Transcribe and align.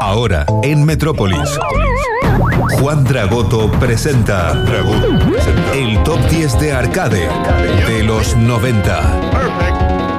Ahora, 0.00 0.44
en 0.62 0.84
Metrópolis. 0.84 1.38
Juan 2.80 3.04
Dragoto 3.04 3.70
presenta 3.72 4.52
el 5.74 6.02
top 6.02 6.18
10 6.30 6.58
de 6.58 6.72
arcade 6.72 7.28
de 7.86 8.02
los 8.02 8.36
90. 8.36 10.11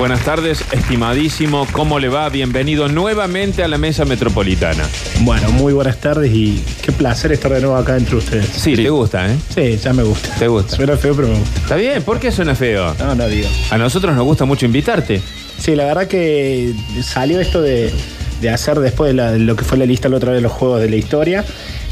Buenas 0.00 0.24
tardes, 0.24 0.64
estimadísimo. 0.72 1.66
¿Cómo 1.72 1.98
le 1.98 2.08
va? 2.08 2.26
Bienvenido 2.30 2.88
nuevamente 2.88 3.62
a 3.62 3.68
la 3.68 3.76
mesa 3.76 4.06
metropolitana. 4.06 4.82
Bueno, 5.20 5.50
muy 5.50 5.74
buenas 5.74 5.98
tardes 6.00 6.32
y 6.34 6.64
qué 6.80 6.90
placer 6.90 7.32
estar 7.32 7.52
de 7.52 7.60
nuevo 7.60 7.76
acá 7.76 7.98
entre 7.98 8.16
ustedes. 8.16 8.46
Sí, 8.46 8.74
te 8.76 8.88
gusta, 8.88 9.30
¿eh? 9.30 9.36
Sí, 9.54 9.76
ya 9.76 9.92
me 9.92 10.02
gusta. 10.02 10.34
¿Te 10.38 10.48
gusta? 10.48 10.76
Suena 10.76 10.96
feo, 10.96 11.14
pero 11.14 11.28
me 11.28 11.38
gusta. 11.38 11.60
Está 11.60 11.76
bien, 11.76 12.02
¿por 12.02 12.18
qué 12.18 12.32
suena 12.32 12.54
feo? 12.54 12.94
No, 12.98 13.14
no 13.14 13.28
digo. 13.28 13.46
A 13.70 13.76
nosotros 13.76 14.16
nos 14.16 14.24
gusta 14.24 14.46
mucho 14.46 14.64
invitarte. 14.64 15.20
Sí, 15.58 15.76
la 15.76 15.84
verdad 15.84 16.08
que 16.08 16.72
salió 17.02 17.38
esto 17.38 17.60
de, 17.60 17.92
de 18.40 18.48
hacer 18.50 18.80
después 18.80 19.08
de, 19.10 19.14
la- 19.14 19.32
de 19.32 19.40
lo 19.40 19.54
que 19.54 19.66
fue 19.66 19.76
la 19.76 19.84
lista 19.84 20.08
la 20.08 20.16
otra 20.16 20.30
vez 20.30 20.38
de 20.38 20.42
los 20.42 20.52
juegos 20.52 20.80
de 20.80 20.88
la 20.88 20.96
historia 20.96 21.44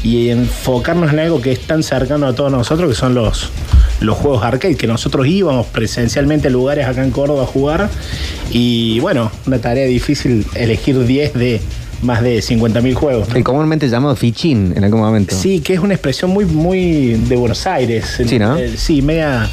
y 0.03 0.29
enfocarnos 0.29 1.13
en 1.13 1.19
algo 1.19 1.41
que 1.41 1.51
es 1.51 1.59
tan 1.59 1.83
cercano 1.83 2.25
a 2.25 2.33
todos 2.33 2.51
nosotros, 2.51 2.89
que 2.89 2.95
son 2.95 3.13
los, 3.13 3.51
los 4.01 4.17
juegos 4.17 4.43
arcade, 4.43 4.75
que 4.75 4.87
nosotros 4.87 5.27
íbamos 5.27 5.67
presencialmente 5.67 6.47
a 6.47 6.51
lugares 6.51 6.87
acá 6.87 7.03
en 7.03 7.11
Córdoba 7.11 7.43
a 7.43 7.45
jugar. 7.45 7.89
Y 8.51 8.99
bueno, 8.99 9.31
una 9.45 9.59
tarea 9.59 9.85
difícil 9.85 10.45
elegir 10.55 11.05
10 11.05 11.33
de 11.33 11.61
más 12.01 12.21
de 12.21 12.39
50.000 12.39 12.93
juegos. 12.93 13.27
¿no? 13.27 13.35
El 13.35 13.43
comúnmente 13.43 13.89
llamado 13.89 14.15
fichín 14.15 14.73
en 14.75 14.85
algún 14.85 15.01
momento. 15.01 15.35
Sí, 15.35 15.59
que 15.59 15.73
es 15.73 15.79
una 15.79 15.93
expresión 15.95 16.31
muy, 16.31 16.45
muy 16.45 17.15
de 17.27 17.35
Buenos 17.35 17.67
Aires. 17.67 18.05
Sí, 18.25 18.39
¿no? 18.39 18.55
Eh, 18.57 18.75
sí, 18.77 19.01
media 19.01 19.49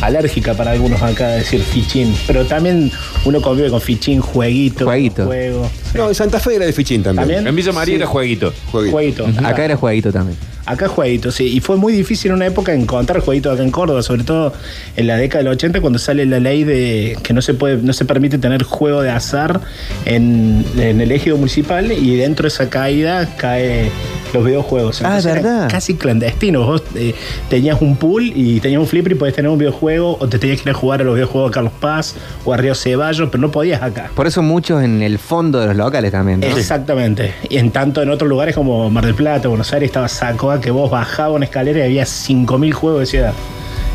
alérgica 0.00 0.54
para 0.54 0.70
algunos 0.70 1.02
acá 1.02 1.28
decir 1.28 1.60
fichín. 1.60 2.14
Pero 2.26 2.46
también 2.46 2.90
uno 3.26 3.42
convive 3.42 3.68
con 3.68 3.82
fichín, 3.82 4.20
jueguito, 4.20 4.86
Jueguito. 4.86 5.26
juego. 5.26 5.70
No, 5.94 6.08
en 6.08 6.14
Santa 6.14 6.40
Fe 6.40 6.54
era 6.56 6.64
de 6.64 6.72
Fichín 6.72 7.02
también. 7.02 7.26
¿También? 7.28 7.46
En 7.46 7.54
Villa 7.56 7.72
María 7.72 7.92
Sí. 7.94 7.96
era 7.96 8.06
jueguito. 8.06 8.52
Jueguito. 8.70 8.92
Jueguito. 9.24 9.26
Acá 9.46 9.64
era 9.64 9.76
jueguito 9.76 10.10
también. 10.12 10.38
Acá 10.70 10.86
jueguito, 10.88 11.32
sí. 11.32 11.48
Y 11.48 11.60
fue 11.60 11.76
muy 11.76 11.92
difícil 11.92 12.30
en 12.30 12.36
una 12.36 12.46
época 12.46 12.72
encontrar 12.72 13.20
jueguitos 13.20 13.54
acá 13.54 13.62
en 13.62 13.70
Córdoba, 13.70 14.02
sobre 14.02 14.22
todo 14.22 14.52
en 14.96 15.06
la 15.06 15.16
década 15.16 15.42
del 15.42 15.52
80, 15.52 15.80
cuando 15.80 15.98
sale 15.98 16.24
la 16.26 16.38
ley 16.38 16.62
de 16.62 17.18
que 17.24 17.32
no 17.32 17.42
se 17.42 17.54
puede, 17.54 17.78
no 17.78 17.92
se 17.92 18.04
permite 18.04 18.38
tener 18.38 18.62
juego 18.62 19.02
de 19.02 19.10
azar 19.10 19.60
en, 20.04 20.64
en 20.76 21.00
el 21.00 21.10
ejido 21.10 21.36
municipal 21.36 21.90
y 21.90 22.16
dentro 22.16 22.44
de 22.44 22.48
esa 22.48 22.70
caída 22.70 23.28
cae 23.36 23.90
los 24.32 24.44
videojuegos. 24.44 25.02
Ah, 25.02 25.16
Entonces 25.16 25.34
¿verdad? 25.34 25.68
Casi 25.70 25.94
clandestino. 25.94 26.64
Vos 26.64 26.82
eh, 26.94 27.14
tenías 27.48 27.80
un 27.80 27.96
pool 27.96 28.32
y 28.34 28.60
tenías 28.60 28.80
un 28.80 28.86
flipper 28.86 29.12
y 29.12 29.14
podías 29.14 29.36
tener 29.36 29.50
un 29.50 29.58
videojuego, 29.58 30.16
o 30.18 30.28
te 30.28 30.38
tenías 30.38 30.60
que 30.60 30.68
ir 30.68 30.74
a 30.74 30.78
jugar 30.78 31.00
a 31.00 31.04
los 31.04 31.14
videojuegos 31.14 31.50
de 31.50 31.54
Carlos 31.54 31.72
Paz 31.80 32.14
o 32.44 32.52
a 32.52 32.56
Río 32.56 32.74
Ceballos, 32.74 33.28
pero 33.30 33.40
no 33.40 33.50
podías 33.50 33.82
acá. 33.82 34.10
Por 34.14 34.26
eso 34.26 34.42
muchos 34.42 34.82
en 34.82 35.02
el 35.02 35.18
fondo 35.18 35.60
de 35.60 35.68
los 35.68 35.76
locales 35.76 36.12
también. 36.12 36.40
¿no? 36.40 36.46
Exactamente. 36.46 37.34
Y 37.48 37.58
en 37.58 37.70
tanto 37.70 38.02
en 38.02 38.10
otros 38.10 38.28
lugares 38.28 38.54
como 38.54 38.90
Mar 38.90 39.04
del 39.04 39.14
Plata, 39.14 39.48
Buenos 39.48 39.72
Aires, 39.72 39.88
estaba 39.88 40.08
Sacoa, 40.08 40.60
que 40.60 40.70
vos 40.70 40.90
bajabas 40.90 41.36
una 41.36 41.44
escalera 41.44 41.80
y 41.80 41.82
había 41.82 42.04
5.000 42.04 42.72
juegos 42.72 43.00
de 43.00 43.06
ciudad. 43.06 43.32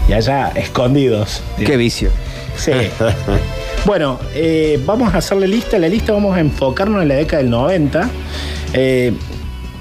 Y 0.08 0.14
allá 0.14 0.50
escondidos. 0.50 1.42
Qué 1.58 1.78
vicio. 1.78 2.10
Sí. 2.58 2.72
bueno, 3.86 4.20
eh, 4.34 4.80
vamos 4.86 5.14
a 5.14 5.18
hacerle 5.18 5.48
lista. 5.48 5.80
La 5.80 5.88
lista 5.88 6.14
vamos 6.14 6.36
a 6.36 6.40
enfocarnos 6.40 7.02
en 7.02 7.08
la 7.08 7.16
década 7.16 7.42
del 7.42 7.50
90. 7.50 8.10
Eh, 8.74 9.14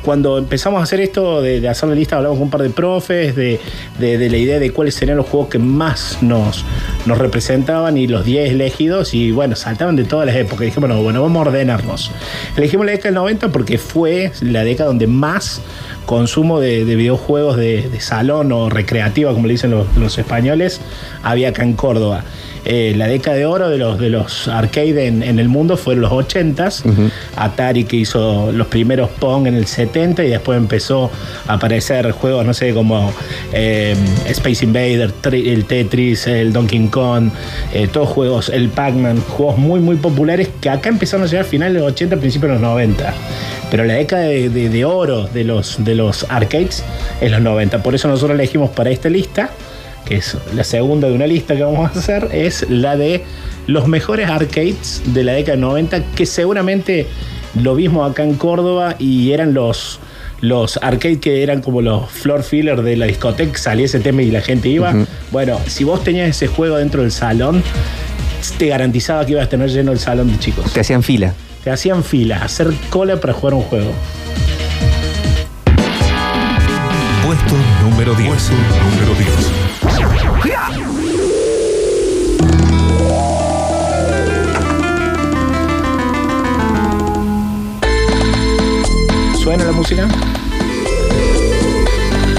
cuando 0.04 0.38
empezamos 0.38 0.80
a 0.80 0.84
hacer 0.84 1.00
esto 1.00 1.40
de, 1.40 1.66
hacer 1.68 1.88
la 1.88 1.94
lista, 1.94 2.16
hablamos 2.16 2.38
con 2.38 2.44
un 2.44 2.50
par 2.50 2.62
de 2.62 2.70
profes 2.70 3.34
de, 3.34 3.58
la 3.98 4.36
idea 4.36 4.58
de 4.58 4.70
cuáles 4.70 4.94
serían 4.94 5.16
los 5.16 5.26
juegos 5.26 5.48
que 5.48 5.58
más 5.58 6.18
nos, 6.20 6.64
representaban 7.06 7.96
y 7.96 8.06
los 8.06 8.24
10 8.24 8.50
elegidos. 8.50 9.14
Y 9.14 9.30
bueno, 9.30 9.56
saltaban 9.56 9.96
de 9.96 10.04
todas 10.04 10.26
las 10.26 10.36
épocas. 10.36 10.60
Dijimos, 10.60 10.88
bueno, 10.88 11.02
bueno, 11.02 11.22
vamos 11.22 11.38
a 11.38 11.48
ordenarnos. 11.48 12.12
Elegimos 12.56 12.84
la 12.86 12.92
década 12.92 13.08
del 13.08 13.14
90 13.14 13.48
porque 13.48 13.78
fue 13.78 14.30
la 14.42 14.62
década 14.62 14.88
donde 14.88 15.06
más 15.06 15.62
consumo 16.04 16.60
de, 16.60 16.84
de 16.84 16.96
videojuegos 16.96 17.56
de, 17.56 17.88
salón 18.00 18.52
o 18.52 18.68
recreativa, 18.68 19.32
como 19.32 19.46
le 19.46 19.54
dicen 19.54 19.70
los, 19.70 20.18
españoles, 20.18 20.80
había 21.22 21.48
acá 21.48 21.62
en 21.62 21.72
Córdoba. 21.72 22.24
Eh, 22.66 22.94
la 22.96 23.08
década 23.08 23.36
de 23.36 23.46
oro 23.46 23.68
de 23.68 23.78
los, 23.78 23.98
de 23.98 24.52
arcade 24.52 25.06
en 25.06 25.38
el 25.38 25.48
mundo 25.48 25.76
fueron 25.76 26.02
los 26.02 26.12
80s. 26.12 26.82
Atari 27.36 27.84
que 27.84 27.96
hizo 27.96 28.52
los 28.52 28.66
primeros 28.68 29.08
Pong 29.10 29.46
en 29.46 29.54
el 29.54 29.66
70 29.66 30.24
y 30.24 30.30
después 30.30 30.56
empezó 30.58 31.10
a 31.46 31.54
aparecer 31.54 32.10
juegos, 32.12 32.44
no 32.46 32.54
sé, 32.54 32.72
como 32.74 33.12
eh, 33.52 33.94
Space 34.26 34.64
Invader, 34.64 35.12
el 35.32 35.64
Tetris, 35.64 36.26
el 36.26 36.52
Donkey 36.52 36.86
Kong, 36.88 37.30
eh, 37.72 37.88
todos 37.88 38.08
juegos, 38.08 38.48
el 38.48 38.68
Pac-Man, 38.68 39.20
juegos 39.20 39.58
muy, 39.58 39.80
muy 39.80 39.96
populares 39.96 40.48
que 40.60 40.68
acá 40.70 40.88
empezaron 40.88 41.24
a 41.24 41.28
llegar 41.28 41.44
a 41.44 41.48
finales 41.48 41.74
de 41.74 41.80
los 41.80 41.92
80, 41.92 42.16
principios 42.16 42.48
de 42.50 42.54
los 42.54 42.62
90. 42.62 43.12
Pero 43.70 43.84
la 43.84 43.94
década 43.94 44.22
de, 44.24 44.48
de- 44.50 44.68
de 44.68 44.84
oro 44.84 45.24
de 45.24 45.44
los, 45.44 45.82
de 45.84 45.94
los 45.94 46.26
arcades 46.28 46.84
es 47.20 47.30
los 47.30 47.40
90. 47.40 47.82
Por 47.82 47.94
eso 47.94 48.08
nosotros 48.08 48.38
elegimos 48.38 48.70
para 48.70 48.90
esta 48.90 49.08
lista, 49.08 49.50
que 50.04 50.16
es 50.16 50.36
la 50.54 50.64
segunda 50.64 51.08
de 51.08 51.14
una 51.14 51.26
lista 51.26 51.56
que 51.56 51.62
vamos 51.62 51.90
a 51.94 51.98
hacer, 51.98 52.28
es 52.32 52.68
la 52.68 52.96
de 52.96 53.24
los 53.66 53.88
mejores 53.88 54.28
arcades 54.28 55.02
de 55.06 55.24
la 55.24 55.32
década 55.32 55.56
de 55.56 55.62
90, 55.62 56.04
que 56.14 56.26
seguramente 56.26 57.06
lo 57.60 57.74
mismo 57.74 58.04
acá 58.04 58.24
en 58.24 58.34
Córdoba 58.34 58.96
y 58.98 59.32
eran 59.32 59.54
los, 59.54 60.00
los 60.40 60.78
arcades 60.82 61.18
que 61.18 61.42
eran 61.42 61.62
como 61.62 61.82
los 61.82 62.10
floor 62.10 62.42
filler 62.42 62.82
de 62.82 62.96
la 62.96 63.06
discoteca, 63.06 63.56
salía 63.58 63.86
ese 63.86 64.00
tema 64.00 64.22
y 64.22 64.30
la 64.30 64.40
gente 64.40 64.68
iba. 64.68 64.94
Bueno, 65.30 65.60
si 65.66 65.84
vos 65.84 66.02
tenías 66.04 66.28
ese 66.28 66.46
juego 66.46 66.76
dentro 66.76 67.02
del 67.02 67.12
salón, 67.12 67.62
te 68.58 68.66
garantizaba 68.68 69.24
que 69.24 69.32
ibas 69.32 69.46
a 69.46 69.48
tener 69.48 69.70
lleno 69.70 69.92
el 69.92 69.98
salón 69.98 70.30
de 70.30 70.38
chicos. 70.38 70.72
Te 70.72 70.80
hacían 70.80 71.02
fila. 71.02 71.34
Te 71.62 71.70
hacían 71.70 72.04
fila, 72.04 72.42
hacer 72.44 72.70
cola 72.90 73.18
para 73.18 73.32
jugar 73.32 73.54
un 73.54 73.62
juego. 73.62 73.90
Puesto 77.24 77.54
número 77.82 78.14
10. 78.14 78.28
número 78.28 79.14
10. 79.18 79.63
¿Suena 89.44 89.64
la 89.64 89.72
música? 89.72 90.08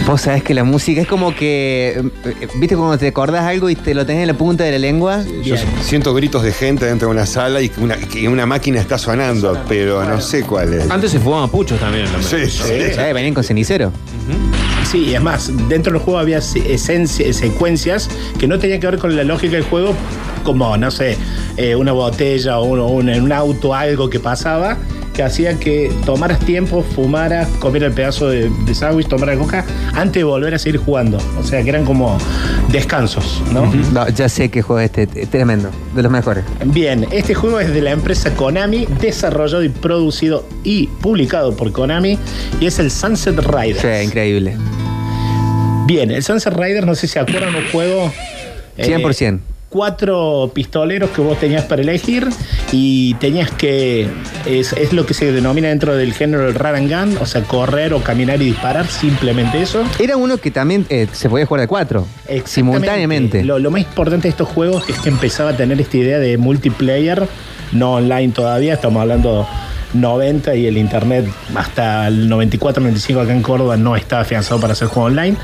Vos 0.07 0.21
sabés 0.21 0.43
que 0.43 0.53
la 0.53 0.63
música 0.63 1.01
es 1.01 1.07
como 1.07 1.33
que. 1.35 1.99
eh, 2.25 2.47
¿Viste 2.59 2.75
cuando 2.75 2.97
te 2.97 3.07
acordás 3.07 3.43
algo 3.45 3.69
y 3.69 3.75
te 3.75 3.93
lo 3.95 4.05
tenés 4.05 4.21
en 4.21 4.27
la 4.27 4.33
punta 4.35 4.63
de 4.63 4.71
la 4.71 4.77
lengua? 4.79 5.23
Yo 5.43 5.55
siento 5.83 6.13
gritos 6.13 6.43
de 6.43 6.51
gente 6.51 6.85
dentro 6.85 7.07
de 7.07 7.13
una 7.15 7.25
sala 7.25 7.61
y 7.61 7.69
que 7.69 7.79
una, 7.81 7.95
que 7.97 8.27
una 8.27 8.45
máquina 8.45 8.79
está 8.79 8.97
sonando, 8.99 9.57
pero 9.67 10.03
no 10.03 10.21
sé 10.21 10.43
cuál 10.43 10.73
es. 10.75 10.89
Antes 10.91 11.11
se 11.11 11.19
fumaban 11.19 11.49
puchos 11.49 11.79
también. 11.79 12.05
Sí, 12.21 12.47
sí. 12.49 12.61
Eh, 12.67 13.11
venían 13.13 13.33
con 13.33 13.43
cenicero. 13.43 13.91
Sí, 14.91 15.05
y 15.09 15.15
es 15.15 15.21
más, 15.21 15.51
dentro 15.67 15.93
del 15.93 16.01
juego 16.01 16.19
había 16.19 16.39
se- 16.41 16.71
esencia- 16.73 17.31
secuencias 17.33 18.07
que 18.39 18.47
no 18.47 18.59
tenían 18.59 18.79
que 18.79 18.87
ver 18.87 18.99
con 18.99 19.15
la 19.15 19.23
lógica 19.23 19.53
del 19.53 19.63
juego, 19.63 19.95
como, 20.43 20.77
no 20.77 20.91
sé, 20.91 21.17
eh, 21.57 21.75
una 21.75 21.91
botella 21.91 22.59
o 22.59 22.65
un, 22.65 22.79
un- 22.79 23.09
un 23.09 23.31
auto, 23.31 23.73
algo 23.73 24.07
que 24.11 24.19
pasaba, 24.19 24.77
que 25.15 25.23
hacía 25.23 25.57
que 25.59 25.91
tomaras 26.05 26.39
tiempo, 26.39 26.83
fumaras, 26.83 27.47
comieras 27.59 27.89
el 27.89 27.95
pedazo 27.95 28.27
de, 28.29 28.49
de 28.49 28.75
sándwich, 28.75 29.07
tomaras 29.07 29.37
coca, 29.37 29.65
antes 29.93 30.15
de 30.19 30.23
volver 30.23 30.53
a 30.53 30.59
seguir 30.59 30.79
jugando. 30.79 31.17
O 31.39 31.43
sea, 31.43 31.63
que 31.63 31.69
eran 31.69 31.85
como 31.85 32.17
descansos, 32.71 33.41
¿no? 33.51 33.65
No, 33.93 34.07
ya 34.09 34.27
sé 34.29 34.49
qué 34.49 34.61
juego 34.61 34.79
es 34.81 34.91
este. 34.97 35.21
eh, 35.21 35.25
Tremendo. 35.27 35.69
De 35.95 36.03
los 36.03 36.11
mejores. 36.11 36.43
Bien, 36.65 37.07
este 37.11 37.33
juego 37.33 37.59
es 37.59 37.73
de 37.73 37.81
la 37.81 37.91
empresa 37.91 38.33
Konami, 38.35 38.85
desarrollado 38.99 39.63
y 39.63 39.69
producido 39.69 40.45
y 40.63 40.87
publicado 40.87 41.55
por 41.55 41.71
Konami, 41.71 42.19
y 42.59 42.65
es 42.65 42.79
el 42.79 42.91
Sunset 42.91 43.39
Riders. 43.39 43.79
Sí, 43.81 44.05
increíble. 44.05 44.55
Bien, 45.87 46.11
el 46.11 46.23
Sunset 46.23 46.53
Riders, 46.53 46.85
no 46.85 46.95
sé 46.95 47.01
si 47.07 47.13
se 47.13 47.19
acuerdan, 47.19 47.55
un 47.55 47.63
juego. 47.71 48.11
eh, 48.77 48.87
100%. 48.97 49.39
Cuatro 49.75 50.49
pistoleros 50.53 51.09
que 51.09 51.19
vos 51.19 51.37
tenías 51.37 51.65
para 51.65 51.81
elegir 51.81 52.29
y 52.71 53.13
tenías 53.15 53.51
que. 53.51 54.07
Es, 54.45 54.71
es 54.71 54.93
lo 54.93 55.05
que 55.05 55.13
se 55.13 55.33
denomina 55.33 55.67
dentro 55.67 55.97
del 55.97 56.13
género 56.13 56.45
del 56.45 56.55
run 56.55 56.75
and 56.75 56.89
gun, 56.89 57.17
o 57.21 57.25
sea, 57.25 57.43
correr 57.43 57.93
o 57.93 58.01
caminar 58.01 58.41
y 58.41 58.45
disparar, 58.45 58.87
simplemente 58.87 59.61
eso. 59.61 59.83
Era 59.99 60.15
uno 60.15 60.37
que 60.37 60.49
también 60.49 60.85
eh, 60.87 61.07
se 61.11 61.27
podía 61.29 61.45
jugar 61.45 61.59
de 61.59 61.67
cuatro. 61.67 62.07
Simultáneamente. 62.45 63.43
Lo, 63.43 63.59
lo 63.59 63.69
más 63.69 63.81
importante 63.81 64.23
de 64.23 64.29
estos 64.29 64.47
juegos 64.47 64.89
es 64.89 64.97
que 64.99 65.09
empezaba 65.09 65.49
a 65.49 65.57
tener 65.57 65.81
esta 65.81 65.97
idea 65.97 66.19
de 66.19 66.37
multiplayer, 66.37 67.27
no 67.73 67.95
online 67.95 68.31
todavía, 68.31 68.75
estamos 68.75 69.01
hablando 69.01 69.45
90 69.99 70.55
y 70.55 70.67
el 70.67 70.77
internet 70.77 71.25
hasta 71.55 72.07
el 72.07 72.29
94, 72.29 72.81
95 72.81 73.21
acá 73.21 73.33
en 73.33 73.41
Córdoba 73.41 73.77
no 73.77 73.95
estaba 73.95 74.21
afianzado 74.21 74.59
para 74.59 74.73
hacer 74.73 74.87
juego 74.87 75.07
online. 75.07 75.37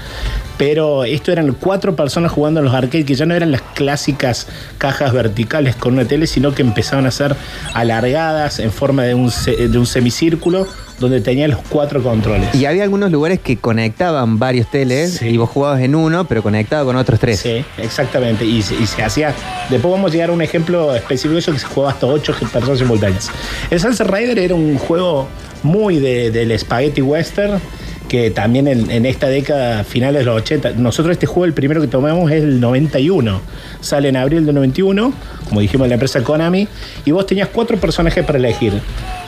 Pero 0.58 1.06
esto 1.06 1.32
eran 1.32 1.54
cuatro 1.54 1.96
personas 1.96 2.32
jugando 2.32 2.60
en 2.60 2.66
los 2.66 2.76
arcades 2.76 3.06
que 3.06 3.16
ya 3.16 3.26
no 3.26 3.34
eran 3.34 3.52
las 3.52 3.62
clásicas 3.62 4.48
cajas 4.78 5.12
verticales 5.12 5.76
con 5.76 5.94
una 5.94 6.06
tele, 6.06 6.28
sino 6.28 6.54
que 6.54 6.62
empezaban 6.62 7.08
a 7.08 7.12
ser 7.12 7.36
alargadas 7.74 8.60
en 8.60 8.72
forma 8.72 9.04
de 9.04 9.16
un, 9.16 9.32
de 9.46 9.78
un 9.78 9.88
semicírculo 9.88 10.68
donde 11.02 11.20
tenía 11.20 11.50
los 11.50 11.60
cuatro 11.68 12.02
controles. 12.02 12.56
Y 12.56 12.66
había 12.66 12.84
algunos 12.84 13.12
lugares 13.12 13.40
que 13.40 13.58
conectaban 13.58 14.40
varios 14.40 14.72
teles 14.72 15.16
Sí. 15.16 15.28
y 15.28 15.38
vos 15.38 15.50
jugabas 15.50 15.82
en 15.82 15.96
uno, 15.96 16.24
pero 16.26 16.42
conectado 16.42 16.86
con 16.86 16.96
otros 16.96 17.20
tres. 17.20 17.40
Sí, 17.42 17.66
exactamente. 17.78 18.46
Y, 18.46 18.62
se- 18.62 18.76
y 18.76 18.86
se 18.86 19.04
hacía. 19.04 19.34
Después 19.70 19.92
vamos 19.92 20.12
a 20.12 20.14
llegar 20.14 20.30
a 20.30 20.34
un 20.34 20.42
ejemplo 20.42 20.96
específico 20.96 21.34
de 21.34 21.40
eso 21.40 21.52
que 21.52 21.60
se 21.60 21.66
jugaba 21.66 21.92
hasta 21.92 22.06
ocho 22.08 22.34
personas 22.54 22.80
simultáneas. 22.80 23.30
El 23.70 23.80
Sunset 23.82 24.08
Rider 24.08 24.40
era 24.40 24.56
un 24.56 24.78
juego 24.78 25.28
muy 25.64 26.00
de- 26.00 26.32
del 26.32 26.58
spaghetti 26.58 27.02
western. 27.02 27.60
Que 28.08 28.30
también 28.30 28.68
en, 28.68 28.92
en 28.92 29.06
esta 29.06 29.28
década, 29.30 29.86
finales 29.86 30.20
de 30.20 30.26
los 30.26 30.42
80, 30.42 30.72
nosotros 30.72 31.14
este 31.14 31.28
juego, 31.28 31.46
el 31.46 31.54
primero 31.54 31.80
que 31.80 31.88
tomamos 31.88 32.30
es 32.30 32.44
el 32.44 32.60
91. 32.60 33.40
Sale 33.80 34.10
en 34.10 34.18
abril 34.18 34.46
del 34.46 34.54
91, 34.54 35.14
como 35.48 35.62
dijimos, 35.62 35.88
la 35.88 35.94
empresa 35.94 36.22
Konami. 36.22 36.68
Y 37.06 37.12
vos 37.12 37.26
tenías 37.26 37.48
cuatro 37.48 37.78
personajes 37.78 38.26
para 38.26 38.38
elegir. 38.38 38.74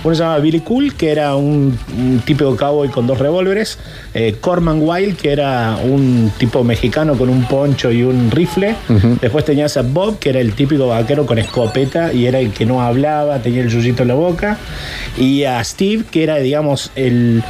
Uno 0.03 0.13
se 0.15 0.21
llamaba 0.21 0.39
Billy 0.39 0.59
Cool, 0.59 0.95
que 0.95 1.11
era 1.11 1.35
un, 1.35 1.77
un 1.97 2.19
típico 2.25 2.55
cowboy 2.57 2.89
con 2.89 3.07
dos 3.07 3.19
revólveres. 3.19 3.79
Eh, 4.13 4.35
Corman 4.41 4.79
Wild, 4.81 5.15
que 5.17 5.31
era 5.31 5.77
un 5.83 6.31
tipo 6.37 6.63
mexicano 6.63 7.15
con 7.17 7.29
un 7.29 7.45
poncho 7.45 7.91
y 7.91 8.03
un 8.03 8.29
rifle. 8.29 8.75
Después 9.21 9.45
tenías 9.45 9.77
a 9.77 9.81
Bob, 9.83 10.19
que 10.19 10.29
era 10.29 10.39
el 10.41 10.53
típico 10.53 10.87
vaquero 10.87 11.25
con 11.25 11.37
escopeta 11.37 12.11
y 12.11 12.25
era 12.25 12.39
el 12.39 12.51
que 12.51 12.65
no 12.65 12.81
hablaba, 12.81 13.39
tenía 13.39 13.61
el 13.61 13.69
yuyito 13.69 14.01
en 14.03 14.09
la 14.09 14.15
boca. 14.15 14.57
Y 15.17 15.45
a 15.45 15.63
Steve, 15.63 16.03
que 16.11 16.23
era, 16.23 16.35
digamos, 16.37 16.91
el, 16.95 17.41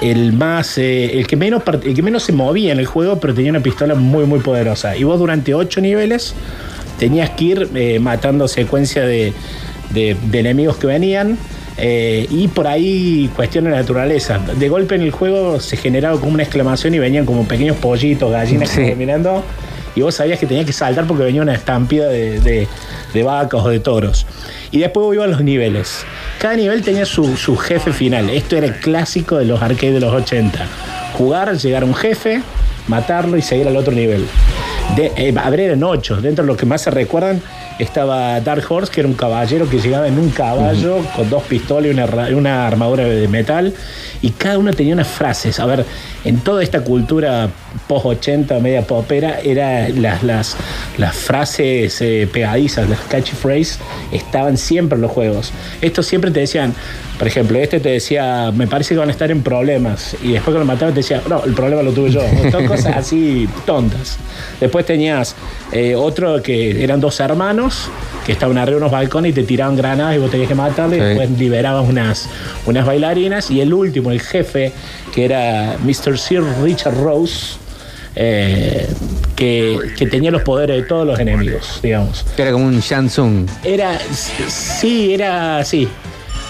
el 0.00 0.32
más 0.32 0.78
eh, 0.78 1.18
el 1.18 1.26
que 1.26 1.36
menos 1.36 1.62
el 1.84 1.94
que 1.94 2.02
menos 2.02 2.22
se 2.22 2.32
movía 2.32 2.72
en 2.72 2.78
el 2.78 2.86
juego 2.86 3.20
pero 3.20 3.34
tenía 3.34 3.50
una 3.50 3.60
pistola 3.60 3.94
muy 3.94 4.24
muy 4.24 4.38
poderosa 4.40 4.96
y 4.96 5.04
vos 5.04 5.18
durante 5.18 5.52
ocho 5.54 5.82
niveles 5.82 6.32
tenías 6.98 7.28
que 7.30 7.44
ir 7.44 7.68
eh, 7.74 7.98
matando 7.98 8.48
secuencia 8.48 9.02
de, 9.02 9.34
de- 9.90 10.16
de 10.30 10.38
enemigos 10.40 10.76
que 10.78 10.86
venían 10.86 11.36
eh, 11.80 12.26
y 12.30 12.48
por 12.48 12.66
ahí 12.66 13.30
cuestiones 13.34 13.72
de 13.72 13.78
naturaleza 13.78 14.38
de 14.38 14.68
golpe 14.68 14.94
en 14.94 15.02
el 15.02 15.10
juego 15.10 15.58
se 15.60 15.76
generaba 15.76 16.18
como 16.20 16.32
una 16.32 16.42
exclamación 16.42 16.94
y 16.94 16.98
venían 16.98 17.24
como 17.24 17.44
pequeños 17.48 17.76
pollitos 17.78 18.30
gallinas 18.30 18.68
Sí. 18.70 18.84
que 18.84 18.94
mirando 18.96 19.42
y 19.96 20.02
vos 20.02 20.14
sabías 20.14 20.38
que 20.38 20.46
tenías 20.46 20.66
que 20.66 20.72
saltar 20.72 21.06
porque 21.06 21.24
venía 21.24 21.42
una 21.42 21.54
estampida 21.54 22.08
de, 22.08 22.38
de- 22.40 22.68
de 23.12 23.22
vacas 23.24 23.60
o 23.64 23.68
de 23.68 23.80
toros. 23.80 24.24
Y 24.70 24.78
después 24.78 25.18
a 25.20 25.26
los 25.26 25.42
niveles. 25.42 26.04
Cada 26.38 26.54
nivel 26.54 26.80
tenía 26.82 27.04
su, 27.04 27.36
su 27.36 27.56
jefe 27.56 27.92
final. 27.92 28.30
Esto 28.30 28.56
era 28.56 28.66
el 28.68 28.76
clásico 28.76 29.36
de 29.36 29.46
los 29.46 29.60
arcades 29.60 29.94
de 29.94 29.98
los 30.00 30.14
80. 30.14 30.64
Jugar, 31.14 31.56
llegar 31.56 31.82
a 31.82 31.86
un 31.86 31.94
jefe, 31.96 32.40
matarlo 32.86 33.36
y 33.36 33.42
seguir 33.42 33.66
al 33.66 33.76
otro 33.76 33.92
nivel. 33.92 34.24
De, 34.94 35.06
eh, 35.16 35.34
eran 35.64 35.82
ocho. 35.82 36.20
Dentro 36.20 36.44
de 36.44 36.46
lo 36.52 36.56
que 36.56 36.66
más 36.66 36.82
se 36.82 36.92
recuerdan 36.92 37.42
estaba 37.80 38.40
Dark 38.40 38.64
Horse, 38.68 38.92
que 38.92 39.00
era 39.00 39.08
un 39.08 39.14
caballero 39.14 39.68
que 39.68 39.78
llegaba 39.78 40.06
en 40.06 40.18
un 40.18 40.30
caballo 40.30 40.98
con 41.16 41.30
dos 41.30 41.42
pistolas 41.44 41.90
y 41.90 42.34
una, 42.34 42.66
armadura 42.66 43.04
de 43.04 43.26
metal. 43.28 43.72
Y 44.22 44.30
cada 44.30 44.58
uno 44.58 44.72
tenía 44.72 44.94
unas 44.94 45.08
frases. 45.08 45.58
A 45.60 45.66
ver, 45.66 45.84
en 46.24 46.40
toda 46.40 46.62
esta 46.62 46.82
cultura 46.84 47.48
post-80, 47.88 48.60
media 48.60 48.82
popera, 48.82 49.40
era 49.40 49.88
las, 49.88 50.22
las, 50.22 50.56
las 50.98 51.16
frases 51.16 52.00
eh, 52.02 52.28
pegadizas, 52.30 52.88
las 52.88 53.00
catchphrases, 53.00 53.78
estaban 54.12 54.58
siempre 54.58 54.96
en 54.96 55.02
los 55.02 55.10
juegos. 55.10 55.52
Estos 55.80 56.06
siempre 56.06 56.30
te 56.30 56.40
decían, 56.40 56.74
por 57.20 57.28
ejemplo, 57.28 57.58
este 57.58 57.80
te 57.80 57.90
decía, 57.90 58.50
me 58.50 58.66
parece 58.66 58.94
que 58.94 58.98
van 58.98 59.10
a 59.10 59.12
estar 59.12 59.30
en 59.30 59.42
problemas. 59.42 60.16
Y 60.22 60.32
después 60.32 60.54
que 60.54 60.58
lo 60.58 60.64
mataban 60.64 60.94
te 60.94 61.00
decía, 61.00 61.22
no, 61.28 61.44
el 61.44 61.52
problema 61.52 61.82
lo 61.82 61.92
tuve 61.92 62.10
yo. 62.10 62.22
Todas 62.50 62.66
cosas 62.66 62.96
así 62.96 63.48
tontas. 63.66 64.16
Después 64.58 64.86
tenías 64.86 65.36
eh, 65.70 65.94
otro 65.94 66.42
que 66.42 66.82
eran 66.82 66.98
dos 66.98 67.20
hermanos 67.20 67.69
que 68.26 68.32
estaban 68.32 68.58
arriba 68.58 68.76
de 68.76 68.82
unos 68.82 68.92
balcones 68.92 69.30
y 69.30 69.34
te 69.34 69.42
tiraban 69.44 69.76
granadas 69.76 70.16
y 70.16 70.18
vos 70.18 70.30
tenías 70.30 70.48
que 70.48 70.54
matarle 70.54 70.96
y 70.96 71.00
después 71.00 71.30
liberabas 71.30 71.88
unas, 71.88 72.28
unas 72.66 72.86
bailarinas. 72.86 73.50
Y 73.50 73.60
el 73.60 73.72
último, 73.72 74.10
el 74.12 74.20
jefe, 74.20 74.72
que 75.14 75.24
era 75.24 75.76
Mr. 75.82 76.18
Sir 76.18 76.42
Richard 76.62 76.94
Rose. 77.02 77.56
eh, 78.16 78.88
que, 79.36 79.78
que 79.96 80.06
tenía 80.06 80.30
los 80.30 80.42
poderes 80.42 80.76
de 80.76 80.82
todos 80.82 81.06
los 81.06 81.18
enemigos, 81.18 81.80
digamos. 81.82 82.26
Era 82.36 82.52
como 82.52 82.66
un 82.66 82.80
Shansung. 82.80 83.48
Era, 83.64 83.98
sí, 84.48 85.14
era, 85.14 85.64
sí. 85.64 85.88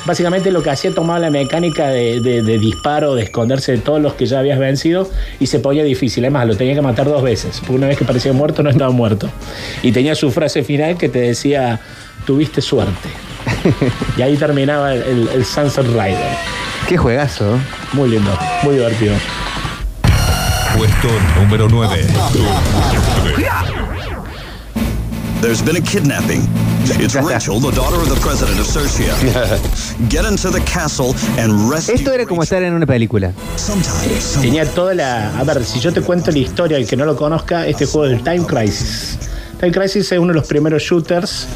Básicamente 0.06 0.50
lo 0.50 0.62
que 0.62 0.70
hacía 0.70 0.92
tomaba 0.94 1.18
la 1.18 1.30
mecánica 1.30 1.88
de, 1.88 2.20
de- 2.20 2.42
de 2.42 2.58
disparo, 2.58 3.14
de 3.14 3.22
esconderse 3.24 3.72
de 3.72 3.78
todos 3.78 4.00
los 4.00 4.14
que 4.14 4.26
ya 4.26 4.38
habías 4.38 4.58
vencido 4.58 5.08
y 5.38 5.46
se 5.46 5.60
ponía 5.60 5.84
difícil. 5.84 6.24
Además, 6.24 6.46
lo 6.46 6.56
tenía 6.56 6.74
que 6.74 6.80
matar 6.82 7.06
dos 7.06 7.22
veces, 7.22 7.58
porque 7.60 7.74
una 7.74 7.86
vez 7.86 7.98
que 7.98 8.04
parecía 8.04 8.32
muerto 8.32 8.62
no 8.62 8.70
estaba 8.70 8.90
muerto. 8.90 9.28
Y 9.82 9.92
tenía 9.92 10.14
su 10.14 10.30
frase 10.30 10.62
final 10.64 10.96
que 10.96 11.08
te 11.08 11.20
decía, 11.20 11.80
tuviste 12.26 12.60
suerte. 12.60 13.08
y 14.16 14.22
ahí 14.22 14.36
terminaba 14.36 14.94
el, 14.94 15.02
el- 15.02 15.28
el 15.34 15.44
Sunset 15.44 15.86
Rider. 15.86 16.18
Qué 16.88 16.96
juegazo. 16.96 17.58
Muy 17.92 18.08
lindo, 18.10 18.36
muy 18.62 18.74
divertido. 18.76 19.14
Puesto 20.76 21.08
número 21.36 21.68
9. 21.68 22.06
There's 25.40 25.62
been 25.62 25.76
a 25.76 25.80
kidnapping. 25.80 26.42
It's 27.00 27.14
Rachel, 27.14 27.60
the 27.60 27.70
daughter 27.70 27.96
of 27.96 28.10
the 28.10 28.20
president 28.20 28.60
of 28.60 28.66
Sersia. 28.66 29.08
Get 30.10 30.26
into 30.26 30.50
the 30.50 30.60
castle 30.66 31.14
and 31.38 31.70
rescue. 31.70 31.94
Esto 31.94 32.12
era 32.12 32.26
como 32.26 32.42
estar 32.42 32.62
en 32.62 32.74
una 32.74 32.84
película. 32.84 33.32
Tenía 34.42 34.66
toda 34.66 34.92
la. 34.92 35.38
A 35.38 35.44
ver, 35.44 35.64
si 35.64 35.80
yo 35.80 35.94
te 35.94 36.02
cuento 36.02 36.30
la 36.30 36.38
historia, 36.38 36.76
el 36.76 36.86
que 36.86 36.94
no 36.94 37.06
lo 37.06 37.16
conozca, 37.16 37.66
este 37.66 37.86
juego 37.86 38.12
es 38.12 38.18
el 38.18 38.22
Time 38.22 38.44
Crisis. 38.44 39.18
Time 39.58 39.72
Crisis 39.72 40.12
es 40.12 40.18
uno 40.18 40.28
de 40.28 40.34
los 40.34 40.46
primeros 40.46 40.82
shooters 40.82 41.46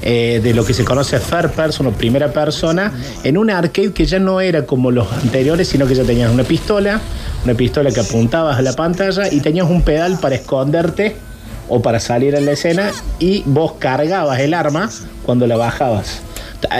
eh, 0.00 0.40
de 0.42 0.54
lo 0.54 0.64
que 0.64 0.72
se 0.72 0.84
conoce 0.84 1.18
third 1.18 1.50
person 1.50 1.88
o 1.88 1.92
primera 1.92 2.32
persona, 2.32 2.90
en 3.22 3.36
un 3.36 3.50
arcade 3.50 3.92
que 3.92 4.06
ya 4.06 4.18
no 4.18 4.40
era 4.40 4.64
como 4.64 4.90
los 4.90 5.12
anteriores, 5.12 5.68
sino 5.68 5.86
que 5.86 5.94
ya 5.94 6.04
tenías 6.04 6.32
una 6.32 6.44
pistola, 6.44 7.02
una 7.44 7.52
pistola 7.52 7.90
que 7.90 8.00
apuntabas 8.00 8.58
a 8.58 8.62
la 8.62 8.72
pantalla 8.72 9.30
y 9.30 9.40
tenías 9.40 9.68
un 9.68 9.82
pedal 9.82 10.18
para 10.20 10.36
esconderte 10.36 11.25
o 11.68 11.82
para 11.82 12.00
salir 12.00 12.36
a 12.36 12.40
la 12.40 12.52
escena 12.52 12.90
y 13.18 13.42
vos 13.46 13.74
cargabas 13.78 14.40
el 14.40 14.54
arma 14.54 14.90
cuando 15.24 15.46
la 15.46 15.56
bajabas. 15.56 16.22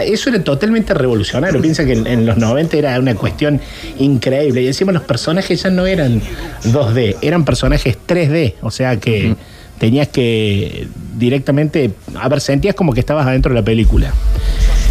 Eso 0.05 0.29
era 0.29 0.43
totalmente 0.43 0.93
revolucionario. 0.93 1.61
Piensa 1.61 1.85
que 1.85 1.93
en, 1.93 2.07
en 2.07 2.25
los 2.25 2.37
90 2.37 2.77
era 2.77 2.99
una 2.99 3.15
cuestión 3.15 3.61
increíble. 3.99 4.61
Y 4.61 4.67
encima 4.67 4.91
los 4.91 5.03
personajes 5.03 5.61
ya 5.61 5.69
no 5.69 5.85
eran 5.85 6.21
2D, 6.63 7.17
eran 7.21 7.45
personajes 7.45 7.97
3D. 8.07 8.55
O 8.61 8.71
sea 8.71 8.97
que 8.97 9.35
tenías 9.77 10.07
que 10.07 10.87
directamente. 11.15 11.91
A 12.15 12.27
ver, 12.29 12.41
sentías 12.41 12.75
como 12.75 12.93
que 12.93 12.99
estabas 12.99 13.27
adentro 13.27 13.53
de 13.53 13.59
la 13.59 13.65
película. 13.65 14.13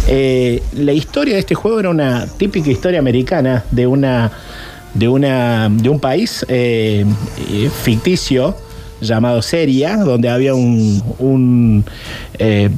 Eh, 0.07 0.63
la 0.73 0.93
historia 0.93 1.33
de 1.33 1.41
este 1.41 1.55
juego 1.55 1.79
era 1.79 1.89
una 1.89 2.25
típica 2.37 2.69
historia 2.69 2.99
americana 2.99 3.65
de 3.71 3.87
una. 3.87 4.31
De, 4.93 5.07
una, 5.07 5.69
de 5.69 5.89
un 5.89 5.99
país 5.99 6.43
eh, 6.47 7.05
eh, 7.51 7.69
ficticio 7.83 8.55
llamado 9.01 9.41
Seria, 9.41 9.97
donde 9.97 10.29
había 10.29 10.53
un, 10.53 11.85
eh, 12.39 12.69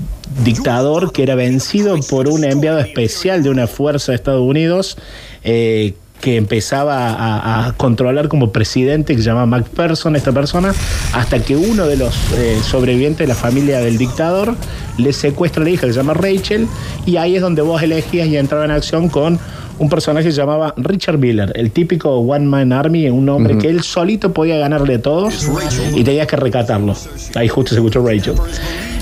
dictador 0.43 1.11
que 1.11 1.23
era 1.23 1.35
vencido 1.35 1.97
por 2.09 2.27
un 2.27 2.43
enviado 2.43 2.79
especial 2.79 3.43
de 3.43 3.49
una 3.49 3.67
fuerza 3.67 4.11
de 4.11 4.17
Estados 4.17 4.41
Unidos 4.41 4.97
eh, 5.43 5.95
que 6.21 6.35
empezaba 6.35 7.09
a, 7.09 7.67
a 7.67 7.73
controlar 7.73 8.27
como 8.27 8.51
presidente, 8.51 9.15
que 9.15 9.21
se 9.21 9.27
llama 9.27 9.45
MacPherson, 9.45 10.15
esta 10.15 10.31
persona, 10.31 10.73
hasta 11.13 11.39
que 11.39 11.55
uno 11.55 11.87
de 11.87 11.97
los 11.97 12.13
eh, 12.33 12.59
sobrevivientes 12.61 13.19
de 13.19 13.27
la 13.27 13.35
familia 13.35 13.79
del 13.79 13.97
dictador 13.97 14.55
le 14.97 15.13
secuestra 15.13 15.61
a 15.61 15.65
la 15.65 15.71
hija 15.71 15.87
que 15.87 15.93
se 15.93 15.99
llama 15.99 16.13
Rachel, 16.13 16.67
y 17.05 17.17
ahí 17.17 17.35
es 17.35 17.41
donde 17.41 17.61
vos 17.61 17.81
elegías 17.81 18.27
y 18.27 18.37
entraba 18.37 18.65
en 18.65 18.71
acción 18.71 19.07
con 19.07 19.39
un 19.79 19.89
personaje 19.89 20.27
que 20.27 20.31
se 20.31 20.37
llamaba 20.37 20.73
Richard 20.77 21.17
Miller, 21.17 21.51
el 21.55 21.71
típico 21.71 22.11
One 22.11 22.45
Man 22.45 22.71
Army, 22.71 23.09
un 23.09 23.27
hombre 23.29 23.57
que 23.57 23.69
él 23.69 23.81
solito 23.81 24.33
podía 24.33 24.57
ganarle 24.57 24.95
a 24.95 25.01
todos 25.01 25.49
y 25.95 26.03
tenías 26.03 26.27
que 26.27 26.35
recatarlo. 26.35 26.93
Ahí 27.35 27.47
justo 27.47 27.71
se 27.71 27.77
escuchó 27.77 28.05
Rachel. 28.05 28.35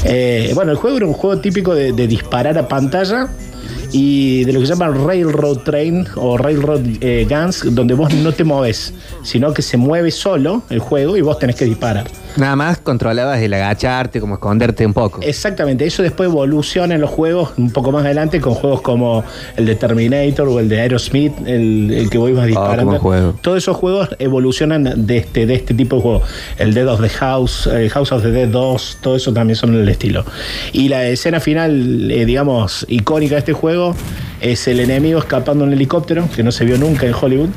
Eh, 0.05 0.51
bueno, 0.53 0.71
el 0.71 0.77
juego 0.77 0.97
era 0.97 1.05
un 1.05 1.13
juego 1.13 1.39
típico 1.41 1.73
de, 1.73 1.91
de 1.91 2.07
disparar 2.07 2.57
a 2.57 2.67
pantalla 2.67 3.27
y 3.91 4.43
de 4.43 4.53
lo 4.53 4.59
que 4.59 4.65
se 4.65 4.73
llama 4.73 4.89
Railroad 4.89 5.59
Train 5.59 6.05
o 6.15 6.37
Railroad 6.37 6.81
eh, 7.01 7.25
Guns, 7.29 7.73
donde 7.73 7.93
vos 7.93 8.13
no 8.13 8.31
te 8.31 8.43
moves, 8.43 8.93
sino 9.23 9.53
que 9.53 9.61
se 9.61 9.77
mueve 9.77 10.11
solo 10.11 10.63
el 10.69 10.79
juego 10.79 11.17
y 11.17 11.21
vos 11.21 11.39
tenés 11.39 11.55
que 11.55 11.65
disparar. 11.65 12.07
Nada 12.35 12.55
más 12.55 12.77
controlabas 12.77 13.41
el 13.41 13.53
agacharte, 13.53 14.19
como 14.19 14.35
esconderte 14.35 14.85
un 14.85 14.93
poco. 14.93 15.21
Exactamente, 15.21 15.85
eso 15.85 16.03
después 16.03 16.29
evoluciona 16.29 16.95
en 16.95 17.01
los 17.01 17.09
juegos 17.09 17.53
un 17.57 17.71
poco 17.71 17.91
más 17.91 18.05
adelante 18.05 18.41
con 18.41 18.53
juegos 18.53 18.81
como 18.81 19.23
el 19.55 19.65
de 19.65 19.75
Terminator 19.75 20.47
o 20.47 20.59
el 20.59 20.69
de 20.69 20.81
Aerosmith, 20.81 21.33
el, 21.45 21.91
el 21.91 22.09
que 22.09 22.17
vos 22.17 22.29
ibas 22.29 22.45
disparando. 22.45 22.85
buen 22.85 22.99
juego. 22.99 23.35
Todos 23.41 23.59
esos 23.59 23.75
juegos 23.77 24.09
evolucionan 24.19 25.07
de 25.07 25.17
este, 25.17 25.45
de 25.45 25.55
este 25.55 25.73
tipo 25.73 25.97
de 25.97 26.01
juego. 26.01 26.21
El 26.57 26.73
Dead 26.73 26.87
of 26.87 27.01
the 27.01 27.09
House, 27.09 27.67
eh, 27.71 27.89
House 27.89 28.11
of 28.11 28.21
the 28.21 28.31
Dead 28.31 28.49
2, 28.49 28.99
todo 29.01 29.15
eso 29.15 29.33
también 29.33 29.55
son 29.55 29.73
el 29.75 29.87
estilo. 29.89 30.25
Y 30.73 30.89
la 30.89 31.05
escena 31.07 31.39
final, 31.39 32.11
eh, 32.11 32.25
digamos, 32.25 32.85
icónica 32.89 33.35
de 33.35 33.39
este 33.39 33.53
juego 33.53 33.95
es 34.41 34.67
el 34.67 34.79
enemigo 34.79 35.19
escapando 35.19 35.63
en 35.63 35.69
un 35.69 35.73
helicóptero, 35.73 36.27
que 36.35 36.43
no 36.43 36.51
se 36.51 36.65
vio 36.65 36.77
nunca 36.77 37.05
en 37.05 37.13
Hollywood, 37.13 37.49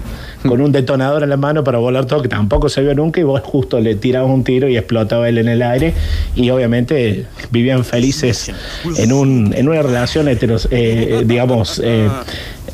con 0.47 0.61
un 0.61 0.73
detonador 0.73 1.23
en 1.23 1.29
la 1.29 1.37
mano 1.37 1.63
para 1.63 1.79
volar 1.79 2.07
todo, 2.07 2.23
que 2.23 2.29
tampoco 2.29 2.69
se 2.69 2.81
vio 2.81 2.95
nunca, 2.95 3.21
y 3.21 3.25
vos 3.25 3.41
justo 3.43 3.79
le 3.81 3.95
tirabas 3.95 4.31
un 4.31 4.45
tiro 4.45 4.69
y 4.69 4.77
explotaba 4.77 5.29
él 5.29 5.39
en 5.39 5.49
el 5.49 5.63
aire, 5.63 5.95
y 6.35 6.49
obviamente 6.51 7.27
vivían 7.51 7.85
felices 7.85 8.51
en, 8.97 9.13
un, 9.13 9.53
en 9.55 9.69
una 9.69 9.83
relación 9.83 10.29
heteros, 10.29 10.69
eh, 10.71 11.23
digamos, 11.27 11.81
eh, 11.85 12.09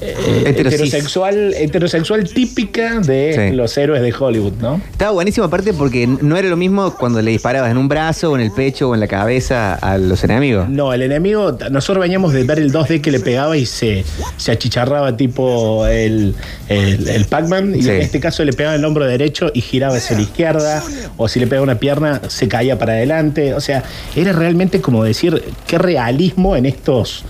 eh, 0.00 0.43
heterosexual, 0.47 1.55
heterosexual 1.55 2.25
típica 2.29 3.00
de 3.00 3.49
Sí. 3.50 3.57
los 3.57 3.76
héroes 3.76 4.03
de 4.03 4.12
Hollywood, 4.19 4.53
¿no? 4.61 4.81
Estaba 4.91 5.12
buenísimo 5.12 5.47
aparte 5.47 5.73
porque 5.73 6.07
no 6.07 6.37
era 6.37 6.49
lo 6.49 6.57
mismo 6.57 6.95
cuando 6.95 7.21
le 7.23 7.31
disparabas 7.31 7.71
en 7.71 7.76
un 7.79 7.88
brazo 7.88 8.33
o 8.33 8.37
en 8.37 8.43
el 8.43 8.50
pecho 8.53 8.91
o 8.91 8.95
en 8.95 9.00
la 9.00 9.07
cabeza 9.09 9.75
a 9.75 9.99
los 9.99 10.23
enemigos. 10.25 10.69
No, 10.69 10.93
el 10.93 11.03
enemigo, 11.03 11.57
nosotros 11.71 12.03
veníamos 12.03 12.33
de 12.33 12.45
ver 12.45 12.59
el 12.59 12.73
2D 12.73 13.00
que 13.00 13.11
le 13.11 13.21
pegaba 13.21 13.57
y 13.57 13.67
se, 13.67 14.05
se 14.37 14.53
achicharraba 14.53 15.17
tipo 15.17 15.87
el, 15.87 16.35
el, 16.69 17.09
el 17.09 17.25
Pac-Man. 17.26 17.75
Y 17.76 17.83
Sí. 17.83 17.91
en 17.91 18.00
este 18.03 18.21
caso 18.21 18.45
le 18.45 18.53
pegaba 18.53 18.75
el 18.76 18.85
hombro 18.85 19.05
derecho 19.07 19.50
y 19.55 19.61
giraba 19.61 19.97
hacia 19.97 20.17
la 20.17 20.23
izquierda. 20.23 20.83
O 21.17 21.29
si 21.29 21.41
le 21.41 21.47
pegaba 21.47 21.62
una 21.65 21.79
pierna, 21.79 22.21
se 22.29 22.49
caía 22.49 22.79
para 22.79 22.95
adelante. 22.95 23.55
O 23.55 23.61
sea, 23.61 23.83
era 24.15 24.33
realmente 24.33 24.81
como 24.81 25.05
decir, 25.05 25.43
qué 25.67 25.79
realismo 25.79 26.57
en 26.57 26.67
estos 26.67 27.25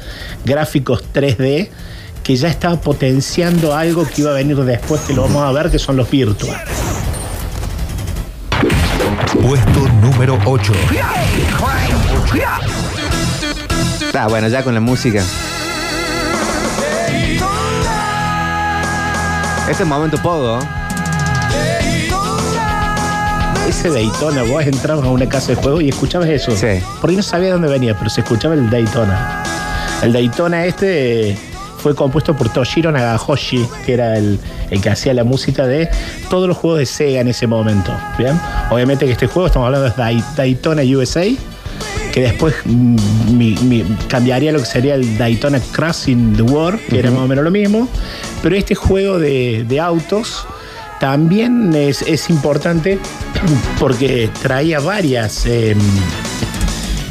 gráficos 0.44 1.02
3D 1.14 1.68
que 2.26 2.34
ya 2.34 2.48
estaba 2.48 2.74
potenciando 2.80 3.76
algo 3.76 4.04
que 4.04 4.22
iba 4.22 4.32
a 4.32 4.34
venir 4.34 4.56
después, 4.56 5.00
que 5.02 5.14
lo 5.14 5.22
vamos 5.22 5.44
a 5.44 5.52
ver, 5.52 5.70
que 5.70 5.78
son 5.78 5.96
los 5.96 6.10
virtual. 6.10 6.60
Puesto 9.40 9.88
número 10.02 10.36
8. 10.44 10.72
Ah, 14.12 14.26
bueno, 14.28 14.48
ya 14.48 14.64
con 14.64 14.74
la 14.74 14.80
música. 14.80 15.22
Este 19.70 19.84
es 19.84 19.88
momento 19.88 20.20
pogo. 20.20 20.58
Ese 23.68 23.88
Daytona, 23.88 24.42
vos 24.42 24.66
entrabas 24.66 25.04
a 25.04 25.10
una 25.10 25.28
casa 25.28 25.52
de 25.52 25.54
juego 25.54 25.80
y 25.80 25.90
escuchabas 25.90 26.28
eso. 26.28 26.56
Sí. 26.56 26.82
Porque 27.00 27.14
no 27.14 27.22
sabía 27.22 27.46
de 27.46 27.52
dónde 27.52 27.68
venía, 27.68 27.96
pero 27.96 28.10
se 28.10 28.22
escuchaba 28.22 28.54
el 28.54 28.68
Daytona. 28.68 29.44
El 30.02 30.12
Daytona 30.12 30.64
este 30.64 31.45
fue 31.86 31.94
compuesto 31.94 32.36
por 32.36 32.48
Toshiro 32.48 32.90
Nagahoshi, 32.90 33.64
que 33.84 33.92
era 33.94 34.18
el, 34.18 34.40
el 34.72 34.80
que 34.80 34.90
hacía 34.90 35.14
la 35.14 35.22
música 35.22 35.68
de 35.68 35.88
todos 36.28 36.48
los 36.48 36.56
juegos 36.56 36.80
de 36.80 36.86
Sega 36.86 37.20
en 37.20 37.28
ese 37.28 37.46
momento. 37.46 37.92
¿Bien? 38.18 38.40
Obviamente 38.72 39.06
que 39.06 39.12
este 39.12 39.28
juego, 39.28 39.46
estamos 39.46 39.66
hablando 39.66 39.88
de 39.88 39.94
Day- 39.96 40.24
Daytona 40.36 40.82
USA, 40.82 41.24
que 42.12 42.22
después 42.22 42.56
mm, 42.64 42.96
mi- 43.38 43.54
mi- 43.62 43.84
cambiaría 44.08 44.50
lo 44.50 44.58
que 44.58 44.64
sería 44.66 44.96
el 44.96 45.16
Daytona 45.16 45.60
Crossing 45.70 46.34
the 46.34 46.42
World, 46.42 46.80
que 46.88 46.98
era 46.98 47.12
más 47.12 47.20
o 47.20 47.28
menos 47.28 47.44
lo 47.44 47.52
mismo. 47.52 47.88
Pero 48.42 48.56
este 48.56 48.74
juego 48.74 49.20
de, 49.20 49.64
de 49.68 49.78
autos 49.78 50.44
también 50.98 51.72
es, 51.76 52.02
es 52.02 52.28
importante 52.30 52.98
porque 53.78 54.28
traía 54.42 54.80
varias 54.80 55.46
eh, 55.46 55.76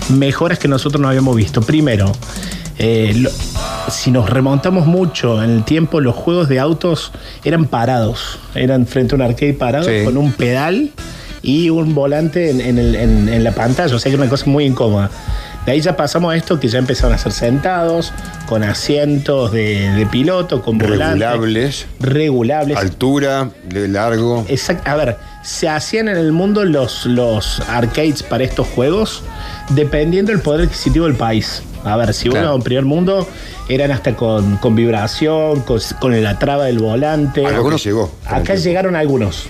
mejoras 0.09 0.59
que 0.59 0.67
nosotros 0.67 1.01
no 1.01 1.07
habíamos 1.07 1.33
visto. 1.33 1.61
Primero, 1.61 2.11
eh, 2.77 3.13
lo- 3.15 3.29
si 3.89 4.11
nos 4.11 4.29
remontamos 4.29 4.85
mucho 4.87 5.43
en 5.43 5.49
el 5.51 5.63
tiempo, 5.63 5.99
los 6.01 6.15
juegos 6.15 6.49
de 6.49 6.59
autos 6.59 7.11
eran 7.43 7.65
parados. 7.65 8.39
Eran 8.55 8.85
frente 8.87 9.13
a 9.13 9.17
un 9.17 9.21
arcade 9.21 9.53
parado 9.53 9.85
Sí. 9.89 10.03
con 10.03 10.17
un 10.17 10.31
pedal 10.33 10.91
y 11.41 11.69
un 11.69 11.93
volante 11.95 12.49
en, 12.49 12.61
en 12.61 12.77
el- 12.79 12.95
en- 12.95 13.29
en 13.29 13.43
la 13.43 13.51
pantalla. 13.51 13.95
O 13.95 13.99
sea 13.99 14.09
que 14.09 14.15
era 14.15 14.21
una 14.23 14.29
cosa 14.29 14.45
muy 14.47 14.65
incómoda. 14.65 15.09
De 15.65 15.71
ahí 15.71 15.81
ya 15.81 15.95
pasamos 15.97 16.31
a 16.31 16.35
esto 16.37 16.59
que 16.59 16.67
ya 16.67 16.77
empezaron 16.77 17.13
a 17.15 17.17
ser 17.17 17.31
sentados, 17.31 18.13
con 18.47 18.63
asientos 18.63 19.51
de, 19.51 19.89
de 19.91 20.05
piloto, 20.05 20.61
con 20.61 20.77
volante. 20.77 21.05
Regulables, 21.25 21.87
Regulables. 21.99 22.77
altura, 22.77 23.49
de 23.67 23.87
largo. 23.87 24.45
Exacto. 24.47 24.89
A 24.89 24.95
ver, 24.95 25.17
se 25.45 25.69
hacían 25.69 26.07
en 26.09 26.17
el 26.17 26.31
mundo 26.31 26.65
los, 26.65 27.05
los 27.05 27.59
arcades 27.69 28.23
para 28.23 28.43
estos 28.43 28.67
juegos 28.67 29.21
dependiendo 29.69 30.31
del 30.31 30.41
poder 30.41 30.61
adquisitivo 30.67 31.05
del 31.05 31.15
país. 31.15 31.61
A 31.83 31.95
ver, 31.97 32.13
si 32.15 32.29
Claro. 32.29 32.47
uno 32.47 32.55
en 32.55 32.61
primer 32.63 32.83
mundo 32.85 33.27
eran 33.69 33.91
hasta 33.91 34.15
con, 34.15 34.57
con 34.57 34.75
vibración, 34.75 35.61
con, 35.61 35.79
con 35.99 36.23
la 36.23 36.39
traba 36.39 36.65
del 36.65 36.79
volante. 36.79 37.43
Que 37.43 37.77
llegó. 37.77 38.11
Acá 38.25 38.55
llegaron 38.55 38.95
algunos. 38.95 39.45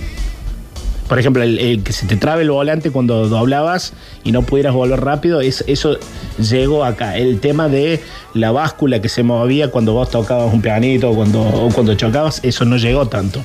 Por 1.07 1.19
ejemplo, 1.19 1.43
el, 1.43 1.59
el 1.59 1.83
que 1.83 1.93
se 1.93 2.07
te 2.07 2.17
trabe 2.17 2.41
el 2.43 2.51
volante 2.51 2.91
cuando 2.91 3.27
doblabas 3.27 3.93
y 4.23 4.31
no 4.31 4.41
pudieras 4.41 4.73
volver 4.73 5.01
rápido, 5.01 5.41
es, 5.41 5.63
eso 5.67 5.97
llegó 6.39 6.83
acá. 6.83 7.17
El 7.17 7.39
tema 7.39 7.69
de 7.69 8.01
la 8.33 8.51
báscula 8.51 9.01
que 9.01 9.09
se 9.09 9.23
movía 9.23 9.71
cuando 9.71 9.93
vos 9.93 10.09
tocabas 10.09 10.53
un 10.53 10.61
pianito 10.61 11.11
o 11.11 11.15
cuando, 11.15 11.41
o 11.41 11.69
cuando 11.69 11.95
chocabas, 11.95 12.39
eso 12.43 12.65
no 12.65 12.77
llegó 12.77 13.07
tanto. 13.07 13.41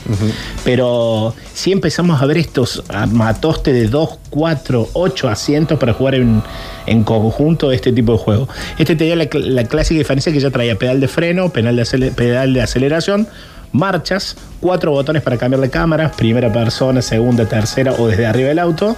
Pero 0.64 1.34
sí 1.54 1.72
empezamos 1.72 2.20
a 2.20 2.26
ver 2.26 2.38
estos 2.38 2.82
matoste 3.12 3.72
de 3.72 3.88
2, 3.88 4.18
4, 4.30 4.88
8 4.92 5.28
asientos 5.28 5.78
para 5.78 5.92
jugar 5.92 6.14
en, 6.16 6.42
en 6.86 7.04
conjunto 7.04 7.72
este 7.72 7.92
tipo 7.92 8.12
de 8.12 8.18
juego. 8.18 8.48
Este 8.78 8.96
tenía 8.96 9.16
la, 9.16 9.28
la 9.32 9.64
clásica 9.64 9.98
diferencia 9.98 10.32
que 10.32 10.40
ya 10.40 10.50
traía 10.50 10.76
pedal 10.76 11.00
de 11.00 11.08
freno, 11.08 11.50
pedal 11.50 11.76
de, 11.76 12.10
pedal 12.12 12.52
de 12.54 12.62
aceleración, 12.62 13.28
marchas, 13.72 14.36
cuatro 14.60 14.90
botones 14.90 15.22
para 15.22 15.36
cambiar 15.36 15.60
de 15.60 15.70
cámara, 15.70 16.10
primera 16.12 16.52
persona, 16.52 17.02
segunda, 17.02 17.46
tercera 17.46 17.92
o 17.98 18.08
desde 18.08 18.26
arriba 18.26 18.48
del 18.48 18.58
auto. 18.58 18.96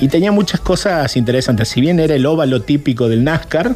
Y 0.00 0.08
tenía 0.08 0.32
muchas 0.32 0.60
cosas 0.60 1.16
interesantes. 1.16 1.68
Si 1.68 1.80
bien 1.80 1.98
era 2.00 2.14
el 2.14 2.26
óvalo 2.26 2.62
típico 2.62 3.08
del 3.08 3.24
NASCAR, 3.24 3.74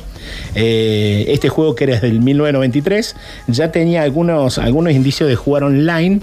eh, 0.55 1.25
este 1.29 1.49
juego 1.49 1.75
que 1.75 1.85
era 1.85 1.95
desde 1.95 2.09
el 2.09 2.21
1993, 2.21 3.17
ya 3.49 3.71
tenía 3.73 4.03
algunos, 4.03 4.59
algunos 4.59 4.93
indicios 4.93 5.29
de 5.29 5.37
jugar 5.37 5.65
online. 5.65 6.21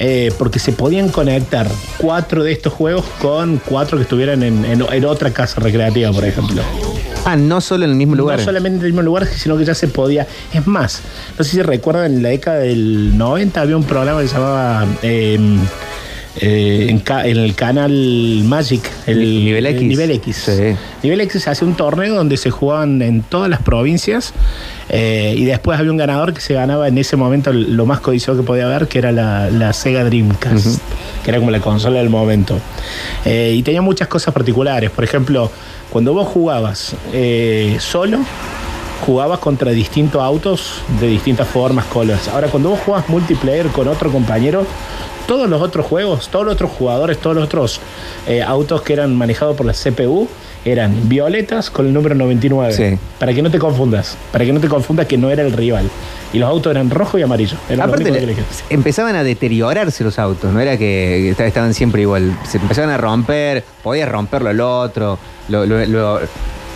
eh, 0.00 0.30
porque 0.38 0.60
se 0.60 0.70
podían 0.70 1.08
conectar 1.08 1.66
cuatro 1.96 2.44
de 2.44 2.52
estos 2.52 2.72
juegos 2.72 3.04
con 3.20 3.60
cuatro 3.68 3.98
que 3.98 4.02
estuvieran 4.04 4.44
en, 4.44 4.64
en- 4.64 4.84
en 4.92 5.04
otra 5.04 5.32
casa 5.32 5.60
recreativa, 5.60 6.12
por 6.12 6.24
ejemplo. 6.24 6.62
Ah, 7.30 7.36
no 7.36 7.60
solo 7.60 7.84
en 7.84 7.90
el 7.90 7.96
mismo 7.96 8.14
lugar. 8.14 8.38
No 8.38 8.44
solamente 8.46 8.78
en 8.78 8.86
el 8.86 8.92
mismo 8.92 9.02
lugar, 9.02 9.26
sino 9.26 9.58
que 9.58 9.64
ya 9.66 9.74
se 9.74 9.86
podía. 9.86 10.26
Es 10.54 10.66
más, 10.66 11.02
no 11.36 11.44
sé 11.44 11.50
si 11.50 11.62
recuerdan, 11.62 12.06
en 12.14 12.22
la 12.22 12.30
década 12.30 12.60
del 12.60 13.18
90 13.18 13.60
había 13.60 13.76
un 13.76 13.84
programa 13.84 14.22
que 14.22 14.28
se 14.28 14.34
llamaba. 14.34 14.86
eh, 15.02 15.38
eh, 16.40 16.86
en, 16.88 17.02
el 17.38 17.54
canal 17.54 17.90
Magic, 18.44 18.82
el 19.06 19.18
Ni- 19.20 19.44
Nivel 19.44 19.66
el 19.66 19.76
X. 19.76 19.88
Nivel 19.88 20.10
X. 20.12 20.36
Sí. 20.36 20.76
Nivel 21.02 21.20
X 21.22 21.42
se 21.42 21.50
hace 21.50 21.64
un 21.64 21.74
torneo 21.74 22.14
donde 22.14 22.36
se 22.36 22.50
jugaban 22.50 23.02
en 23.02 23.22
todas 23.22 23.48
las 23.50 23.62
provincias 23.62 24.32
eh, 24.88 25.34
y 25.36 25.44
después 25.44 25.78
había 25.78 25.90
un 25.90 25.96
ganador 25.96 26.32
que 26.34 26.40
se 26.40 26.54
ganaba 26.54 26.88
en 26.88 26.98
ese 26.98 27.16
momento 27.16 27.52
lo 27.52 27.86
más 27.86 28.00
codiciado 28.00 28.38
que 28.38 28.46
podía 28.46 28.66
haber, 28.66 28.88
que 28.88 28.98
era 28.98 29.12
la, 29.12 29.50
la 29.50 29.72
Sega 29.72 30.04
Dreamcast, 30.04 30.80
que 31.24 31.30
era 31.30 31.38
como 31.38 31.50
la 31.50 31.60
consola 31.60 31.98
del 31.98 32.10
momento. 32.10 32.58
Eh, 33.24 33.54
y 33.56 33.62
tenía 33.62 33.82
muchas 33.82 34.08
cosas 34.08 34.32
particulares. 34.32 34.90
Por 34.90 35.04
ejemplo, 35.04 35.50
cuando 35.90 36.14
vos 36.14 36.28
jugabas 36.28 36.94
solo, 37.80 38.18
jugabas 39.04 39.38
contra 39.38 39.70
distintos 39.70 40.20
autos 40.22 40.82
de 41.00 41.08
distintas 41.08 41.48
formas, 41.48 41.84
colores. 41.86 42.28
Ahora, 42.28 42.48
cuando 42.48 42.70
vos 42.70 42.80
jugabas 42.84 43.08
multiplayer 43.08 43.66
con 43.68 43.88
otro 43.88 44.10
compañero, 44.10 44.66
todos 45.28 45.48
los 45.48 45.60
otros 45.62 45.84
juegos, 45.86 46.28
todos 46.30 46.46
los 46.46 46.54
otros 46.54 46.70
jugadores, 46.72 47.18
todos 47.18 47.36
los 47.36 47.44
otros 47.44 47.80
eh, 48.26 48.42
autos 48.42 48.80
que 48.82 48.94
eran 48.94 49.14
manejados 49.14 49.54
por 49.56 49.66
la 49.66 49.74
CPU 49.74 50.26
eran 50.64 51.08
violetas 51.08 51.70
con 51.70 51.86
el 51.86 51.92
número 51.92 52.14
99. 52.14 52.72
Sí. 52.72 52.98
Para 53.20 53.32
que 53.34 53.42
no 53.42 53.50
te 53.50 53.58
confundas, 53.58 54.16
para 54.32 54.44
que 54.44 54.52
no 54.52 54.58
te 54.60 54.68
confundas 54.68 55.06
que 55.06 55.16
no 55.18 55.30
era 55.30 55.42
el 55.42 55.52
rival. 55.52 55.88
Y 56.32 56.38
los 56.38 56.48
autos 56.48 56.70
eran 56.72 56.90
rojo 56.90 57.18
y 57.18 57.22
amarillo. 57.22 57.56
Aparte, 57.80 58.10
le- 58.10 58.36
empezaban 58.70 59.14
a 59.16 59.22
deteriorarse 59.22 60.02
los 60.02 60.18
autos, 60.18 60.52
no 60.52 60.60
era 60.60 60.76
que 60.78 61.30
est- 61.30 61.40
estaban 61.40 61.72
siempre 61.74 62.02
igual. 62.02 62.36
Se 62.46 62.56
empezaban 62.58 62.90
a 62.90 62.96
romper, 62.96 63.64
podías 63.82 64.08
romperlo 64.08 64.48
al 64.50 64.60
otro, 64.60 65.18
lo- 65.48 65.64
lo- 65.66 65.84
lo- 65.86 66.20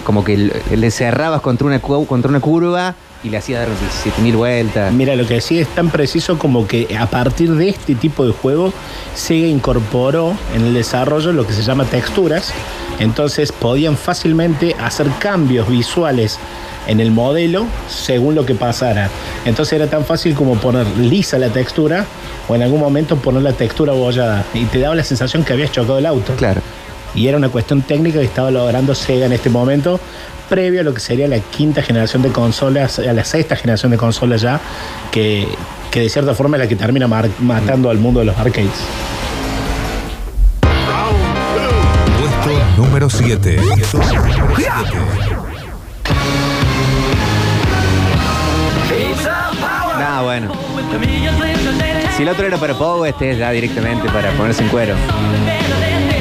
como 0.05 0.25
que 0.25 0.37
le- 0.77 0.91
cerrabas 0.91 1.41
contra 1.41 1.67
una, 1.67 1.81
contra 1.81 2.29
una 2.29 2.41
curva 2.41 2.95
y 3.25 3.29
le 3.29 3.37
hacías 3.37 3.67
dar 3.67 3.77
17.000 3.77 4.37
vueltas. 4.37 4.93
Mira, 4.93 5.15
lo 5.15 5.27
que 5.27 5.35
decía 5.35 5.63
es 5.63 5.69
tan 5.69 5.91
preciso 5.91 6.39
como 6.39 6.67
que 6.67 6.97
a 6.99 7.07
partir 7.07 7.55
de 7.55 7.69
este 7.69 7.95
tipo 7.95 8.27
de 8.27 8.33
juego 8.33 8.73
Sega 9.15 9.47
incorporó 9.47 10.37
en 10.55 10.67
el 10.67 10.75
desarrollo 10.75 11.33
lo 11.33 11.47
que 11.47 11.53
se 11.53 11.63
llama 11.63 11.85
texturas. 11.85 12.53
Entonces 12.99 13.53
podían 13.53 13.97
fácilmente 13.97 14.75
hacer 14.81 15.07
cambios 15.19 15.69
visuales 15.69 16.39
en 16.87 17.01
el 17.01 17.13
modelo 17.13 17.67
según 17.89 18.35
lo 18.35 18.45
que 18.45 18.55
pasara. 18.55 19.09
Entonces 19.45 19.75
era 19.75 19.87
tan 19.87 20.05
fácil 20.05 20.35
como 20.35 20.57
poner 20.57 20.87
lisa 20.99 21.39
la 21.39 21.51
textura 21.51 22.07
o 22.49 22.55
en 22.57 22.63
algún 22.63 22.81
momento 22.81 23.17
poner 23.17 23.43
la 23.43 23.53
textura 23.53 23.93
bollada. 23.93 24.45
Y 24.53 24.65
te 24.65 24.81
daba 24.81 24.95
la 24.95 25.05
sensación 25.05 25.45
que 25.45 25.53
habías 25.53 25.71
chocado 25.71 25.99
el 25.99 26.07
auto. 26.07 26.35
Claro. 26.35 26.61
Y 27.15 27.29
era 27.29 27.37
una 27.37 27.51
cuestión 27.51 27.83
técnica 27.83 28.19
que 28.19 28.25
estaba 28.25 28.51
logrando 28.51 28.95
Sega 28.95 29.27
en 29.27 29.33
este 29.33 29.51
momento, 29.51 30.01
previo 30.53 30.83
a 30.83 30.85
lo 30.85 30.93
que 30.93 31.01
sería 31.01 31.27
la 31.29 31.39
quinta 31.41 31.81
generación 31.81 32.21
de 32.21 32.29
consolas, 32.29 32.99
a 32.99 33.13
la 33.15 33.25
sexta 33.25 33.57
generación 33.57 33.91
de 33.91 33.97
consolas 33.97 34.43
ya, 34.43 34.61
que, 35.11 35.49
que 35.91 36.01
de 36.01 36.11
cierta 36.11 36.35
forma 36.35 36.59
es 36.59 36.63
la 36.65 36.69
que 36.69 36.77
termina 36.77 37.09
mar- 37.09 37.31
matando 37.39 37.89
al 37.89 37.97
mundo 37.97 38.21
de 38.21 38.27
los 38.27 38.37
arcades. 38.37 38.69
Puesto 42.19 42.61
número 42.77 43.09
7. 43.09 43.59
Ah, 50.05 50.21
bueno. 50.23 50.53
Si 52.17 52.23
el 52.23 52.29
otro 52.29 52.47
era 52.47 52.57
para 52.59 52.75
Pogo, 52.75 53.07
este 53.07 53.31
es 53.33 53.39
ya 53.39 53.51
directamente 53.51 54.09
para 54.11 54.31
ponerse 54.33 54.63
en 54.63 54.69
cuero. 54.69 54.95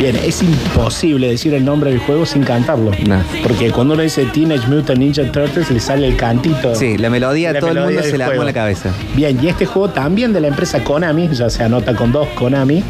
Bien, 0.01 0.15
es 0.15 0.41
imposible 0.41 1.27
decir 1.27 1.53
el 1.53 1.63
nombre 1.63 1.91
del 1.91 1.99
juego 1.99 2.25
sin 2.25 2.41
cantarlo. 2.41 2.89
No. 3.07 3.21
Porque 3.43 3.69
cuando 3.69 3.93
uno 3.93 4.01
dice 4.01 4.25
Teenage 4.25 4.67
Mutant 4.67 4.97
Ninja 4.97 5.31
Turtles 5.31 5.69
le 5.69 5.79
sale 5.79 6.07
el 6.07 6.15
cantito. 6.15 6.73
Sí, 6.73 6.97
la 6.97 7.11
melodía, 7.11 7.53
La 7.53 7.59
todo 7.59 7.69
el 7.69 7.81
mundo 7.81 8.01
se 8.01 8.17
la 8.17 8.25
armó 8.25 8.41
en 8.41 8.47
la 8.47 8.53
cabeza. 8.53 8.89
Bien, 9.15 9.37
y 9.39 9.47
este 9.47 9.67
juego 9.67 9.91
también 9.91 10.33
de 10.33 10.41
la 10.41 10.47
empresa 10.47 10.83
Konami, 10.83 11.29
ya 11.31 11.51
se 11.51 11.63
anota 11.63 11.95
con 11.95 12.11
dos 12.11 12.27
Konami, 12.29 12.83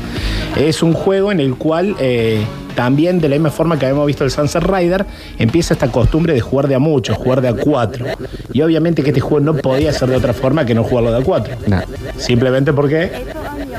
es 0.56 0.82
un 0.82 0.94
juego 0.94 1.34
en 1.34 1.42
el 1.42 1.56
cual 1.56 1.98
eh, 2.00 2.46
también 2.76 3.20
de 3.20 3.28
la 3.28 3.36
misma 3.36 3.52
forma 3.52 3.78
que 3.78 3.88
habíamos 3.88 4.08
visto 4.08 4.24
el 4.24 4.32
Sunset 4.32 4.64
Rider, 4.64 5.06
empieza 5.38 5.74
esta 5.74 5.90
costumbre 5.90 6.34
de 6.34 6.40
jugar 6.40 6.70
de 6.70 6.76
a 6.76 6.80
muchos, 6.80 7.18
jugar 7.18 7.42
de 7.42 7.50
a 7.50 7.54
cuatro. 7.54 8.06
Y 8.54 8.62
obviamente 8.62 9.04
que 9.04 9.10
este 9.10 9.20
juego 9.20 9.44
no 9.44 9.56
podía 9.56 9.92
ser 9.92 10.08
de 10.08 10.16
otra 10.16 10.32
forma 10.32 10.66
que 10.66 10.74
no 10.74 10.86
jugarlo 10.86 11.12
de 11.12 11.18
a 11.18 11.24
cuatro. 11.26 11.56
No. 11.68 11.82
Simplemente 12.16 12.72
porque 12.72 13.12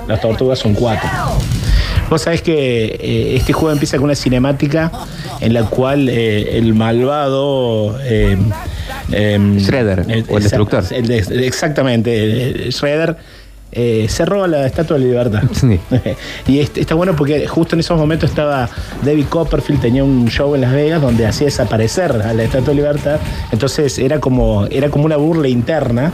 las 0.07 0.21
tortugas 0.21 0.59
son 0.59 0.75
cuatro. 0.75 1.09
Vos 2.12 2.21
sabés 2.21 2.42
que 2.42 2.85
eh, 3.00 3.37
este 3.37 3.54
juego 3.54 3.73
empieza 3.73 3.97
con 3.97 4.04
una 4.04 4.14
cinemática 4.14 4.92
en 5.40 5.54
la 5.54 5.62
cual 5.64 6.11
eh, 6.11 6.59
el 6.59 6.75
malvado. 6.75 7.99
eh, 8.02 8.37
em, 9.12 9.57
Shredder, 9.57 10.00
o 10.28 10.37
el 10.37 10.42
destructor. 10.42 10.85
el 10.90 11.07
de- 11.07 11.47
exactamente, 11.47 12.71
Shredder 12.71 13.16
eh, 13.75 14.04
se 14.11 14.26
roba 14.26 14.47
la 14.47 14.66
estatua 14.66 14.99
de 14.99 15.04
la 15.04 15.09
libertad. 15.09 15.42
Sí. 15.59 15.81
y 16.47 16.59
este- 16.59 16.83
está 16.83 16.95
bueno 16.95 17.16
porque 17.16 17.47
justo 17.49 17.76
en 17.76 17.81
esos 17.81 17.97
momentos 17.99 18.28
estaba 18.28 18.69
David 19.02 19.25
Copperfield, 19.31 19.81
tenía 19.81 20.04
un 20.04 20.28
show 20.28 20.54
en 20.54 20.61
Las 20.61 20.73
Vegas 20.75 21.00
donde 21.00 21.25
hacía 21.26 21.47
desaparecer 21.47 22.12
a 22.12 22.35
la 22.35 22.42
estatua 22.42 22.69
de 22.69 22.75
libertad. 22.75 23.19
Entonces 23.52 23.99
era 23.99 24.21
como, 24.21 24.66
era 24.66 24.90
como 24.90 25.07
una 25.07 25.16
burla 25.16 25.49
interna, 25.49 26.12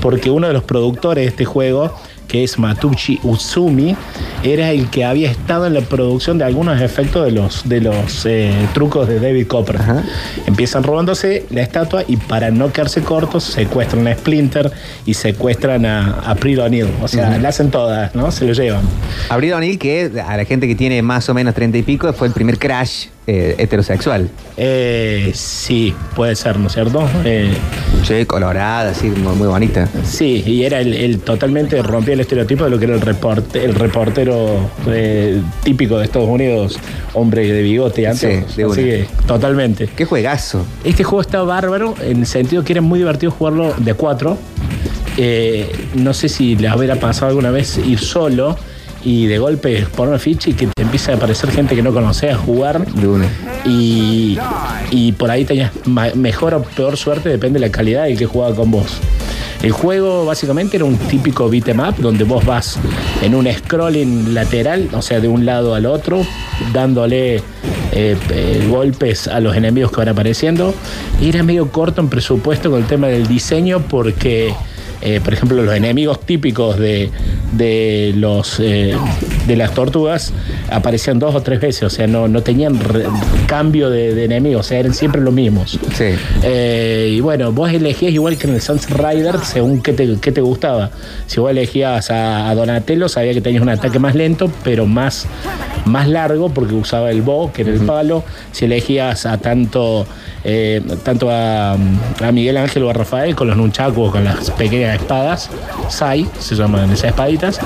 porque 0.00 0.30
uno 0.30 0.46
de 0.46 0.54
los 0.54 0.64
productores 0.64 1.24
de 1.24 1.28
este 1.28 1.44
juego 1.44 1.92
que 2.26 2.44
es 2.44 2.58
Matucci 2.58 3.20
Uzumi, 3.22 3.94
era 4.42 4.70
el 4.70 4.88
que 4.88 5.04
había 5.04 5.30
estado 5.30 5.66
en 5.66 5.74
la 5.74 5.82
producción 5.82 6.38
de 6.38 6.44
algunos 6.44 6.80
efectos 6.80 7.24
de 7.24 7.32
los, 7.32 7.68
de 7.68 7.80
los 7.80 8.26
eh, 8.26 8.52
trucos 8.72 9.06
de 9.08 9.20
David. 9.20 9.46
Ajá. 9.78 10.02
Empiezan 10.46 10.82
robándose 10.82 11.46
la 11.50 11.62
estatua 11.62 12.04
y 12.08 12.16
para 12.16 12.50
no 12.50 12.72
quedarse 12.72 13.02
cortos, 13.02 13.44
secuestran 13.44 14.06
a 14.08 14.14
Splinter 14.14 14.72
y 15.04 15.14
secuestran 15.14 15.84
a, 15.84 16.20
a 16.20 16.30
April. 16.30 16.54
O 17.02 17.08
sea, 17.08 17.36
la 17.38 17.48
hacen 17.48 17.70
todas, 17.70 18.14
¿no? 18.14 18.30
Se 18.30 18.44
lo 18.44 18.52
llevan. 18.52 18.82
Abril 19.28 19.52
O'Neill, 19.54 19.78
que 19.78 20.10
a 20.26 20.36
la 20.36 20.44
gente 20.44 20.66
que 20.66 20.74
tiene 20.74 21.02
más 21.02 21.28
o 21.28 21.34
menos 21.34 21.54
treinta 21.54 21.78
y 21.78 21.82
pico, 21.82 22.12
fue 22.12 22.28
el 22.28 22.32
primer 22.32 22.58
crash 22.58 23.08
eh, 23.26 23.54
heterosexual. 23.58 24.28
Eh, 24.56 25.32
sí, 25.34 25.94
puede 26.14 26.36
ser, 26.36 26.58
¿no 26.58 26.66
es 26.66 26.72
cierto? 26.74 27.08
Eh, 27.24 27.52
Sí, 28.06 28.26
colorada, 28.26 28.90
así, 28.90 29.06
muy, 29.08 29.34
muy 29.34 29.46
bonita. 29.46 29.88
sí, 30.04 30.42
y 30.46 30.64
era 30.64 30.80
el, 30.80 30.92
el 30.92 31.20
totalmente 31.20 31.80
rompía 31.82 32.12
el 32.14 32.20
estereotipo 32.20 32.64
de 32.64 32.70
lo 32.70 32.78
que 32.78 32.84
era 32.84 32.94
el, 32.94 33.00
reporte, 33.00 33.64
el 33.64 33.74
reportero 33.74 34.68
eh, 34.88 35.40
típico 35.62 35.96
de 35.98 36.04
Estados 36.04 36.28
Unidos, 36.28 36.78
hombre 37.14 37.50
de 37.50 37.62
bigote 37.62 38.06
antes. 38.06 38.44
Sí, 38.48 38.56
de 38.62 38.64
Así 38.64 38.82
que, 38.82 39.06
totalmente. 39.26 39.88
Qué 39.96 40.04
juegazo. 40.04 40.66
Este 40.84 41.02
juego 41.02 41.22
está 41.22 41.42
bárbaro 41.42 41.94
en 42.02 42.20
el 42.20 42.26
sentido 42.26 42.62
que 42.62 42.74
era 42.74 42.82
muy 42.82 42.98
divertido 42.98 43.32
jugarlo 43.32 43.72
de 43.78 43.94
cuatro. 43.94 44.36
Eh, 45.16 45.70
no 45.94 46.12
sé 46.12 46.28
si 46.28 46.56
les 46.56 46.74
hubiera 46.74 46.96
pasado 46.96 47.28
alguna 47.28 47.50
vez 47.50 47.78
ir 47.78 47.98
solo 48.00 48.56
y 49.04 49.26
de 49.26 49.38
golpe 49.38 49.86
poner 49.94 50.18
ficha 50.18 50.50
y 50.50 50.54
que 50.54 50.66
te 50.66 50.82
empieza 50.82 51.12
a 51.12 51.16
aparecer 51.16 51.50
gente 51.50 51.76
que 51.76 51.82
no 51.82 51.92
conoces 51.92 52.32
a 52.32 52.36
jugar. 52.36 52.84
Y, 53.64 54.38
y 54.90 55.12
por 55.12 55.30
ahí 55.30 55.44
tenías 55.44 55.72
mejor 56.14 56.54
o 56.54 56.62
peor 56.62 56.96
suerte, 56.96 57.28
depende 57.28 57.58
de 57.60 57.66
la 57.66 57.72
calidad 57.72 58.04
del 58.04 58.16
que 58.16 58.26
jugaba 58.26 58.54
con 58.54 58.70
vos. 58.70 58.98
El 59.62 59.72
juego 59.72 60.26
básicamente 60.26 60.76
era 60.76 60.84
un 60.84 60.96
típico 60.96 61.48
beat 61.48 61.68
'em 61.68 61.80
up 61.80 61.94
donde 61.96 62.24
vos 62.24 62.44
vas 62.44 62.78
en 63.22 63.34
un 63.34 63.50
scrolling 63.50 64.34
lateral, 64.34 64.90
o 64.92 65.00
sea, 65.00 65.20
de 65.20 65.28
un 65.28 65.46
lado 65.46 65.74
al 65.74 65.86
otro, 65.86 66.20
dándole 66.74 67.36
eh, 67.36 67.42
eh, 68.30 68.66
golpes 68.68 69.26
a 69.26 69.40
los 69.40 69.56
enemigos 69.56 69.90
que 69.90 69.98
van 69.98 70.10
apareciendo. 70.10 70.74
Y 71.18 71.30
era 71.30 71.42
medio 71.42 71.70
corto 71.70 72.02
en 72.02 72.08
presupuesto 72.08 72.70
con 72.70 72.82
el 72.82 72.86
tema 72.86 73.06
del 73.06 73.26
diseño 73.26 73.80
porque, 73.88 74.52
eh, 75.04 75.20
por 75.22 75.34
ejemplo, 75.34 75.62
los 75.62 75.74
enemigos 75.74 76.20
típicos 76.20 76.78
de, 76.78 77.10
de 77.52 78.14
los 78.16 78.58
eh, 78.58 78.96
de 79.46 79.56
las 79.56 79.72
tortugas 79.72 80.32
aparecían 80.70 81.18
dos 81.18 81.34
o 81.34 81.42
tres 81.42 81.60
veces, 81.60 81.82
o 81.82 81.90
sea, 81.90 82.06
no, 82.06 82.28
no 82.28 82.42
tenían 82.42 82.80
re- 82.80 83.04
cambio 83.46 83.90
de, 83.90 84.14
de 84.14 84.24
enemigos, 84.24 84.66
o 84.66 84.68
sea, 84.68 84.78
eran 84.78 84.94
siempre 84.94 85.20
los 85.20 85.34
mismos. 85.34 85.78
Sí. 85.94 86.06
Eh, 86.42 87.10
y 87.12 87.20
bueno, 87.20 87.52
vos 87.52 87.70
elegías 87.72 88.12
igual 88.12 88.36
que 88.38 88.46
en 88.46 88.54
el 88.54 88.60
Sunset 88.60 88.90
Rider 88.90 89.38
según 89.44 89.82
qué 89.82 89.92
te, 89.92 90.16
qué 90.20 90.32
te 90.32 90.40
gustaba. 90.40 90.90
Si 91.26 91.40
vos 91.40 91.50
elegías 91.50 92.10
a, 92.10 92.48
a 92.48 92.54
Donatello, 92.54 93.08
sabía 93.08 93.32
que 93.34 93.40
tenías 93.40 93.62
un 93.62 93.68
ataque 93.68 93.98
más 93.98 94.14
lento, 94.14 94.50
pero 94.62 94.86
más, 94.86 95.26
más 95.84 96.08
largo, 96.08 96.48
porque 96.48 96.74
usaba 96.74 97.10
el 97.10 97.22
bow, 97.22 97.52
que 97.52 97.62
era 97.62 97.72
el 97.72 97.80
palo. 97.80 98.24
Si 98.52 98.64
elegías 98.64 99.26
a 99.26 99.38
tanto, 99.38 100.06
eh, 100.44 100.80
tanto 101.02 101.30
a, 101.30 101.72
a 101.72 102.32
Miguel 102.32 102.56
Ángel 102.56 102.82
o 102.84 102.90
a 102.90 102.92
Rafael 102.92 103.34
con 103.34 103.48
los 103.48 103.56
nunchakus 103.56 104.08
o 104.08 104.12
con 104.12 104.24
las 104.24 104.50
pequeñas 104.52 105.00
espadas, 105.00 105.50
Sai, 105.88 106.26
se 106.38 106.54
llaman 106.54 106.90
esas 106.90 107.10
espaditas, 107.10 107.60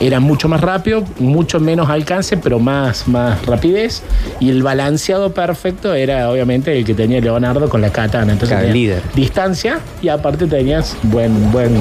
era 0.00 0.20
mucho 0.20 0.48
más 0.48 0.60
rápido, 0.60 1.04
mucho 1.22 1.60
menos 1.60 1.88
alcance, 1.88 2.36
pero 2.36 2.58
más, 2.58 3.08
más 3.08 3.44
rapidez. 3.46 4.02
Y 4.40 4.50
el 4.50 4.62
balanceado 4.62 5.32
perfecto 5.32 5.94
era 5.94 6.30
obviamente 6.30 6.76
el 6.76 6.84
que 6.84 6.94
tenía 6.94 7.20
Leonardo 7.20 7.68
con 7.68 7.80
la 7.80 7.90
katana. 7.90 8.32
Entonces 8.32 8.56
Claro, 8.56 8.66
el 8.66 8.72
líder. 8.74 9.02
distancia 9.14 9.80
y 10.02 10.08
aparte 10.08 10.46
tenías 10.46 10.96
buen, 11.04 11.50
buen, 11.52 11.72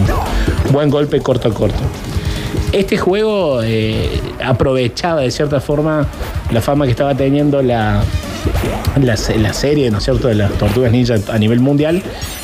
buen 0.72 0.90
golpe 0.90 1.20
corto 1.20 1.50
a 1.50 1.54
corto. 1.54 1.80
Este 2.72 2.98
juego 2.98 3.62
eh, 3.64 4.10
aprovechaba 4.44 5.22
de 5.22 5.32
cierta 5.32 5.60
forma 5.60 6.06
la 6.52 6.62
fama 6.62 6.86
que 6.86 6.92
estaba 6.92 7.16
teniendo 7.16 7.62
la, 7.62 8.02
la, 9.00 9.16
la 9.38 9.54
serie, 9.54 9.92
¿no 9.92 10.00
cierto?, 10.00 10.28
de 10.28 10.36
las 10.36 10.52
tortugas 10.54 10.92
ninja 10.92 11.16
a 11.32 11.38
nivel 11.38 11.60
mundial. 11.60 12.02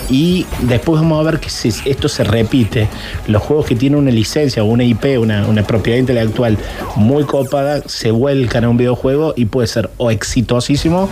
Y 0.10 0.45
después 0.62 1.01
vamos 1.01 1.19
a 1.19 1.29
ver 1.29 1.39
que 1.39 1.49
si 1.49 1.69
esto 1.86 2.07
se 2.07 2.23
repite. 2.23 2.88
Los 3.27 3.41
juegos 3.43 3.65
que 3.65 3.75
tienen 3.75 3.99
una 3.99 4.12
licencia 4.12 4.63
o 4.63 4.67
una 4.67 4.83
IP, 4.83 5.19
una, 5.19 5.45
una 5.47 5.63
propiedad 5.63 5.99
intelectual 5.99 6.57
muy 6.95 7.23
copada, 7.25 7.81
se 7.88 8.12
vuelcan 8.12 8.63
a 8.63 8.69
un 8.69 8.77
videojuego 8.77 9.33
y 9.36 9.45
puede 9.45 9.67
ser 9.67 9.89
o 9.97 10.12
exitosísimo 10.12 11.10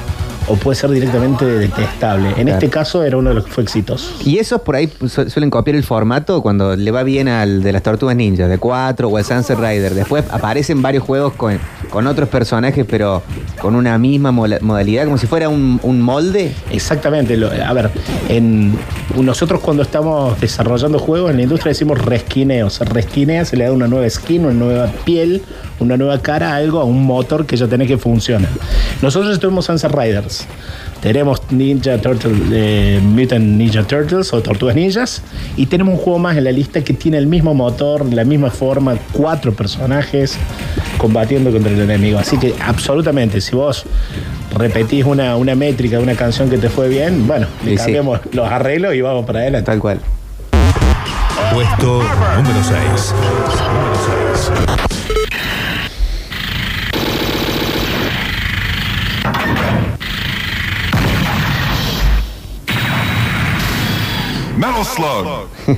o 0.48 0.56
puede 0.56 0.76
ser 0.76 0.90
directamente 0.92 1.46
detestable. 1.46 2.28
En 2.30 2.34
Claro. 2.36 2.50
este 2.52 2.70
caso 2.70 3.04
era 3.04 3.18
uno 3.18 3.30
de 3.30 3.36
los 3.36 3.46
que 3.46 3.52
fue 3.52 3.64
exitoso. 3.64 4.12
Y 4.26 4.38
esos 4.38 4.62
por 4.62 4.76
ahí 4.76 4.90
su- 5.08 5.30
suelen 5.30 5.50
copiar 5.50 5.76
el 5.76 5.84
formato 5.84 6.42
cuando 6.42 6.76
le 6.76 6.92
va 6.92 7.04
bien 7.04 7.28
al 7.28 7.64
de 7.64 7.72
las 7.72 7.84
Tortugas 7.84 8.16
Ninja, 8.16 8.48
de 8.48 8.58
4 8.58 9.08
o 9.10 9.18
el 9.18 9.26
Sunset 9.26 9.58
Rider. 9.60 9.94
Después 9.94 10.24
aparecen 10.32 10.82
varios 10.82 11.04
juegos 11.04 11.34
con, 11.34 11.60
con 11.90 12.08
otros 12.08 12.30
personajes, 12.30 12.86
pero 12.90 13.24
con 13.62 13.76
una 13.76 13.98
misma 13.98 14.32
modalidad, 14.32 15.06
como 15.06 15.18
si 15.18 15.28
fuera 15.28 15.50
un, 15.50 15.80
un 15.84 16.02
molde. 16.02 16.54
Exactamente. 16.72 17.38
lo- 17.38 17.50
a 17.52 17.74
ver, 17.74 17.90
en, 18.30 18.78
nosotros 19.20 19.62
cuando 19.62 19.84
estamos 19.84 20.40
desarrollando 20.40 21.00
juegos 21.00 21.32
en 21.32 21.38
la 21.38 21.44
industria 21.44 21.70
decimos 21.72 22.00
resquineo. 22.04 22.70
Se 22.70 22.86
resquinea, 22.86 23.46
se 23.46 23.58
le 23.58 23.66
da 23.66 23.72
una 23.72 23.88
nueva 23.88 24.10
skin, 24.10 24.46
una 24.46 24.54
nueva 24.54 24.88
piel, 25.06 25.42
una 25.80 25.98
nueva 25.98 26.20
cara, 26.20 26.56
algo, 26.56 26.80
a 26.80 26.84
un 26.84 27.04
motor 27.06 27.46
que 27.46 27.58
ya 27.58 27.68
tiene 27.68 27.88
que 27.88 27.98
funcionar. 27.98 28.50
Nosotros 29.02 29.40
tuvimos 29.40 29.66
Sunset 29.66 29.92
Riders. 29.92 30.35
Tenemos 31.02 31.40
Ninja 31.52 32.00
Turtle, 32.00 32.34
eh, 32.52 33.00
Mutant 33.04 33.46
Ninja 33.46 33.84
Turtles 33.84 34.34
o 34.34 34.42
Tortugas 34.42 34.76
Ninjas. 34.76 35.22
Y 35.56 35.68
tenemos 35.68 35.94
un 35.96 36.00
juego 36.00 36.18
más 36.20 36.36
en 36.38 36.44
la 36.46 36.52
lista 36.52 36.84
que 36.84 36.94
tiene 36.94 37.18
el 37.18 37.28
mismo 37.28 37.54
motor, 37.54 38.12
la 38.12 38.24
misma 38.24 38.50
forma, 38.50 38.96
cuatro 39.12 39.54
personajes 39.54 40.38
combatiendo 40.98 41.52
contra 41.52 41.72
el 41.72 41.80
enemigo. 41.82 42.18
Así 42.18 42.38
que 42.40 42.56
absolutamente, 42.60 43.40
si 43.42 43.56
vos 43.56 43.86
repetís 44.58 45.06
una, 45.06 45.36
una 45.36 45.54
métrica 45.54 45.98
de 45.98 46.04
una 46.04 46.16
canción 46.16 46.50
que 46.50 46.58
te 46.58 46.70
fue 46.70 46.88
bien, 46.90 47.28
bueno, 47.28 47.46
le 47.64 47.72
Sí, 47.72 47.78
sí. 47.78 47.84
cambiamos 47.84 48.20
los 48.32 48.50
arreglos 48.50 48.96
y 48.96 49.02
vamos 49.02 49.26
para 49.26 49.40
adelante. 49.40 49.66
Tal 49.72 49.80
cual. 49.80 50.00
Puesto 51.54 52.02
número 52.36 52.60
6. 52.64 53.14
Metal 64.86 65.48
Slug. 65.66 65.78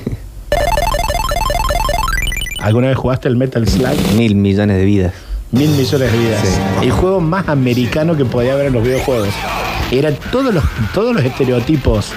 ¿Alguna 2.60 2.88
vez 2.88 2.96
jugaste 2.96 3.28
el 3.28 3.36
Metal 3.36 3.66
Slug? 3.66 3.96
Mil 4.16 4.34
millones 4.34 4.76
de 4.76 4.84
vidas. 4.84 5.14
Mil 5.50 5.70
millones 5.70 6.12
de 6.12 6.18
vidas. 6.18 6.40
Sí. 6.42 6.86
El 6.86 6.92
juego 6.92 7.20
más 7.20 7.48
americano 7.48 8.16
que 8.16 8.24
podía 8.24 8.52
haber 8.52 8.66
en 8.66 8.74
los 8.74 8.82
videojuegos. 8.82 9.28
Era 9.90 10.12
todos 10.12 10.52
los, 10.52 10.62
todos 10.92 11.14
los 11.14 11.24
estereotipos 11.24 12.12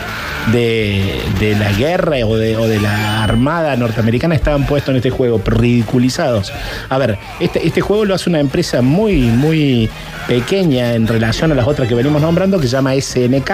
de, 0.52 1.22
de 1.40 1.56
la 1.56 1.72
guerra 1.72 2.18
o 2.26 2.36
de, 2.36 2.58
o 2.58 2.68
de 2.68 2.82
la 2.82 3.24
armada 3.24 3.76
norteamericana 3.78 4.36
estaban 4.36 4.66
puestos 4.66 4.90
en 4.90 4.98
este 4.98 5.12
juego, 5.12 5.42
ridiculizados. 5.46 6.52
A 6.90 6.98
ver, 6.98 7.18
este, 7.40 7.66
este 7.66 7.80
juego 7.80 8.04
lo 8.04 8.16
hace 8.16 8.30
una 8.30 8.42
empresa 8.42 8.82
muy, 8.82 9.22
muy 9.22 9.90
pequeña 10.28 10.94
en 10.96 11.08
relación 11.08 11.54
a 11.54 11.56
las 11.56 11.68
otras 11.68 11.88
que 11.88 11.96
venimos 11.96 12.22
nombrando, 12.22 12.60
que 12.60 12.68
se 12.68 12.74
llama 12.74 12.94
SNK. 13.00 13.52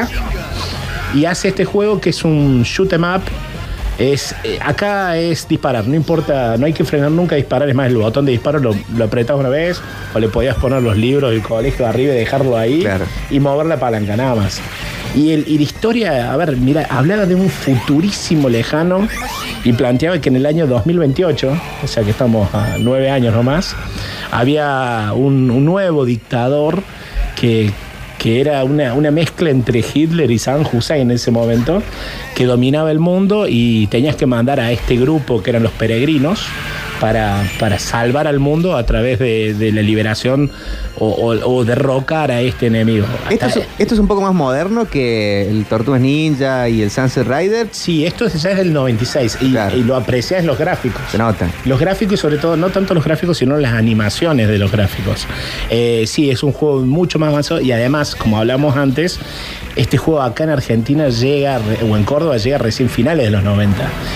Y 1.16 1.26
hace 1.26 1.50
este 1.50 1.66
juego 1.66 2.00
que 2.02 2.10
es 2.12 2.24
un 2.24 2.64
shoot 2.64 2.92
'em 2.94 3.04
up 3.04 3.22
Es, 4.00 4.36
eh, 4.44 4.60
acá 4.64 5.18
es 5.18 5.48
disparar, 5.48 5.88
no 5.88 5.96
importa, 5.96 6.56
no 6.58 6.68
hay 6.68 6.74
que 6.74 6.84
frenar 6.86 7.10
nunca 7.10 7.34
a 7.34 7.38
disparar. 7.38 7.68
Es 7.68 7.74
más, 7.74 7.88
el 7.88 7.98
botón 7.98 8.26
de 8.28 8.32
disparo 8.32 8.60
lo, 8.60 8.76
lo 8.96 9.04
apretás 9.06 9.36
una 9.36 9.50
vez 9.50 9.82
o 10.14 10.20
le 10.20 10.28
podías 10.28 10.56
poner 10.58 10.84
los 10.84 10.96
libros 10.96 11.32
del 11.32 11.42
colegio 11.42 11.88
arriba 11.88 12.14
y 12.14 12.18
dejarlo 12.18 12.56
ahí 12.56 12.82
Claro. 12.82 13.06
y 13.32 13.40
mover 13.40 13.66
la 13.66 13.80
palanca, 13.80 14.16
nada 14.16 14.36
más. 14.36 14.62
Y, 15.16 15.32
el- 15.32 15.46
y 15.48 15.58
la 15.58 15.64
historia, 15.64 16.32
a 16.32 16.38
ver, 16.38 16.56
mira, 16.58 16.86
hablaba 16.92 17.26
de 17.26 17.34
un 17.34 17.50
futurísimo 17.50 18.50
lejano 18.50 19.08
y 19.64 19.74
planteaba 19.74 20.20
que 20.22 20.30
en 20.30 20.36
el 20.36 20.46
año 20.46 20.68
2028, 20.68 21.60
o 21.84 21.88
sea 21.88 22.04
que 22.04 22.12
estamos 22.12 22.54
a 22.54 22.76
nueve 22.78 23.10
años 23.10 23.34
nomás, 23.34 23.76
había 24.32 25.12
un, 25.16 25.50
un 25.50 25.66
nuevo 25.66 26.06
dictador 26.06 26.84
que, 27.36 27.72
que 28.18 28.42
era 28.42 28.64
una, 28.64 28.94
una 28.94 29.12
mezcla 29.12 29.50
entre 29.50 29.84
Hitler 29.94 30.30
y 30.32 30.40
Saddam 30.40 30.66
Hussein 30.72 31.02
en 31.02 31.12
ese 31.12 31.32
momento, 31.32 31.82
que 32.38 32.46
dominaba 32.46 32.92
el 32.92 33.00
mundo 33.00 33.48
y 33.50 33.88
tenías 33.88 34.16
que 34.16 34.28
mandar 34.28 34.60
a 34.60 34.72
este 34.72 34.96
grupo 34.96 35.42
que 35.42 35.50
eran 35.50 35.64
los 35.64 35.72
peregrinos 35.72 36.46
para, 37.02 37.44
para 37.60 37.80
salvar 37.80 38.28
al 38.28 38.38
mundo 38.40 38.78
a 38.78 38.86
través 38.86 39.18
de, 39.18 39.56
de 39.56 39.72
la 39.72 39.82
liberación 39.82 40.52
o, 41.00 41.08
o- 41.08 41.56
o 41.56 41.66
derrocar 41.66 42.30
a 42.32 42.42
este 42.42 42.68
enemigo. 42.68 43.06
Esto 43.32 43.46
es, 43.48 43.60
esto 43.80 43.94
es 43.96 44.00
un 44.00 44.08
poco 44.08 44.22
más 44.22 44.34
moderno 44.36 44.86
que 44.88 45.50
el 45.50 45.66
Tortugas 45.66 46.00
Ninja 46.02 46.70
y 46.70 46.84
el 46.84 46.92
Sunset 46.92 47.28
Rider. 47.28 47.68
Sí, 47.72 48.06
esto 48.06 48.26
es- 48.28 48.40
ya 48.42 48.52
es 48.52 48.58
del 48.58 48.72
96 48.72 49.38
y, 49.42 49.52
Claro. 49.52 49.76
y 49.76 49.84
lo 49.84 49.96
aprecias 49.96 50.46
los 50.46 50.58
gráficos. 50.60 51.02
Se 51.12 51.18
nota. 51.18 51.50
Los 51.66 51.80
gráficos 51.80 52.14
y 52.14 52.18
sobre 52.18 52.38
todo, 52.38 52.56
no 52.56 52.70
tanto 52.70 52.94
los 52.94 53.04
gráficos, 53.04 53.38
sino 53.40 53.58
las 53.58 53.74
animaciones 53.74 54.48
de 54.48 54.60
los 54.60 54.72
gráficos. 54.72 55.26
Eh, 55.72 56.04
sí, 56.08 56.30
es 56.30 56.44
un 56.44 56.52
juego 56.52 56.82
mucho 56.82 57.18
más 57.20 57.30
avanzado 57.30 57.62
y 57.62 57.72
además, 57.72 58.16
como 58.16 58.38
hablamos 58.40 58.76
antes, 58.76 59.20
este 59.76 59.98
juego 59.98 60.24
acá 60.24 60.44
en 60.46 60.50
Argentina 60.50 61.10
llega, 61.10 61.60
o 61.88 61.96
en 61.96 62.04
Córdoba 62.04 62.27
llega 62.36 62.58
recién 62.58 62.90
finales 62.90 63.26
de 63.26 63.32
los 63.32 63.44
90. 63.44 63.76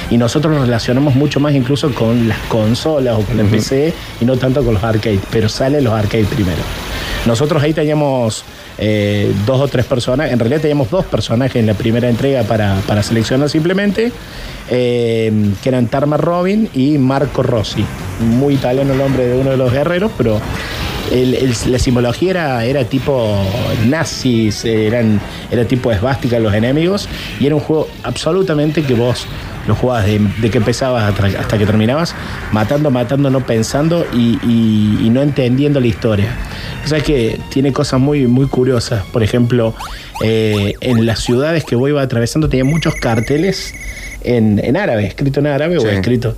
Y 0.10 0.18
nosotros 0.18 0.54
lo 0.54 0.62
relacionamos 0.62 1.16
mucho 1.16 1.40
más 1.40 1.54
incluso 1.54 1.94
con 1.94 2.28
las 2.28 2.40
consolas 2.50 3.18
o 3.18 3.22
con 3.22 3.38
la 3.38 3.44
PC 3.44 3.94
y 4.20 4.26
no 4.26 4.38
tanto 4.38 4.64
con 4.64 4.74
los 4.74 4.84
arcades, 4.84 5.20
pero 5.32 5.48
salen 5.48 5.84
los 5.84 5.94
arcades 5.94 6.28
primero. 6.28 6.62
Nosotros 7.26 7.62
ahí 7.62 7.74
teníamos 7.74 8.44
eh, 8.78 9.32
dos 9.46 9.62
o 9.62 9.68
tres 9.68 9.86
personas, 9.86 10.32
en 10.32 10.40
realidad 10.40 10.62
teníamos 10.62 10.90
dos 10.90 11.06
personajes 11.06 11.58
en 11.58 11.68
la 11.68 11.76
primera 11.76 12.10
entrega 12.10 12.44
para, 12.44 12.80
para 12.88 13.04
seleccionar 13.04 13.50
simplemente, 13.50 14.12
eh, 14.70 15.32
que 15.62 15.70
eran 15.70 15.88
Tarma 15.88 16.18
Robin 16.18 16.70
y 16.74 16.98
Marco 16.98 17.44
Rossi. 17.44 17.86
Muy 18.22 18.56
italiano 18.56 18.94
el 18.94 18.98
nombre 18.98 19.28
de 19.28 19.38
uno 19.38 19.52
de 19.52 19.58
los 19.58 19.72
guerreros, 19.72 20.12
pero 20.18 20.40
el- 21.12 21.34
el- 21.36 21.54
la 21.68 21.80
simbología 21.80 22.30
era, 22.32 22.66
era 22.66 22.84
tipo 22.86 23.38
nazis, 23.88 24.64
eran, 24.66 25.20
era 25.52 25.66
tipo 25.66 25.92
esvástica 25.92 26.40
los 26.40 26.54
enemigos, 26.54 27.08
y 27.40 27.46
era 27.48 27.56
un 27.56 27.62
juego 27.62 27.88
absolutamente 28.04 28.84
que 28.84 28.94
vos 28.94 29.26
lo 29.68 29.76
jugabas 29.76 30.06
de, 30.08 30.20
de 30.42 30.50
que 30.50 30.58
empezabas 30.58 31.04
hasta, 31.14 31.40
hasta 31.40 31.58
que 31.58 31.66
terminabas, 31.66 32.16
matando, 32.52 32.90
matando, 32.90 33.30
no 33.30 33.46
pensando 33.46 34.06
y, 34.14 34.40
y- 34.44 35.00
y 35.06 35.10
no 35.10 35.22
entendiendo 35.22 35.80
la 35.80 35.88
historia. 35.88 36.36
O 36.84 36.88
sea 36.88 37.00
que 37.02 37.40
tiene 37.50 37.72
cosas 37.72 38.00
muy, 38.00 38.26
muy 38.26 38.48
curiosas. 38.48 39.04
Por 39.12 39.22
ejemplo, 39.22 39.76
eh, 40.24 40.74
en 40.82 41.06
las 41.06 41.20
ciudades 41.20 41.64
que 41.64 41.76
vos 41.76 41.90
iba 41.90 42.02
atravesando 42.02 42.50
tenía 42.50 42.66
muchos 42.66 42.96
carteles 42.96 43.74
en, 44.24 44.60
en 44.64 44.78
árabe, 44.78 45.06
escrito 45.06 45.40
en 45.42 45.48
árabe 45.48 45.80
Sí. 45.80 45.86
o 45.86 45.90
escrito. 45.90 46.36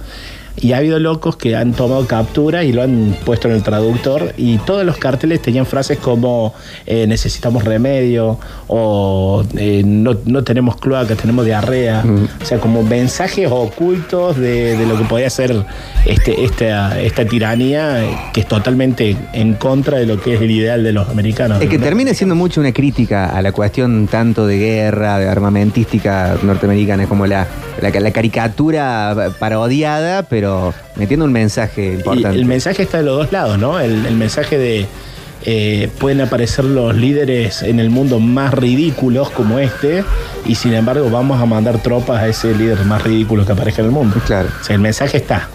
Y 0.64 0.72
ha 0.72 0.78
habido 0.78 0.98
locos 0.98 1.36
que 1.36 1.58
han 1.58 1.74
tomado 1.74 2.08
captura 2.08 2.64
y 2.64 2.72
lo 2.72 2.82
han 2.82 3.18
puesto 3.26 3.50
en 3.50 3.56
el 3.56 3.64
traductor 3.64 4.34
y 4.38 4.58
todos 4.60 4.86
los 4.86 4.96
carteles 4.98 5.42
tenían 5.42 5.66
frases 5.66 5.98
como 6.00 6.54
eh, 6.86 7.06
necesitamos 7.06 7.66
remedio 7.66 8.40
o 8.68 9.44
eh, 9.58 9.84
no, 9.86 10.16
no 10.26 10.44
tenemos 10.46 10.78
cloaca, 10.78 11.16
tenemos 11.16 11.46
diarrea. 11.46 12.04
O 12.42 12.46
sea, 12.46 12.60
como 12.60 12.82
mensajes 12.82 13.50
ocultos 13.52 14.38
de, 14.38 14.78
de 14.78 14.86
lo 14.86 14.98
que 14.98 15.04
podía 15.04 15.30
ser 15.30 15.66
este, 16.06 16.46
esta, 16.46 17.00
esta 17.02 17.26
tiranía 17.26 18.30
que 18.32 18.42
es 18.42 18.48
totalmente 18.48 19.18
en 19.34 19.56
contra 19.56 19.98
de 19.98 20.06
lo 20.06 20.22
que 20.22 20.36
es 20.36 20.42
el 20.42 20.50
ideal 20.50 20.82
de 20.82 20.94
los 20.94 21.10
americanos. 21.10 21.62
Es 21.62 21.70
que 21.70 21.78
¿no? 21.78 21.84
termina 21.84 22.14
siendo 22.14 22.36
mucho 22.36 22.62
una 22.62 22.72
crítica 22.72 23.26
a 23.26 23.42
la 23.42 23.52
cuestión 23.52 24.08
tanto 24.08 24.48
de 24.48 24.58
guerra, 24.58 25.20
de 25.20 25.28
armamentística 25.28 26.38
norteamericana, 26.42 27.08
como 27.08 27.28
la, 27.28 27.48
la, 27.82 27.90
la 27.90 28.12
caricatura 28.12 29.34
parodiada, 29.40 30.24
pero 30.24 30.53
metiendo 30.96 31.26
un 31.26 31.32
mensaje 31.32 31.92
Y 31.92 31.96
importante. 31.96 32.38
el 32.38 32.46
mensaje 32.46 32.84
está 32.84 32.98
de 33.00 33.04
los 33.04 33.18
dos 33.18 33.32
lados, 33.32 33.58
¿no? 33.60 33.80
El, 33.80 34.06
el 34.06 34.16
mensaje 34.16 34.58
de 34.58 34.86
eh, 35.46 35.90
pueden 36.00 36.22
aparecer 36.22 36.64
los 36.64 36.96
líderes 36.96 37.64
en 37.64 37.80
el 37.80 37.90
mundo 37.90 38.20
más 38.20 38.54
ridículos 38.54 39.30
como 39.30 39.60
este 39.60 40.04
y 40.46 40.56
sin 40.56 40.74
embargo 40.74 41.10
vamos 41.10 41.42
a 41.42 41.46
mandar 41.46 41.80
tropas 41.84 42.22
a 42.22 42.28
ese 42.30 42.56
líder 42.56 42.86
más 42.86 43.04
ridículo 43.04 43.46
que 43.46 43.52
aparezca 43.52 43.82
en 43.82 43.88
el 43.88 43.92
mundo. 43.94 44.16
Claro. 44.26 44.48
O 44.62 44.64
sea, 44.64 44.76
el 44.76 44.82
mensaje 44.82 45.18
está. 45.18 45.50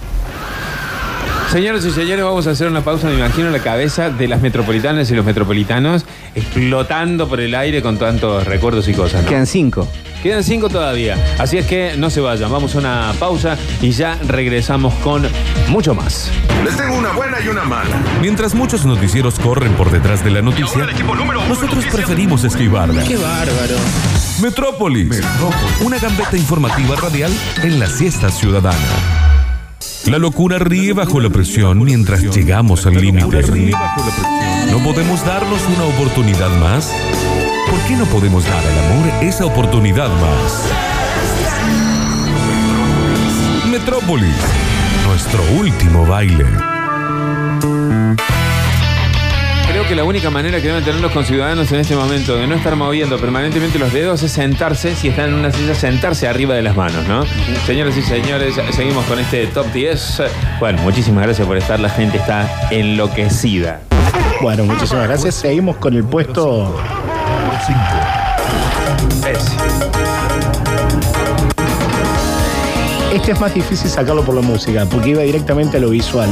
Señoras 1.50 1.82
y 1.86 1.90
señores, 1.90 2.22
vamos 2.22 2.46
a 2.46 2.50
hacer 2.50 2.68
una 2.68 2.82
pausa. 2.82 3.08
Me 3.08 3.14
imagino 3.14 3.48
la 3.48 3.60
cabeza 3.60 4.10
de 4.10 4.28
las 4.28 4.42
metropolitanas 4.42 5.10
y 5.10 5.14
los 5.14 5.24
metropolitanos 5.24 6.04
explotando 6.34 7.26
por 7.26 7.40
el 7.40 7.54
aire 7.54 7.80
con 7.80 7.96
tantos 7.96 8.46
recuerdos 8.46 8.86
y 8.88 8.92
cosas. 8.92 9.22
¿no? 9.22 9.28
Quedan 9.30 9.46
cinco. 9.46 9.88
Quedan 10.22 10.44
cinco 10.44 10.68
todavía. 10.68 11.16
Así 11.38 11.56
es 11.56 11.66
que 11.66 11.94
no 11.96 12.10
se 12.10 12.20
vayan. 12.20 12.52
Vamos 12.52 12.74
a 12.74 12.78
una 12.78 13.14
pausa 13.18 13.56
y 13.80 13.92
ya 13.92 14.18
regresamos 14.26 14.92
con 14.96 15.26
mucho 15.68 15.94
más. 15.94 16.30
Les 16.64 16.76
tengo 16.76 16.98
una 16.98 17.12
buena 17.12 17.38
y 17.42 17.48
una 17.48 17.64
mala. 17.64 17.96
Mientras 18.20 18.54
muchos 18.54 18.84
noticieros 18.84 19.38
corren 19.38 19.72
por 19.72 19.90
detrás 19.90 20.22
de 20.22 20.30
la 20.30 20.42
noticia, 20.42 20.86
nosotros 21.48 21.86
preferimos 21.90 22.44
esquivarla. 22.44 23.04
¡Qué 23.04 23.16
bárbaro! 23.16 23.76
Metrópolis. 24.42 25.22
Una 25.80 25.98
gambeta 25.98 26.36
informativa 26.36 26.94
radial 26.96 27.32
en 27.62 27.80
la 27.80 27.86
siesta 27.86 28.30
ciudadana. 28.30 29.17
La 30.08 30.18
locura 30.18 30.58
ríe 30.58 30.94
bajo 30.94 31.20
la 31.20 31.28
presión 31.28 31.84
mientras 31.84 32.22
llegamos 32.22 32.86
al 32.86 32.94
límite. 32.94 33.42
¿No 34.70 34.78
podemos 34.82 35.24
darnos 35.24 35.60
una 35.76 35.84
oportunidad 35.84 36.50
más? 36.60 36.90
¿Por 37.68 37.78
qué 37.80 37.94
no 37.94 38.06
podemos 38.06 38.42
dar 38.44 38.64
al 38.64 38.78
amor 38.78 39.22
esa 39.22 39.44
oportunidad 39.44 40.08
más? 40.08 40.66
Metrópolis, 43.70 44.34
nuestro 45.06 45.42
último 45.58 46.06
baile. 46.06 46.46
Creo 49.78 49.88
que 49.90 49.94
la 49.94 50.02
única 50.02 50.28
manera 50.28 50.60
que 50.60 50.66
deben 50.66 50.82
tener 50.82 51.00
los 51.00 51.12
conciudadanos 51.12 51.70
en 51.70 51.78
este 51.78 51.94
momento 51.94 52.34
de 52.34 52.48
no 52.48 52.56
estar 52.56 52.74
moviendo 52.74 53.16
permanentemente 53.16 53.78
los 53.78 53.92
dedos 53.92 54.20
es 54.24 54.32
sentarse, 54.32 54.96
si 54.96 55.06
están 55.06 55.28
en 55.28 55.34
una 55.34 55.52
silla, 55.52 55.72
sentarse 55.72 56.26
arriba 56.26 56.56
de 56.56 56.62
las 56.62 56.74
manos, 56.74 57.06
¿no? 57.06 57.24
Señoras 57.64 57.96
y 57.96 58.02
señores, 58.02 58.56
seguimos 58.72 59.06
con 59.06 59.20
este 59.20 59.46
top 59.46 59.72
10. 59.72 60.22
Bueno, 60.58 60.82
muchísimas 60.82 61.22
gracias 61.22 61.46
por 61.46 61.56
estar. 61.56 61.78
La 61.78 61.90
gente 61.90 62.16
está 62.16 62.68
enloquecida. 62.72 63.82
Bueno, 64.40 64.64
muchísimas 64.64 65.06
gracias. 65.06 65.36
Seguimos 65.36 65.76
con 65.76 65.94
el 65.94 66.02
puesto. 66.02 66.74
Ese. 69.30 69.52
Este 73.14 73.30
es 73.30 73.40
más 73.40 73.54
difícil 73.54 73.88
sacarlo 73.88 74.24
por 74.24 74.34
la 74.34 74.42
música, 74.42 74.84
porque 74.90 75.10
iba 75.10 75.22
directamente 75.22 75.76
a 75.76 75.80
lo 75.80 75.90
visual. 75.90 76.28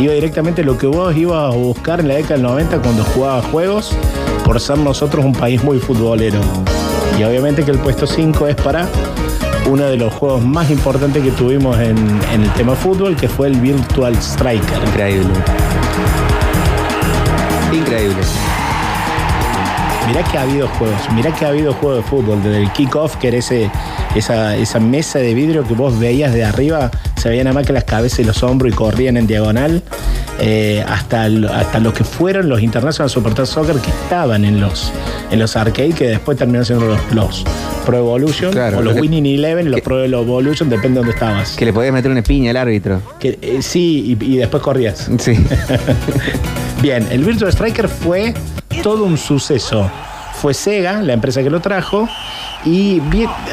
Iba 0.00 0.14
directamente 0.14 0.64
lo 0.64 0.78
que 0.78 0.86
vos 0.86 1.14
ibas 1.14 1.52
a 1.52 1.54
buscar 1.54 2.00
en 2.00 2.08
la 2.08 2.14
década 2.14 2.36
del 2.36 2.42
90 2.44 2.78
cuando 2.78 3.04
jugabas 3.04 3.44
juegos, 3.50 3.92
por 4.46 4.58
ser 4.58 4.78
nosotros 4.78 5.22
un 5.22 5.34
país 5.34 5.62
muy 5.62 5.78
futbolero. 5.78 6.40
Y 7.18 7.24
obviamente 7.24 7.64
que 7.64 7.70
el 7.70 7.78
puesto 7.78 8.06
5 8.06 8.48
es 8.48 8.56
para 8.56 8.88
uno 9.68 9.84
de 9.84 9.98
los 9.98 10.10
juegos 10.14 10.42
más 10.42 10.70
importantes 10.70 11.22
que 11.22 11.30
tuvimos 11.32 11.78
en, 11.78 11.98
en 12.32 12.42
el 12.42 12.50
tema 12.54 12.74
fútbol, 12.74 13.14
que 13.14 13.28
fue 13.28 13.48
el 13.48 13.60
Virtual 13.60 14.16
Striker. 14.16 14.78
Increíble. 14.86 15.34
Increíble. 17.70 18.22
Mirá 20.08 20.24
que 20.24 20.38
ha 20.38 20.42
habido 20.42 20.66
juegos, 20.66 21.12
mirá 21.14 21.30
que 21.34 21.44
ha 21.44 21.48
habido 21.48 21.74
juegos 21.74 21.98
de 21.98 22.10
fútbol, 22.10 22.42
desde 22.42 22.62
el 22.62 22.72
kickoff, 22.72 23.16
que 23.16 23.28
era 23.28 23.36
ese, 23.36 23.70
esa, 24.14 24.56
esa 24.56 24.80
mesa 24.80 25.18
de 25.18 25.34
vidrio 25.34 25.64
que 25.66 25.74
vos 25.74 25.98
veías 25.98 26.32
de 26.32 26.44
arriba, 26.44 26.90
se 27.16 27.28
veían 27.28 27.44
nada 27.44 27.54
más 27.54 27.66
que 27.66 27.72
las 27.72 27.84
cabezas 27.84 28.20
y 28.20 28.24
los 28.24 28.42
hombros 28.42 28.72
y 28.72 28.74
corrían 28.74 29.16
en 29.16 29.26
diagonal, 29.26 29.82
eh, 30.38 30.84
hasta, 30.88 31.24
hasta 31.24 31.80
lo 31.80 31.92
que 31.92 32.04
fueron 32.04 32.48
los 32.48 32.62
International 32.62 33.10
Super 33.10 33.46
Soccer 33.46 33.76
que 33.76 33.90
estaban 33.90 34.44
en 34.44 34.60
los, 34.60 34.92
en 35.30 35.38
los 35.38 35.56
arcades, 35.56 35.94
que 35.94 36.08
después 36.08 36.38
terminaron 36.38 36.66
siendo 36.66 36.86
los, 36.86 37.12
los 37.12 37.44
Pro 37.84 37.98
Evolution, 37.98 38.52
Claro, 38.52 38.78
o 38.78 38.82
los 38.82 38.94
lo 38.94 39.00
Winning 39.00 39.26
Eleven, 39.26 39.70
los 39.70 39.80
Pro 39.80 40.04
Evolution, 40.04 40.68
depende 40.68 41.00
de 41.00 41.06
dónde 41.06 41.12
estabas. 41.12 41.56
Que 41.56 41.64
le 41.64 41.72
podías 41.72 41.92
meter 41.92 42.10
una 42.10 42.22
piña 42.22 42.50
al 42.50 42.56
árbitro. 42.56 43.00
Que, 43.18 43.38
eh, 43.40 43.58
sí, 43.60 44.16
y, 44.20 44.24
y 44.24 44.36
después 44.36 44.62
corrías. 44.62 45.10
Sí. 45.18 45.32
Bien, 46.82 47.06
el 47.10 47.24
Virtual 47.24 47.50
Striker 47.50 47.88
fue 47.88 48.34
todo 48.82 49.04
un 49.04 49.18
suceso. 49.18 49.90
Fue 50.40 50.54
Sega, 50.54 51.02
la 51.02 51.12
empresa 51.12 51.42
que 51.42 51.50
lo 51.50 51.60
trajo, 51.60 52.08
y 52.64 53.00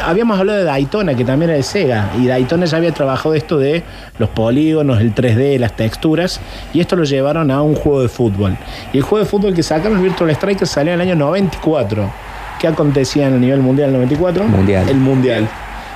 habíamos 0.04 0.38
hablado 0.38 0.60
de 0.60 0.66
Daytona, 0.66 1.16
que 1.16 1.24
también 1.24 1.50
era 1.50 1.58
de 1.58 1.64
Sega, 1.64 2.12
y 2.20 2.28
Daytona 2.28 2.66
ya 2.66 2.78
había 2.78 2.94
trabajado 2.94 3.36
esto 3.36 3.58
de 3.58 3.84
los 4.20 4.30
polígonos, 4.30 5.00
el 5.00 5.16
3D, 5.16 5.58
las 5.60 5.76
texturas, 5.76 6.42
y 6.74 6.82
esto 6.82 6.96
lo 6.96 7.04
llevaron 7.06 7.50
a 7.52 7.62
un 7.62 7.76
juego 7.76 8.02
de 8.02 8.10
fútbol. 8.10 8.58
Y 8.92 8.98
el 8.98 9.04
juego 9.04 9.24
de 9.24 9.30
fútbol 9.30 9.54
que 9.54 9.64
sacaron, 9.64 9.98
el 9.98 10.04
Virtual 10.04 10.30
Striker, 10.32 10.68
salió 10.68 10.94
en 10.94 11.02
el 11.02 11.08
año 11.08 11.16
94. 11.16 12.12
¿Qué 12.60 12.68
acontecía 12.68 13.28
a 13.28 13.30
nivel 13.30 13.62
mundial 13.62 13.90
en 13.90 13.96
el 13.96 14.02
94? 14.02 14.44
Mundial. 14.46 14.90
El 14.90 14.98
mundial. 14.98 15.48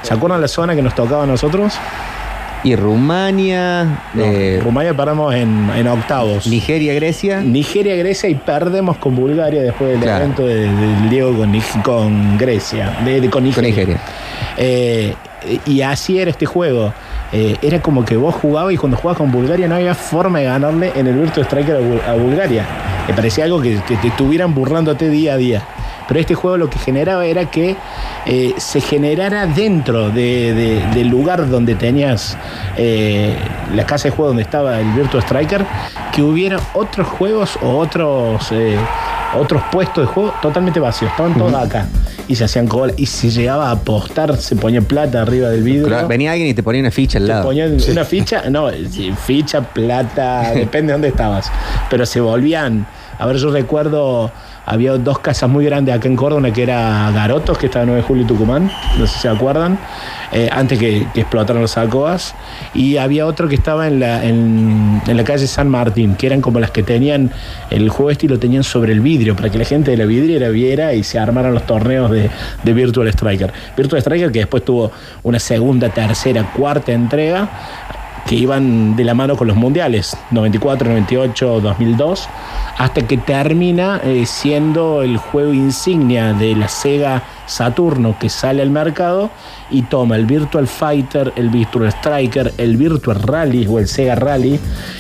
¿Se 0.04 0.13
acuerdan 0.13 0.41
la 0.41 0.47
zona 0.47 0.76
que 0.76 0.82
nos 0.82 0.95
tocaba 0.95 1.24
a 1.24 1.28
nosotros? 1.28 1.74
Y 2.63 2.76
Rumania, 2.76 4.02
No, 4.13 4.24
eh, 4.24 4.60
Rumania 4.63 4.93
paramos 4.93 5.34
en, 5.34 5.69
en 5.76 5.88
octavos. 5.88 6.45
Nigeria, 6.47 6.93
Grecia. 6.93 7.41
Nigeria, 7.41 7.95
Grecia 7.95 8.30
y 8.30 8.36
perdemos 8.36 8.97
con 8.97 9.15
Bulgaria 9.15 9.63
después 9.63 9.91
del 9.91 10.00
Claro. 10.02 10.24
evento 10.26 10.45
de- 10.45 10.67
del 10.71 11.10
Diego 11.10 11.36
con, 11.36 11.52
con 11.84 12.38
Grecia, 12.38 13.00
de, 13.04 13.13
de- 13.21 13.30
con 13.30 13.32
Con 13.32 13.43
Nigeria. 13.45 13.69
Nigeria. 13.69 14.02
Eh, 14.58 15.15
y 15.65 15.82
así 15.82 16.19
era 16.19 16.30
este 16.30 16.45
juego. 16.45 16.93
Eh, 17.34 17.56
era 17.62 17.82
como 17.82 18.04
que 18.06 18.15
vos 18.17 18.36
jugabas 18.36 18.74
y 18.74 18.78
cuando 18.78 18.97
jugabas 18.97 19.17
con 19.17 19.32
Bulgaria 19.32 19.67
no 19.67 19.76
había 19.76 19.95
forma 19.95 20.39
de 20.39 20.45
ganarle 20.45 20.91
en 20.95 21.08
el 21.08 21.15
Virtua 21.15 21.43
Striker 21.45 21.76
a, 21.78 21.80
Bul- 21.80 22.04
a 22.08 22.13
Bulgaria. 22.13 22.65
Me 23.08 23.13
parecía 23.15 23.45
algo 23.45 23.60
que, 23.62 23.82
que 23.88 23.95
te 23.97 24.10
estuvieran 24.10 24.54
burlándote 24.54 25.10
día 25.10 25.34
a 25.34 25.38
día. 25.38 25.63
Pero 26.12 26.19
este 26.19 26.36
juego 26.36 26.58
lo 26.58 26.69
que 26.69 26.78
generaba 26.78 27.26
era 27.26 27.50
que 27.50 27.78
eh, 28.26 28.54
se 28.58 28.82
generara 28.82 29.45
dentro 29.47 30.10
de- 30.10 30.54
de- 30.54 30.86
del 30.93 31.08
lugar 31.08 31.50
donde 31.50 31.74
tenías 31.76 32.38
eh, 32.76 33.34
la 33.74 33.86
casa 33.86 34.10
de 34.10 34.12
juego 34.12 34.28
donde 34.28 34.43
estaba 34.43 34.78
el 34.82 34.91
Virtua 34.91 35.21
Striker, 35.21 35.65
que 36.13 36.21
hubiera 36.21 36.60
otros 36.74 37.08
juegos 37.08 37.58
o 37.62 37.78
otros, 37.78 38.52
eh, 38.52 38.76
otros 39.39 39.62
puestos 39.71 40.06
de 40.06 40.13
juego 40.13 40.34
totalmente 40.41 40.82
vacíos. 40.82 41.12
Estaban 41.12 41.34
todos 41.34 41.54
acá. 41.54 41.88
Y 42.28 42.36
se 42.36 42.43
hacían 42.43 42.67
cola. 42.67 42.91
Y 42.97 43.06
se 43.06 43.30
llegaba 43.30 43.69
a 43.69 43.71
apostar, 43.71 44.36
se 44.36 44.58
ponía 44.58 44.82
plata 44.82 45.21
arriba 45.21 45.47
del 45.47 45.63
vidrio. 45.63 45.88
Claro, 45.88 46.10
Venía 46.10 46.32
alguien 46.34 46.50
y 46.50 46.54
te 46.54 46.62
ponía 46.62 46.82
una 46.82 46.91
ficha 46.91 47.19
al 47.19 47.26
Te 47.26 47.30
lado. 47.32 47.43
ponían 47.45 47.78
una 47.89 48.04
ficha, 48.04 48.43
no, 48.50 48.67
ficha, 49.26 49.62
plata, 49.62 50.52
depende 50.56 50.88
de 50.88 50.91
dónde 50.93 51.08
estabas. 51.08 51.50
Pero 51.89 52.06
se 52.06 52.19
volvían. 52.19 52.86
A 53.17 53.26
ver, 53.28 53.38
yo 53.38 53.52
recuerdo, 53.52 54.32
había 54.65 54.93
dos 54.97 55.19
casas 55.19 55.50
muy 55.50 55.65
grandes 55.65 55.95
acá 55.95 56.08
en 56.08 56.15
Córdoba, 56.15 56.52
que 56.52 56.63
era 56.63 57.12
Garotos, 57.12 57.58
que 57.58 57.65
estaba 57.65 57.84
en 57.84 57.89
9 57.89 58.02
de 58.02 58.08
julio 58.08 58.24
y 58.24 58.28
Tucumán, 58.28 58.71
no 58.97 59.08
sé 59.08 59.13
si 59.13 59.19
se 59.21 59.30
acuerdan, 59.30 59.78
eh, 60.32 60.50
antes 60.52 60.80
que, 60.80 61.08
que 61.13 61.21
explotaran 61.21 61.62
los 61.62 61.78
Alcoas. 61.78 62.36
Y 62.74 62.97
había 62.97 63.26
otro 63.26 63.47
que 63.47 63.56
estaba 63.56 63.88
en 63.88 64.00
la, 64.00 64.24
en 64.24 65.02
la 65.06 65.24
calle 65.24 65.47
San 65.47 65.67
Martín, 65.67 66.15
que 66.15 66.28
eran 66.28 66.41
como 66.41 66.60
las 66.60 66.71
que 66.71 66.84
tenían 66.84 67.32
el 67.69 67.89
juego 67.89 68.12
este 68.12 68.28
y 68.28 68.30
lo 68.30 68.39
tenían 68.39 68.63
sobre 68.63 68.93
el 68.93 69.02
vidrio, 69.02 69.36
para 69.36 69.50
que 69.50 69.58
la 69.58 69.65
gente 69.65 69.91
de 69.91 69.97
la 69.97 70.06
vidriera 70.06 70.50
viera 70.50 70.93
y 70.93 71.04
se 71.04 71.19
armaran 71.19 71.54
los 71.54 71.65
torneos 71.65 72.12
de, 72.12 72.30
de 72.63 72.74
Virtual 72.74 73.08
Striker. 73.08 73.52
Virtual 73.76 74.02
Striker 74.02 74.32
que 74.32 74.39
después 74.39 74.63
tuvo 74.63 74.91
una 75.24 75.39
segunda, 75.39 75.89
tercera, 75.89 76.52
cuarta 76.54 76.91
entrega 76.91 77.50
que 78.28 78.36
iban 78.36 78.95
de 78.95 79.04
la 79.04 79.13
mano 79.13 79.36
con 79.36 79.47
los 79.47 79.58
mundiales, 79.58 80.15
94, 80.32 80.89
98, 80.89 81.62
2002, 81.62 82.30
hasta 82.82 83.06
que 83.06 83.15
termina 83.17 84.02
eh, 84.04 84.26
siendo 84.26 85.04
el 85.04 85.17
juego 85.17 85.54
insignia 85.54 86.34
de 86.34 86.56
la 86.56 86.67
Sega 86.67 87.22
Saturno 87.46 88.15
que 88.20 88.28
sale 88.28 88.63
al 88.63 88.72
mercado 88.72 89.30
y 89.70 89.84
toma 89.84 90.15
el 90.15 90.26
Virtual 90.26 90.67
Fighter, 90.67 91.32
el 91.36 91.50
Virtual 91.50 91.88
Striker, 91.89 92.52
el 92.58 92.78
Virtual 92.78 93.22
Rally 93.22 93.67
o 93.70 93.78
el 93.78 93.88
Sega 93.88 94.15
Rally 94.15 94.60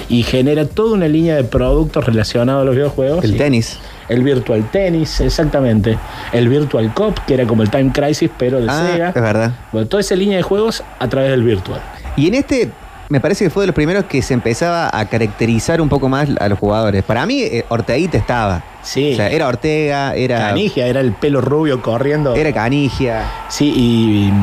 y 0.09 0.21
genera 0.21 0.65
toda 0.67 0.93
una 0.93 1.07
línea 1.07 1.35
de 1.35 1.43
productos 1.43 2.05
relacionados 2.05 2.61
a 2.61 2.65
los 2.65 2.75
videojuegos. 2.75 3.23
El 3.25 3.35
tenis. 3.37 3.79
El 4.09 4.21
Virtual 4.23 4.69
Tennis, 4.69 5.19
exactamente. 5.21 5.97
El 6.33 6.49
Virtual 6.49 6.93
Cop, 6.93 7.17
que 7.25 7.33
era 7.33 7.47
como 7.47 7.63
el 7.63 7.71
Time 7.71 7.91
Crisis, 7.91 8.29
pero 8.37 8.61
de 8.61 8.67
Ah, 8.69 8.89
Sega. 8.91 9.07
es 9.09 9.15
verdad. 9.15 9.53
Bueno, 9.71 9.87
toda 9.87 10.01
esa 10.01 10.15
línea 10.15 10.37
de 10.37 10.43
juegos 10.43 10.83
a 10.99 11.07
través 11.09 11.31
del 11.31 11.43
Virtual. 11.43 11.81
Y 12.15 12.27
en 12.27 12.35
este, 12.35 12.69
me 13.11 13.19
parece 13.19 13.43
que 13.43 13.49
fue 13.49 13.63
de 13.63 13.67
los 13.67 13.75
primeros 13.75 14.05
que 14.05 14.21
se 14.21 14.33
empezaba 14.33 14.89
a 14.91 15.05
caracterizar 15.09 15.81
un 15.81 15.89
poco 15.89 16.07
más 16.07 16.29
a 16.39 16.47
los 16.47 16.57
jugadores. 16.57 17.03
Para 17.03 17.25
mí, 17.25 17.41
eh, 17.41 17.65
Orteguita 17.67 18.17
estaba. 18.17 18.63
Sí. 18.83 19.11
O 19.13 19.15
sea, 19.17 19.29
era 19.29 19.47
Ortega, 19.49 20.15
era. 20.15 20.39
Canigia, 20.39 20.87
era 20.87 21.01
el 21.01 21.11
pelo 21.11 21.41
rubio 21.41 21.81
corriendo. 21.81 22.33
Era 22.35 22.53
Canigia. 22.53 23.23
Sí, 23.49 23.65
y, 23.75 24.29
y, 24.29 24.33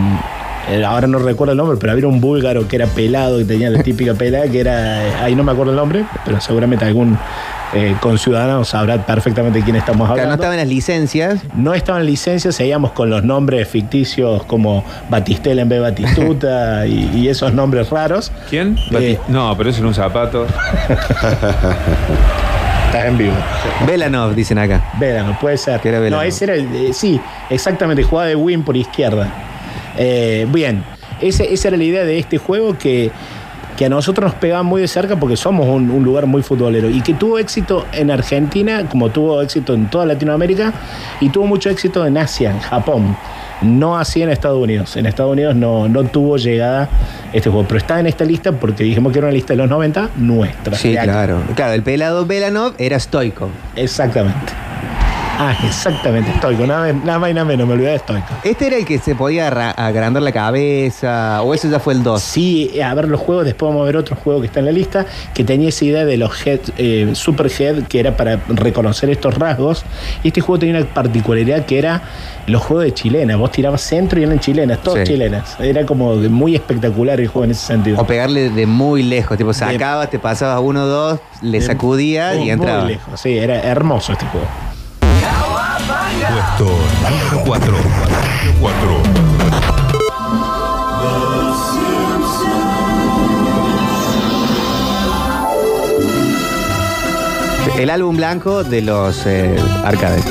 eh, 0.76 0.84
ahora 0.84 1.06
no 1.06 1.18
recuerdo 1.18 1.52
el 1.52 1.56
nombre, 1.58 1.78
pero 1.80 1.92
había 1.92 2.06
un 2.06 2.20
búlgaro 2.20 2.68
que 2.68 2.76
era 2.76 2.86
pelado, 2.86 3.38
que 3.38 3.46
tenía 3.46 3.70
la 3.70 3.82
típica 3.82 4.12
pelada, 4.18 4.46
que 4.48 4.60
era. 4.60 5.08
eh, 5.08 5.12
Ahí 5.22 5.34
no 5.34 5.42
me 5.44 5.52
acuerdo 5.52 5.72
el 5.72 5.76
nombre, 5.78 6.04
pero 6.26 6.38
seguramente 6.40 6.84
algún 6.84 7.18
eh, 7.74 7.94
conciudadano 8.00 8.64
sabrá 8.64 9.04
perfectamente 9.04 9.62
quién 9.62 9.76
estamos 9.76 10.06
Claro, 10.06 10.12
hablando. 10.12 10.28
no 10.30 10.34
estaban 10.42 10.56
las 10.56 10.68
licencias. 10.68 11.40
No 11.54 11.74
estaban 11.74 12.06
licencias, 12.06 12.54
seguíamos 12.54 12.92
con 12.92 13.10
los 13.10 13.22
nombres 13.24 13.68
ficticios 13.68 14.44
como 14.44 14.84
Batistela 15.10 15.62
en 15.62 15.68
vez 15.68 15.78
de 15.78 15.82
Batistuta 15.90 16.86
y, 16.88 17.10
y 17.14 17.28
esos 17.28 17.52
nombres 17.52 17.90
raros. 17.90 18.32
¿Quién? 18.48 18.78
Eh, 18.92 19.18
No, 19.28 19.54
pero 19.56 19.70
eso 19.70 19.80
era 19.80 19.88
un 19.88 19.94
zapato. 19.94 20.46
Estás 22.86 23.04
en 23.04 23.18
vivo. 23.18 23.34
Velanov, 23.86 24.34
dicen 24.34 24.58
acá. 24.58 24.82
Verano, 24.98 25.36
puede 25.40 25.58
ser. 25.58 25.78
Que 25.80 25.90
era 25.90 25.98
Velanov. 26.00 26.22
No, 26.24 26.28
ese 26.28 26.44
era 26.44 26.54
el. 26.54 26.74
eh, 26.74 26.92
sí, 26.92 27.20
exactamente, 27.50 28.02
jugaba 28.02 28.28
de 28.28 28.34
win 28.36 28.62
por 28.62 28.76
izquierda. 28.76 29.28
Eh, 29.98 30.46
bien, 30.48 30.82
ese- 31.20 31.52
esa 31.52 31.68
era 31.68 31.76
la 31.76 31.84
idea 31.84 32.04
de 32.04 32.18
este 32.18 32.38
juego 32.38 32.78
que, 32.78 33.10
que 33.78 33.86
a 33.86 33.88
nosotros 33.88 34.32
nos 34.32 34.34
pegaba 34.34 34.64
muy 34.64 34.80
de 34.80 34.88
cerca 34.88 35.14
porque 35.14 35.36
somos 35.36 35.68
un, 35.68 35.88
un 35.88 36.02
lugar 36.02 36.26
muy 36.26 36.42
futbolero 36.42 36.90
y 36.90 37.00
que 37.00 37.14
tuvo 37.14 37.38
éxito 37.38 37.86
en 37.92 38.10
Argentina, 38.10 38.88
como 38.88 39.10
tuvo 39.10 39.40
éxito 39.40 39.72
en 39.72 39.88
toda 39.88 40.04
Latinoamérica 40.04 40.72
y 41.20 41.28
tuvo 41.28 41.46
mucho 41.46 41.70
éxito 41.70 42.04
en 42.04 42.18
Asia, 42.18 42.50
en 42.50 42.58
Japón. 42.58 43.16
No 43.62 43.96
así 43.96 44.20
en 44.20 44.30
Estados 44.30 44.60
Unidos. 44.60 44.96
En 44.96 45.06
Estados 45.06 45.32
Unidos 45.32 45.54
no, 45.54 45.88
no 45.88 46.02
tuvo 46.04 46.38
llegada 46.38 46.88
este 47.32 47.50
juego, 47.50 47.66
pero 47.68 47.78
está 47.78 48.00
en 48.00 48.08
esta 48.08 48.24
lista 48.24 48.50
porque 48.50 48.82
dijimos 48.82 49.12
que 49.12 49.18
era 49.20 49.28
una 49.28 49.34
lista 49.34 49.52
de 49.52 49.58
los 49.58 49.68
90 49.68 50.10
nuestra. 50.16 50.76
Sí, 50.76 50.96
claro. 51.00 51.40
Claro, 51.54 51.72
el 51.74 51.82
pelado 51.84 52.26
Velanov 52.26 52.74
era 52.78 52.98
Stoico. 52.98 53.48
Exactamente. 53.76 54.67
Ah, 55.40 55.54
exactamente, 55.64 56.30
estoico. 56.32 56.66
Nada, 56.66 56.92
nada 56.92 57.18
más 57.20 57.30
y 57.30 57.34
nada 57.34 57.44
menos, 57.44 57.66
me 57.68 57.74
olvidé 57.74 57.90
de 57.90 57.96
estoico. 57.96 58.26
Este 58.42 58.66
era 58.66 58.76
el 58.76 58.84
que 58.84 58.98
se 58.98 59.14
podía 59.14 59.46
agrandar 59.46 60.20
la 60.22 60.32
cabeza. 60.32 61.42
O 61.42 61.54
eso 61.54 61.68
ya 61.68 61.78
fue 61.78 61.94
el 61.94 62.02
2. 62.02 62.20
Sí, 62.20 62.80
a 62.80 62.92
ver 62.94 63.06
los 63.08 63.20
juegos, 63.20 63.44
después 63.44 63.68
vamos 63.70 63.82
a 63.82 63.86
ver 63.86 63.96
otro 63.96 64.16
juego 64.16 64.40
que 64.40 64.46
está 64.48 64.58
en 64.58 64.66
la 64.66 64.72
lista, 64.72 65.06
que 65.34 65.44
tenía 65.44 65.68
esa 65.68 65.84
idea 65.84 66.04
de 66.04 66.16
los 66.16 66.44
head, 66.46 66.60
eh, 66.76 67.10
super 67.14 67.50
head, 67.56 67.84
que 67.84 68.00
era 68.00 68.16
para 68.16 68.40
reconocer 68.48 69.10
estos 69.10 69.36
rasgos. 69.36 69.84
Y 70.24 70.28
este 70.28 70.40
juego 70.40 70.58
tenía 70.58 70.80
una 70.80 70.86
particularidad 70.92 71.64
que 71.66 71.78
era 71.78 72.02
los 72.48 72.62
juegos 72.62 72.84
de 72.86 72.94
chilena. 72.94 73.36
Vos 73.36 73.52
tirabas 73.52 73.80
centro 73.82 74.18
y 74.18 74.24
eran 74.24 74.40
chilenas, 74.40 74.82
todas 74.82 75.06
Sí. 75.06 75.12
chilenas. 75.12 75.56
Era 75.60 75.86
como 75.86 76.16
muy 76.16 76.56
espectacular 76.56 77.20
el 77.20 77.28
juego 77.28 77.44
en 77.44 77.52
ese 77.52 77.64
sentido. 77.66 78.00
O 78.00 78.04
pegarle 78.06 78.50
de 78.50 78.66
muy 78.66 79.04
lejos. 79.04 79.38
Tipo, 79.38 79.52
sacabas, 79.52 80.10
te 80.10 80.18
pasabas 80.18 80.60
uno 80.64 80.82
o 80.82 80.86
dos, 80.86 81.20
le 81.42 81.60
sacudías 81.60 82.36
y 82.38 82.50
entraba. 82.50 82.82
Muy 82.84 82.94
lejos, 82.94 83.20
sí, 83.20 83.38
era 83.38 83.60
hermoso 83.60 84.12
este 84.12 84.26
juego. 84.26 84.46
Puesto 85.88 86.66
número 87.08 87.42
4. 87.46 87.74
4. 88.60 89.02
El 97.78 97.88
álbum 97.88 98.16
blanco 98.16 98.64
de 98.64 98.82
los 98.82 99.24
eh, 99.24 99.56
arcades. 99.82 100.24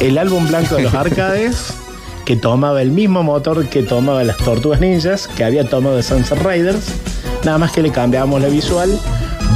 el 0.00 0.16
álbum 0.16 0.48
blanco 0.48 0.76
de 0.76 0.84
los 0.84 0.94
arcades 0.94 1.74
que 2.24 2.36
tomaba 2.36 2.80
el 2.80 2.90
mismo 2.92 3.22
motor 3.22 3.66
que 3.66 3.82
tomaba 3.82 4.24
las 4.24 4.38
Tortugas 4.38 4.80
Ninjas, 4.80 5.28
que 5.28 5.44
había 5.44 5.68
tomado 5.68 5.96
de 5.96 6.02
Sunset 6.02 6.38
Riders, 6.38 6.94
nada 7.44 7.58
más 7.58 7.72
que 7.72 7.82
le 7.82 7.90
cambiábamos 7.90 8.40
la 8.40 8.48
visual 8.48 8.98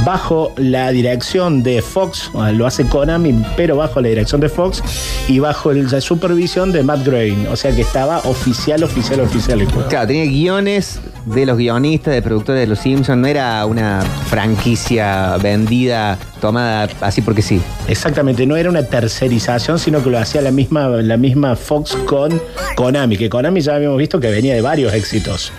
bajo 0.05 0.51
la 0.57 0.91
dirección 0.91 1.63
de 1.63 1.81
Fox, 1.81 2.31
lo 2.53 2.65
hace 2.65 2.85
Konami, 2.85 3.43
pero 3.55 3.77
bajo 3.77 4.01
la 4.01 4.09
dirección 4.09 4.41
de 4.41 4.49
Fox 4.49 4.83
y 5.27 5.39
bajo 5.39 5.71
la 5.71 6.01
supervisión 6.01 6.71
de 6.71 6.83
Matt 6.83 7.05
Groening, 7.05 7.47
o 7.47 7.55
sea 7.55 7.75
que 7.75 7.81
estaba 7.81 8.19
oficial, 8.19 8.83
oficial, 8.83 9.19
oficial 9.21 9.61
el. 9.61 9.67
Claro, 9.67 10.07
tenía 10.07 10.25
guiones 10.25 10.99
de 11.25 11.45
los 11.45 11.57
guionistas, 11.57 12.13
de 12.13 12.21
productores 12.21 12.61
de 12.61 12.67
Los 12.67 12.79
Simpsons. 12.79 13.17
No 13.17 13.27
era 13.27 13.65
una 13.65 14.01
franquicia 14.01 15.37
vendida, 15.37 16.17
tomada 16.43 16.89
así 16.99 17.21
porque 17.21 17.41
sí. 17.41 17.61
Exactamente, 17.87 18.45
no 18.45 18.57
era 18.57 18.69
una 18.69 18.83
tercerización, 18.83 19.79
sino 19.79 20.03
que 20.03 20.09
lo 20.09 20.19
hacía 20.19 20.41
la 20.41 20.51
misma, 20.51 20.89
la 20.89 21.15
misma 21.15 21.55
Fox 21.55 21.95
con 22.05 22.41
Konami, 22.75 23.15
que 23.15 23.29
Konami 23.29 23.61
ya 23.61 23.75
habíamos 23.75 23.97
visto 23.97 24.19
que 24.19 24.29
venía 24.29 24.53
de 24.53 24.59
varios 24.59 24.93
éxitos. 24.93 25.53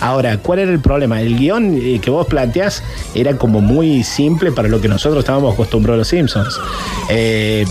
Ahora, 0.00 0.38
¿cuál 0.38 0.60
era 0.60 0.72
el 0.72 0.80
problema? 0.80 1.20
El 1.20 1.36
guion 1.36 1.78
eh, 1.82 2.00
que 2.00 2.08
vos 2.08 2.26
planteás 2.26 2.82
era 3.14 3.36
como 3.36 3.60
muy 3.60 4.02
simple 4.02 4.50
para 4.50 4.66
lo 4.66 4.80
que 4.80 4.88
nosotros 4.88 5.18
estábamos 5.18 5.52
acostumbrados 5.52 5.96
a 5.96 5.98
los 5.98 6.08
Simpsons. 6.08 6.58
Eh, 7.10 7.66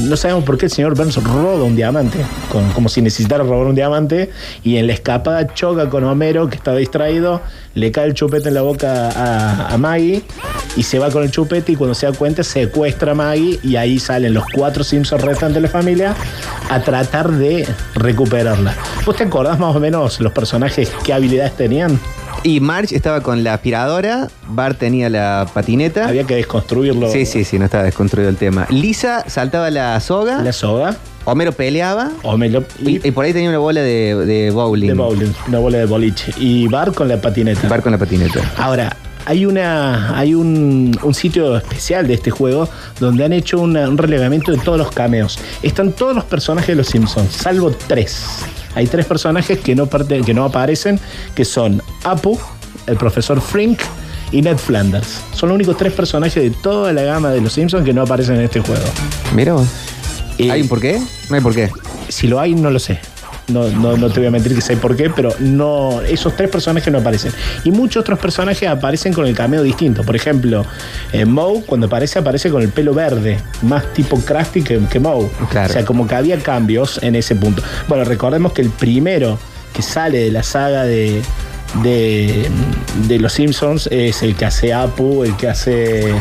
no 0.00 0.16
sabemos 0.16 0.44
por 0.44 0.58
qué 0.58 0.66
el 0.66 0.72
señor 0.72 0.96
Burns 0.96 1.22
roba 1.22 1.62
un 1.62 1.76
diamante, 1.76 2.18
como 2.74 2.88
si 2.88 3.02
necesitara 3.02 3.44
robar 3.44 3.66
un 3.66 3.74
diamante, 3.74 4.30
y 4.62 4.76
en 4.76 4.86
la 4.86 4.92
escapada 4.92 5.46
choca 5.54 5.88
con 5.88 6.04
Homero, 6.04 6.48
que 6.48 6.56
está 6.56 6.74
distraído, 6.74 7.40
le 7.74 7.90
cae 7.92 8.06
el 8.06 8.14
chupete 8.14 8.48
en 8.48 8.54
la 8.54 8.62
boca 8.62 9.08
a, 9.10 9.74
a 9.74 9.78
Maggie, 9.78 10.22
y 10.76 10.82
se 10.82 10.98
va 10.98 11.10
con 11.10 11.22
el 11.22 11.30
chupete, 11.30 11.72
y 11.72 11.76
cuando 11.76 11.94
se 11.94 12.06
da 12.06 12.12
cuenta 12.12 12.42
secuestra 12.42 13.12
a 13.12 13.14
Maggie, 13.14 13.58
y 13.62 13.76
ahí 13.76 13.98
salen 13.98 14.34
los 14.34 14.44
cuatro 14.54 14.84
Simpsons 14.84 15.22
restantes 15.22 15.56
de 15.56 15.60
la 15.62 15.68
familia 15.68 16.14
a 16.70 16.80
tratar 16.80 17.30
de 17.32 17.66
recuperarla. 17.94 18.74
¿Vos 19.04 19.16
te 19.16 19.24
acordás 19.24 19.58
más 19.58 19.74
o 19.74 19.80
menos 19.80 20.20
los 20.20 20.32
personajes 20.32 20.90
qué 21.04 21.12
habilidades 21.12 21.56
tenían? 21.56 21.98
Y 22.46 22.60
Marge 22.60 22.94
estaba 22.94 23.22
con 23.22 23.42
la 23.42 23.54
aspiradora, 23.54 24.28
Bart 24.46 24.78
tenía 24.78 25.10
la 25.10 25.48
patineta. 25.52 26.06
Había 26.06 26.22
que 26.24 26.36
desconstruirlo. 26.36 27.10
Sí, 27.10 27.26
sí, 27.26 27.42
sí, 27.42 27.58
no 27.58 27.64
estaba 27.64 27.82
desconstruido 27.82 28.30
el 28.30 28.36
tema. 28.36 28.68
Lisa 28.70 29.24
saltaba 29.28 29.68
la 29.70 29.98
soga, 30.00 30.42
La 30.42 30.52
soga. 30.52 30.94
Homero 31.24 31.50
peleaba 31.50 32.12
O 32.22 32.36
me 32.38 32.48
lo. 32.48 32.62
y, 32.78 33.04
y 33.04 33.10
por 33.10 33.24
ahí 33.24 33.32
tenía 33.32 33.48
una 33.48 33.58
bola 33.58 33.80
de, 33.82 34.14
de 34.14 34.50
bowling. 34.52 34.86
de 34.86 34.94
bowling, 34.94 35.32
una 35.48 35.58
bola 35.58 35.78
de 35.78 35.86
boliche. 35.86 36.32
Y 36.38 36.68
bar 36.68 36.92
con 36.92 37.08
la 37.08 37.20
patineta. 37.20 37.66
Bart 37.68 37.82
con 37.82 37.90
la 37.90 37.98
patineta. 37.98 38.38
Ahora, 38.58 38.96
hay 39.24 39.44
una 39.44 40.16
hay 40.16 40.32
un, 40.36 40.96
un 41.02 41.14
sitio 41.14 41.56
especial 41.56 42.06
de 42.06 42.14
este 42.14 42.30
juego 42.30 42.68
donde 43.00 43.24
han 43.24 43.32
hecho 43.32 43.58
una- 43.58 43.88
un 43.88 43.98
relevamiento 43.98 44.52
de 44.52 44.58
todos 44.58 44.78
los 44.78 44.92
cameos. 44.92 45.36
Están 45.64 45.90
todos 45.90 46.14
los 46.14 46.22
personajes 46.24 46.68
de 46.68 46.76
los 46.76 46.86
Simpsons, 46.86 47.32
salvo 47.32 47.72
tres. 47.88 48.24
Hay 48.76 48.86
tres 48.86 49.04
personajes 49.06 49.58
que 49.58 49.74
no, 49.74 49.86
parte- 49.86 50.20
que 50.20 50.32
no 50.34 50.44
aparecen, 50.44 51.00
que 51.34 51.44
son 51.44 51.82
Apu, 52.04 52.38
el 52.86 52.96
profesor 52.96 53.40
Frink 53.40 53.80
y 54.30 54.42
Ned 54.42 54.58
Flanders. 54.58 55.20
Son 55.34 55.48
los 55.48 55.56
únicos 55.56 55.76
tres 55.76 55.92
personajes 55.92 56.40
de 56.42 56.50
toda 56.50 56.92
la 56.92 57.02
gama 57.02 57.30
de 57.30 57.40
los 57.40 57.52
Simpsons 57.52 57.84
que 57.84 57.92
no 57.92 58.02
aparecen 58.02 58.36
en 58.36 58.42
este 58.42 58.60
juego. 58.60 58.84
Mira 59.34 59.54
vos. 59.54 59.66
¿Hay 60.38 60.62
un 60.62 60.68
por 60.68 60.80
qué? 60.80 61.00
No 61.30 61.36
hay 61.36 61.40
por 61.42 61.54
qué. 61.54 61.70
Si 62.08 62.26
lo 62.28 62.38
hay, 62.38 62.54
no 62.54 62.70
lo 62.70 62.78
sé. 62.78 63.00
No, 63.48 63.68
no, 63.70 63.96
no 63.96 64.10
te 64.10 64.18
voy 64.18 64.26
a 64.26 64.30
mentir 64.32 64.54
que 64.56 64.60
sé 64.60 64.76
por 64.76 64.96
qué, 64.96 65.08
pero 65.08 65.32
no, 65.38 66.02
esos 66.02 66.34
tres 66.34 66.50
personajes 66.50 66.92
no 66.92 66.98
aparecen. 66.98 67.32
Y 67.62 67.70
muchos 67.70 68.00
otros 68.00 68.18
personajes 68.18 68.68
aparecen 68.68 69.12
con 69.12 69.24
el 69.24 69.36
cameo 69.36 69.62
distinto. 69.62 70.02
Por 70.02 70.16
ejemplo, 70.16 70.66
eh, 71.12 71.24
Moe, 71.24 71.62
cuando 71.64 71.86
aparece, 71.86 72.18
aparece 72.18 72.50
con 72.50 72.62
el 72.62 72.70
pelo 72.70 72.92
verde, 72.92 73.38
más 73.62 73.92
tipo 73.92 74.18
Krusty 74.20 74.62
que, 74.62 74.80
que 74.90 74.98
Moe. 74.98 75.30
Claro. 75.50 75.70
O 75.70 75.72
sea, 75.72 75.84
como 75.84 76.08
que 76.08 76.16
había 76.16 76.38
cambios 76.40 77.00
en 77.02 77.14
ese 77.14 77.36
punto. 77.36 77.62
Bueno, 77.86 78.04
recordemos 78.04 78.52
que 78.52 78.62
el 78.62 78.70
primero 78.70 79.38
que 79.72 79.82
sale 79.82 80.18
de 80.18 80.30
la 80.32 80.42
saga 80.42 80.84
de, 80.84 81.22
de, 81.82 82.48
de 83.06 83.18
Los 83.18 83.34
Simpsons 83.34 83.88
es 83.92 84.22
el 84.22 84.34
que 84.34 84.46
hace 84.46 84.72
Apu, 84.72 85.22
el 85.22 85.36
que 85.36 85.48
hace 85.48 86.14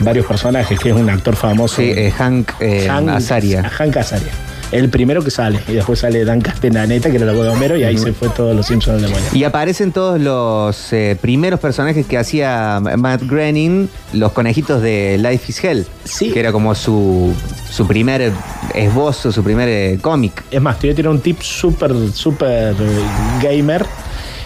varios 0.00 0.26
personajes, 0.26 0.78
que 0.78 0.90
es 0.90 0.94
un 0.94 1.08
actor 1.08 1.36
famoso. 1.36 1.76
Sí, 1.76 1.90
eh, 1.90 2.10
Hank, 2.10 2.52
eh, 2.60 2.86
Hank 2.86 3.08
Azaria. 3.08 3.62
Hank 3.62 3.96
Azaria. 3.96 4.32
El 4.72 4.88
primero 4.90 5.22
que 5.22 5.30
sale. 5.30 5.60
Y 5.68 5.72
después 5.74 6.00
sale 6.00 6.24
Dan 6.24 6.40
Castellaneta, 6.40 7.08
que 7.10 7.16
era 7.16 7.26
la 7.26 7.32
voz 7.32 7.44
de 7.44 7.50
Homero, 7.50 7.76
y 7.76 7.84
ahí 7.84 7.96
se 7.96 8.12
fue 8.12 8.28
todos 8.30 8.54
los 8.54 8.66
Simpsons 8.66 9.00
del 9.00 9.10
demonio. 9.10 9.28
Y 9.32 9.44
aparecen 9.44 9.92
todos 9.92 10.20
los 10.20 10.92
eh, 10.92 11.16
primeros 11.20 11.60
personajes 11.60 12.04
que 12.04 12.18
hacía 12.18 12.80
Matt 12.80 13.22
Groening, 13.22 13.88
los 14.12 14.32
conejitos 14.32 14.82
de 14.82 15.18
Life 15.18 15.44
is 15.48 15.62
Hell. 15.64 15.86
Sí. 16.04 16.30
Que 16.32 16.40
era 16.40 16.50
como 16.52 16.74
su, 16.74 17.32
su 17.70 17.86
primer 17.86 18.32
esbozo, 18.74 19.30
su 19.30 19.44
primer 19.44 19.68
eh, 19.68 19.98
cómic. 20.02 20.42
Es 20.50 20.60
más, 20.60 20.78
te 20.80 20.88
voy 20.88 20.92
a 20.92 20.96
tirar 20.96 21.12
un 21.12 21.20
tip 21.20 21.40
súper, 21.42 21.92
súper 22.12 22.74
eh, 22.78 23.00
gamer. 23.42 23.86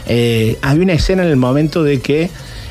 Eh, 0.07 0.59
había 0.63 0.83
una 0.85 0.93
escena 0.93 1.23
en 1.23 1.31
el 1.31 1.37
momento 1.37 1.83
de 1.83 2.01
que. 2.01 2.29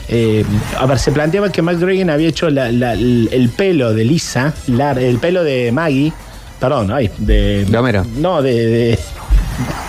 eh, 0.08 0.44
a 0.78 0.86
ver, 0.86 1.00
se 1.00 1.12
planteaba 1.12 1.52
que 1.52 1.62
Matt 1.62 1.80
Groening 1.80 2.10
había 2.10 2.28
hecho 2.30 2.50
la- 2.50 2.72
la- 2.72 2.94
el 2.94 3.30
el 3.32 3.50
pelo 3.50 3.94
de 3.94 4.04
Lisa, 4.06 4.54
el 4.68 5.18
pelo 5.20 5.44
de 5.44 5.72
Maggie. 5.72 6.14
Perdón, 6.60 6.91
ay, 6.91 7.10
de. 7.17 7.65
De 7.65 7.78
Homero. 7.78 8.06
No, 8.17 8.41
de- 8.41 8.65
de 8.67 9.00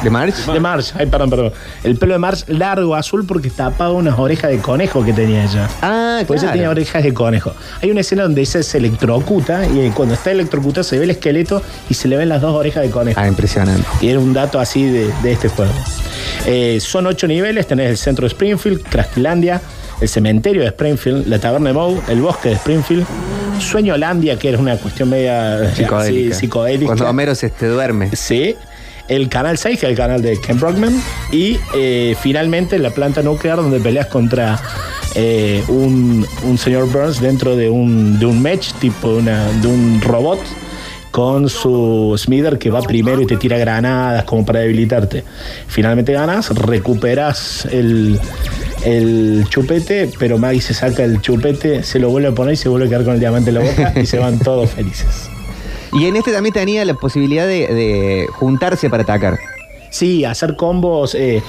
¿De 0.03 0.11
Marge? 0.11 0.51
De 0.51 0.59
Marge, 0.59 0.93
ay, 0.99 1.07
perdón, 1.07 1.31
perdón. 1.31 1.53
El 1.85 1.97
pelo 1.97 2.15
de 2.15 2.19
Marge 2.19 2.45
largo 2.53 2.97
azul 2.97 3.25
porque 3.25 3.51
tapaba 3.51 3.93
unas 3.93 4.19
orejas 4.19 4.51
de 4.51 4.59
conejo 4.59 5.05
que 5.05 5.13
tenía 5.13 5.45
ella. 5.45 5.69
Ah, 5.81 6.23
Pues 6.27 6.41
ella 6.41 6.49
claro. 6.49 6.53
tenía 6.55 6.71
orejas 6.71 7.03
de 7.05 7.15
conejo. 7.15 7.53
Hay 7.81 7.91
una 7.91 8.01
escena 8.01 8.23
donde 8.25 8.41
ella 8.41 8.63
se 8.65 8.79
electrocuta 8.79 9.67
y 9.69 9.79
eh, 9.81 9.93
cuando 9.95 10.15
está 10.15 10.33
electrocutada 10.33 10.83
se 10.83 10.99
ve 10.99 11.05
el 11.05 11.11
esqueleto 11.11 11.63
y 11.89 11.95
se 11.95 12.09
le 12.09 12.17
ven 12.17 12.29
las 12.29 12.41
dos 12.41 12.53
orejas 12.55 12.83
de 12.83 12.91
conejo. 12.91 13.21
Ah, 13.21 13.29
impresionante. 13.29 13.87
Y 14.01 14.09
era 14.09 14.19
un 14.19 14.33
dato 14.33 14.59
así 14.59 14.85
de, 14.91 15.13
de 15.23 15.33
este 15.33 15.49
juego. 15.49 15.73
Eh, 16.47 16.79
son 16.81 17.07
ocho 17.07 17.29
niveles, 17.29 17.67
tenés 17.69 17.91
el 17.91 17.97
centro 17.99 18.23
de 18.25 18.29
Springfield, 18.29 18.83
Crastilandia, 18.89 19.61
el 20.01 20.09
cementerio 20.09 20.63
de 20.63 20.69
Springfield, 20.69 21.27
la 21.27 21.39
taberna 21.39 21.71
de 21.71 21.75
Moe, 21.75 22.01
el 22.09 22.21
bosque 22.21 22.51
de 22.51 22.55
Springfield, 22.57 23.07
Sueñolandia, 23.61 24.39
que 24.39 24.49
era 24.49 24.59
una 24.59 24.77
cuestión 24.77 25.11
media 25.11 25.75
Psicodélica. 25.75 26.87
Cuando 26.87 27.09
Homero 27.09 27.35
se 27.35 27.51
te 27.51 27.67
duerme. 27.67 28.15
Sí. 28.17 28.57
El 29.09 29.29
canal 29.29 29.59
6, 29.59 29.81
que 29.81 29.87
es 29.87 29.91
el 29.91 29.97
canal 29.97 30.23
de 30.23 30.41
Ken 30.41 30.59
Brockman. 30.59 30.95
Y 31.33 31.59
eh, 31.75 32.15
finalmente 32.21 32.79
la 32.79 32.91
planta 32.91 33.23
nuclear, 33.23 33.57
donde 33.57 33.81
peleas 33.81 34.07
contra 34.07 34.61
eh, 35.15 35.65
un, 35.69 36.27
un 36.45 36.59
señor 36.59 36.89
Burns 36.91 37.21
dentro 37.21 37.57
de 37.57 37.69
un, 37.69 38.19
de 38.19 38.27
un 38.27 38.41
match, 38.41 38.73
tipo 38.75 39.09
una, 39.09 39.51
de 39.61 39.67
un 39.67 40.01
robot, 40.01 40.39
con 41.11 41.49
su 41.49 42.15
Smither 42.17 42.59
que 42.59 42.71
va 42.71 42.83
primero 42.83 43.21
y 43.21 43.27
te 43.27 43.37
tira 43.37 43.59
granadas 43.59 44.25
como 44.25 44.47
para 44.47 44.61
debilitarte. 44.61 45.25
Finalmente 45.67 46.13
ganas, 46.13 46.51
recuperas 46.51 47.67
el, 47.67 48.21
el 48.85 49.45
chupete, 49.49 50.11
pero 50.19 50.39
Maggie 50.39 50.61
se 50.61 50.75
saca 50.75 51.05
el 51.05 51.21
chupete, 51.21 51.83
se 51.83 51.99
lo 51.99 52.11
vuelve 52.11 52.29
a 52.29 52.33
poner 52.33 52.55
y 52.55 52.57
se 52.57 52.69
vuelve 52.69 52.87
a 52.87 52.89
quedar 52.89 53.05
con 53.05 53.15
el 53.15 53.21
diamante 53.21 53.51
en 53.51 53.55
la 53.55 53.61
boca 53.63 53.93
y 54.01 54.07
se 54.07 54.19
van 54.19 54.39
todos 54.39 54.71
felices. 54.71 55.29
Y 55.93 56.07
en 56.07 56.17
este 56.17 56.33
también 56.33 56.53
tenía 56.53 56.85
la 56.85 56.95
posibilidad 56.95 57.47
de, 57.47 57.67
de 57.67 58.27
juntarse 58.33 58.89
para 58.89 59.03
atacar. 59.03 59.39
Sí, 59.91 60.25
hacer 60.25 60.55
combos 60.57 61.15
eh, 61.17 61.43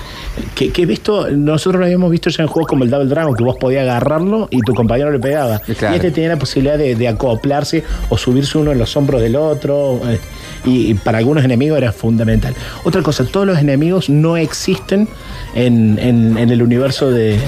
que, 0.56 0.71
que 0.71 0.82
he 0.82 0.86
visto, 0.86 1.30
nosotros 1.30 1.80
lo 1.80 1.86
habíamos 1.86 2.10
visto 2.12 2.30
ya 2.32 2.41
en 2.43 2.49
juegos 2.49 2.67
como 2.67 2.84
el 2.84 2.89
Double 2.89 3.08
Dragon, 3.08 3.36
que 3.36 3.43
vos 3.43 3.56
podías 3.60 3.84
agarrarlo 3.84 4.47
y 4.51 4.60
tu 4.62 4.73
compañero 4.73 5.12
le 5.12 5.19
pegaba. 5.19 5.60
Claro. 5.60 5.93
Y 5.93 5.97
este 5.97 6.12
tenía 6.12 6.30
la 6.30 6.38
posibilidad 6.39 6.77
de, 6.77 6.95
de 6.95 7.08
acoplarse 7.08 7.84
o 8.10 8.17
subirse 8.17 8.58
uno 8.58 8.71
en 8.71 8.80
los 8.80 8.97
hombros 8.97 9.21
del 9.21 9.36
otro. 9.36 10.01
eh, 10.10 10.19
y, 10.65 10.91
y 10.91 10.93
para 10.95 11.17
algunos 11.19 11.43
enemigos 11.43 11.77
era 11.77 11.91
fundamental. 11.91 12.54
Otra 12.84 13.01
cosa, 13.01 13.25
todos 13.25 13.47
los 13.47 13.58
enemigos 13.60 14.10
no 14.10 14.38
existen 14.38 15.08
en, 15.56 15.97
en- 15.99 16.38
en 16.38 16.49
el 16.51 16.62
universo 16.62 17.10
de, 17.10 17.39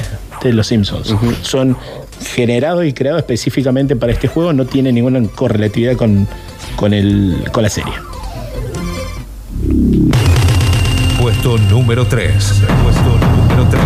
de 0.43 0.53
los 0.53 0.67
Simpsons. 0.67 1.13
Son 1.43 1.77
generados 2.35 2.85
y 2.85 2.93
creados 2.93 3.19
específicamente 3.19 3.95
para 3.95 4.13
este 4.13 4.27
juego, 4.27 4.53
no 4.53 4.65
tienen 4.65 4.95
ninguna 4.95 5.21
correlatividad 5.35 5.95
con, 5.95 6.27
con, 6.75 6.93
el, 6.93 7.35
con 7.51 7.63
la 7.63 7.69
serie. 7.69 7.93
Puesto 11.23 11.57
número 11.57 12.05
3. 12.05 12.33
Puesto 12.83 13.17
número 13.17 13.65
3. 13.71 13.81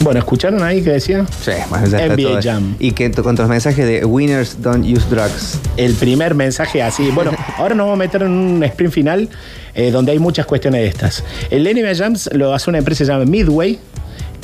Bueno, 0.00 0.20
¿escucharon 0.20 0.62
ahí 0.62 0.80
que 0.80 0.92
decía? 0.92 1.26
Sí, 1.26 1.50
está 1.50 2.06
NBA 2.08 2.16
todo. 2.16 2.42
Jam. 2.42 2.76
Y 2.78 2.92
que 2.92 3.10
con 3.10 3.36
los 3.36 3.46
mensajes 3.46 3.84
de 3.84 4.06
Winners 4.06 4.62
don't 4.62 4.82
use 4.86 5.06
drugs. 5.10 5.60
el 5.76 5.92
primer 5.96 6.34
mensaje 6.34 6.82
así. 6.82 7.10
Bueno, 7.10 7.32
ahora 7.58 7.74
nos 7.74 7.88
vamos 7.88 7.98
a 7.98 8.04
meter 8.04 8.22
en 8.22 8.30
un 8.30 8.64
sprint 8.64 8.94
final 8.94 9.28
eh, 9.74 9.90
donde 9.90 10.12
hay 10.12 10.18
muchas 10.18 10.46
cuestiones 10.46 10.80
de 10.80 10.86
estas. 10.86 11.24
El 11.50 11.64
NBA 11.64 11.94
Jams 11.94 12.30
lo 12.32 12.54
hace 12.54 12.70
una 12.70 12.78
empresa 12.78 13.04
llamada 13.04 13.26
Midway 13.26 13.78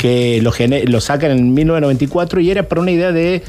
que 0.03 0.43
lo, 0.43 1.01
sacan 1.01 1.31
en 1.31 1.55
1994 1.55 2.41
y 2.41 2.51
era 2.51 2.65
por 2.65 2.81
una 2.81 2.91
idea 2.91 3.13
de, 3.13 3.41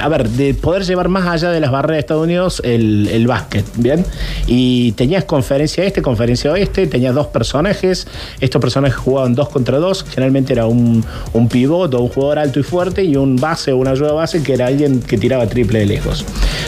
a 0.00 0.08
ver, 0.08 0.28
de 0.28 0.54
poder 0.54 0.84
llevar 0.84 1.08
más 1.08 1.26
allá 1.26 1.50
de 1.50 1.58
las 1.58 1.72
barreras 1.72 1.96
de 1.96 1.98
Estados 1.98 2.22
Unidos 2.22 2.62
el, 2.64 3.08
el 3.08 3.26
básquet, 3.26 3.64
¿bien? 3.74 4.04
Y 4.46 4.92
tenías 4.92 5.24
conferencia 5.24 5.82
este, 5.82 6.02
conferencia 6.02 6.52
oeste, 6.52 6.86
tenías 6.86 7.16
dos 7.16 7.26
personajes, 7.26 8.06
estos 8.38 8.60
personajes 8.60 8.96
jugaban 8.96 9.34
dos 9.34 9.48
contra 9.48 9.78
dos, 9.78 10.04
generalmente 10.08 10.52
era 10.52 10.66
un, 10.66 11.04
un 11.32 11.48
pivot 11.48 11.92
un 11.94 12.08
jugador 12.10 12.38
alto 12.38 12.60
y 12.60 12.62
fuerte 12.62 13.02
y 13.02 13.16
un 13.16 13.34
base 13.34 13.72
una 13.72 13.90
ayuda 13.90 14.12
base 14.12 14.44
que 14.44 14.52
era 14.52 14.68
alguien 14.68 15.00
que 15.00 15.18
tiraba 15.18 15.48
triple 15.48 15.80
de 15.80 15.86
lejos. 15.86 16.24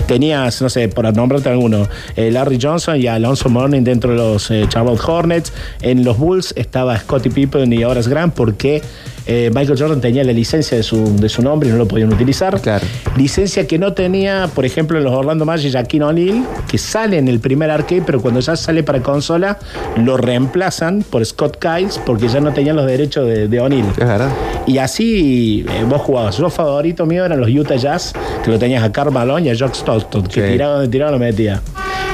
Tenías, 0.09 0.61
no 0.61 0.69
sé, 0.69 0.89
por 0.89 1.05
nombrarte 1.15 1.51
alguno, 1.51 1.87
eh, 2.17 2.33
Larry 2.33 2.59
Johnson 2.61 3.01
y 3.01 3.07
Alonso 3.07 3.49
Mourning 3.49 3.85
dentro 3.85 4.11
de 4.11 4.17
los 4.17 4.51
eh, 4.51 4.65
Charlotte 4.69 5.01
Hornets. 5.07 5.53
En 5.83 6.05
los 6.05 6.19
Bulls 6.19 6.53
estaba 6.57 6.99
Scottie 6.99 7.31
Pippen 7.31 7.73
y 7.73 7.85
Horace 7.85 8.11
Grant 8.11 8.35
porque 8.35 8.83
eh, 9.27 9.51
Michael 9.55 9.79
Jordan 9.79 10.01
tenía 10.01 10.25
la 10.25 10.33
licencia 10.33 10.77
de 10.77 10.83
su, 10.83 11.17
de 11.17 11.29
su 11.29 11.43
nombre 11.43 11.69
y 11.69 11.73
no 11.73 11.79
lo 11.79 11.87
podían 11.87 12.11
utilizar. 12.13 12.61
Claro. 12.61 12.87
Licencia 13.17 13.67
que 13.67 13.79
no 13.79 13.93
tenía, 13.93 14.49
por 14.55 14.65
ejemplo, 14.65 14.97
en 14.97 15.05
los 15.05 15.13
Orlando 15.13 15.45
Magic, 15.45 15.73
Jaquín 15.73 16.03
O'Neal, 16.03 16.47
que 16.69 16.79
sale 16.79 17.19
en 17.19 17.29
el 17.29 17.39
primer 17.41 17.71
arcade, 17.71 18.03
pero 18.07 18.23
cuando 18.23 18.41
ya 18.41 18.57
sale 18.57 18.83
para 18.83 19.03
consola, 19.03 19.59
lo 19.97 20.17
reemplazan 20.17 21.03
por 21.11 21.25
Scott 21.27 21.59
Kiles 21.59 22.01
porque 22.07 22.29
ya 22.29 22.41
no 22.41 22.53
tenían 22.55 22.77
los 22.77 22.87
derechos 22.87 23.27
de, 23.27 23.49
de 23.49 23.61
O'Neal. 23.61 23.89
Es 23.91 23.97
verdad. 23.99 24.31
Y 24.67 24.79
así 24.79 25.67
eh, 25.69 25.85
vos 25.87 26.01
jugabas. 26.01 26.39
Yo 26.39 26.49
favorito 26.49 27.05
mío 27.05 27.25
eran 27.25 27.39
los 27.41 27.51
Utah 27.51 27.77
Jazz, 27.77 28.15
que 28.45 28.51
lo 28.51 28.59
tenías 28.59 28.83
a 28.83 28.91
Karl 28.93 29.13
Malone 29.13 29.47
y 29.47 29.51
a 29.51 29.59
Jock 29.59 29.75
Stockton, 29.75 30.23
que 30.27 30.41
Sí. 30.41 30.53
tiraba 30.53 30.75
donde 30.75 30.89
tiraba 30.89 31.11
lo 31.13 31.19
metía. 31.19 31.61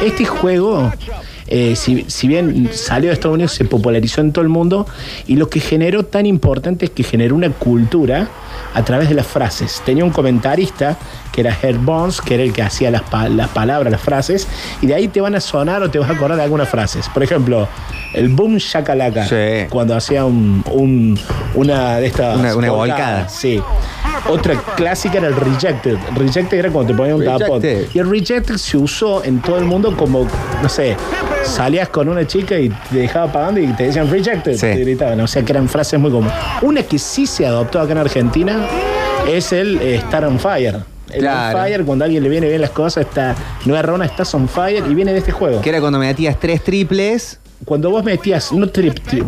Este 0.04 0.24
juego, 0.24 0.90
eh, 1.46 1.76
si, 1.76 2.04
si 2.09 2.28
bien 2.28 2.70
salió 2.72 3.09
de 3.09 3.14
Estados 3.14 3.35
Unidos, 3.35 3.52
se 3.52 3.64
popularizó 3.64 4.20
en 4.20 4.33
todo 4.33 4.42
el 4.42 4.48
mundo 4.48 4.87
y 5.26 5.37
lo 5.37 5.48
que 5.48 5.61
generó 5.61 6.04
tan 6.04 6.26
importante 6.26 6.87
es 6.87 6.90
que 6.90 7.02
generó 7.02 7.35
una 7.35 7.50
cultura 7.50 8.28
a 8.72 8.85
través 8.85 9.09
de 9.09 9.14
las 9.14 9.26
frases. 9.26 9.83
Tenía 9.85 10.04
un 10.04 10.11
comentarista 10.11 10.98
que 11.35 11.40
era 11.40 11.57
Herb 11.61 11.81
Bones, 11.85 12.20
que 12.20 12.35
era 12.35 12.42
el 12.44 12.53
que 12.53 12.62
hacía 12.62 12.90
las, 12.92 13.03
pa- 13.03 13.29
las 13.29 13.49
palabras, 13.49 13.90
las 13.90 14.01
frases, 14.01 14.47
y 14.81 14.87
de 14.87 14.94
ahí 14.94 15.09
te 15.09 15.20
van 15.20 15.35
a 15.35 15.40
sonar 15.40 15.83
o 15.83 15.90
te 15.90 15.99
vas 15.99 16.09
a 16.09 16.12
acordar 16.12 16.37
de 16.37 16.44
algunas 16.44 16.68
frases. 16.68 17.09
Por 17.09 17.23
ejemplo, 17.25 17.66
el 18.12 18.29
boom 18.29 18.56
shakalaka, 18.58 19.27
Sí. 19.27 19.67
cuando 19.69 19.96
hacía 19.96 20.25
un, 20.25 20.63
un- 20.71 21.19
una 21.54 21.96
de 21.98 22.06
estas 22.06 22.38
Una- 22.38 22.54
una 22.54 22.71
volcada. 22.71 23.29
Sí. 23.29 23.61
Otra 24.31 24.54
clásica 24.77 25.19
era 25.19 25.27
el 25.27 25.35
Rejected. 25.37 25.98
Rejected 26.15 26.56
era 26.58 26.71
cuando 26.71 26.92
te 26.92 26.96
ponían 26.96 27.17
un 27.17 27.25
tapón. 27.25 27.61
Y 27.92 27.98
el 27.98 28.08
Rejected 28.08 28.56
se 28.56 28.77
usó 28.77 29.23
en 29.25 29.40
todo 29.42 29.58
el 29.58 29.65
mundo 29.65 29.94
como, 29.96 30.27
no 30.63 30.69
sé, 30.69 30.96
salías 31.42 31.88
con 31.88 32.08
una 32.08 32.27
chica 32.27 32.56
y 32.58 32.69
te 32.69 32.96
dejaba 32.98 33.31
pagando 33.33 33.61
y 33.61 33.67
te 33.75 33.85
decían 33.85 34.08
Rejected. 34.11 34.54
Sí. 34.54 34.61
Te 34.61 34.77
gritaban. 34.77 35.21
O 35.21 35.27
sea 35.27 35.42
que 35.44 35.52
eran 35.52 35.69
frases 35.69 35.98
muy 35.98 36.11
comunes. 36.11 36.33
Una 36.63 36.83
que 36.85 36.98
sí 36.98 37.27
se 37.27 37.44
adoptó 37.46 37.81
acá 37.81 37.92
en 37.92 37.98
Argentina 37.98 38.67
es 39.29 39.52
el 39.52 39.79
eh, 39.83 39.96
Star 39.96 40.25
on 40.25 40.38
Fire. 40.38 40.79
El 41.13 41.21
Claro. 41.21 41.59
on 41.59 41.65
fire, 41.65 41.85
cuando 41.85 42.05
a 42.05 42.07
alguien 42.07 42.23
le 42.23 42.29
viene 42.29 42.48
bien 42.48 42.61
las 42.61 42.71
cosas, 42.71 43.07
está, 43.07 43.35
es 43.65 43.83
Rona, 43.83 44.05
estás 44.07 44.35
on 44.35 44.48
fire 44.48 44.85
y 44.88 44.94
viene 44.94 45.13
de 45.13 45.19
este 45.19 45.33
juego. 45.33 45.61
Que 45.61 45.69
era 45.69 45.81
cuando 45.81 45.98
me 45.98 46.07
metías 46.07 46.38
tres 46.40 46.63
triples. 46.65 47.38
Cuando 47.65 47.88
vos 47.88 48.05
metías 48.05 48.52
no 48.52 48.67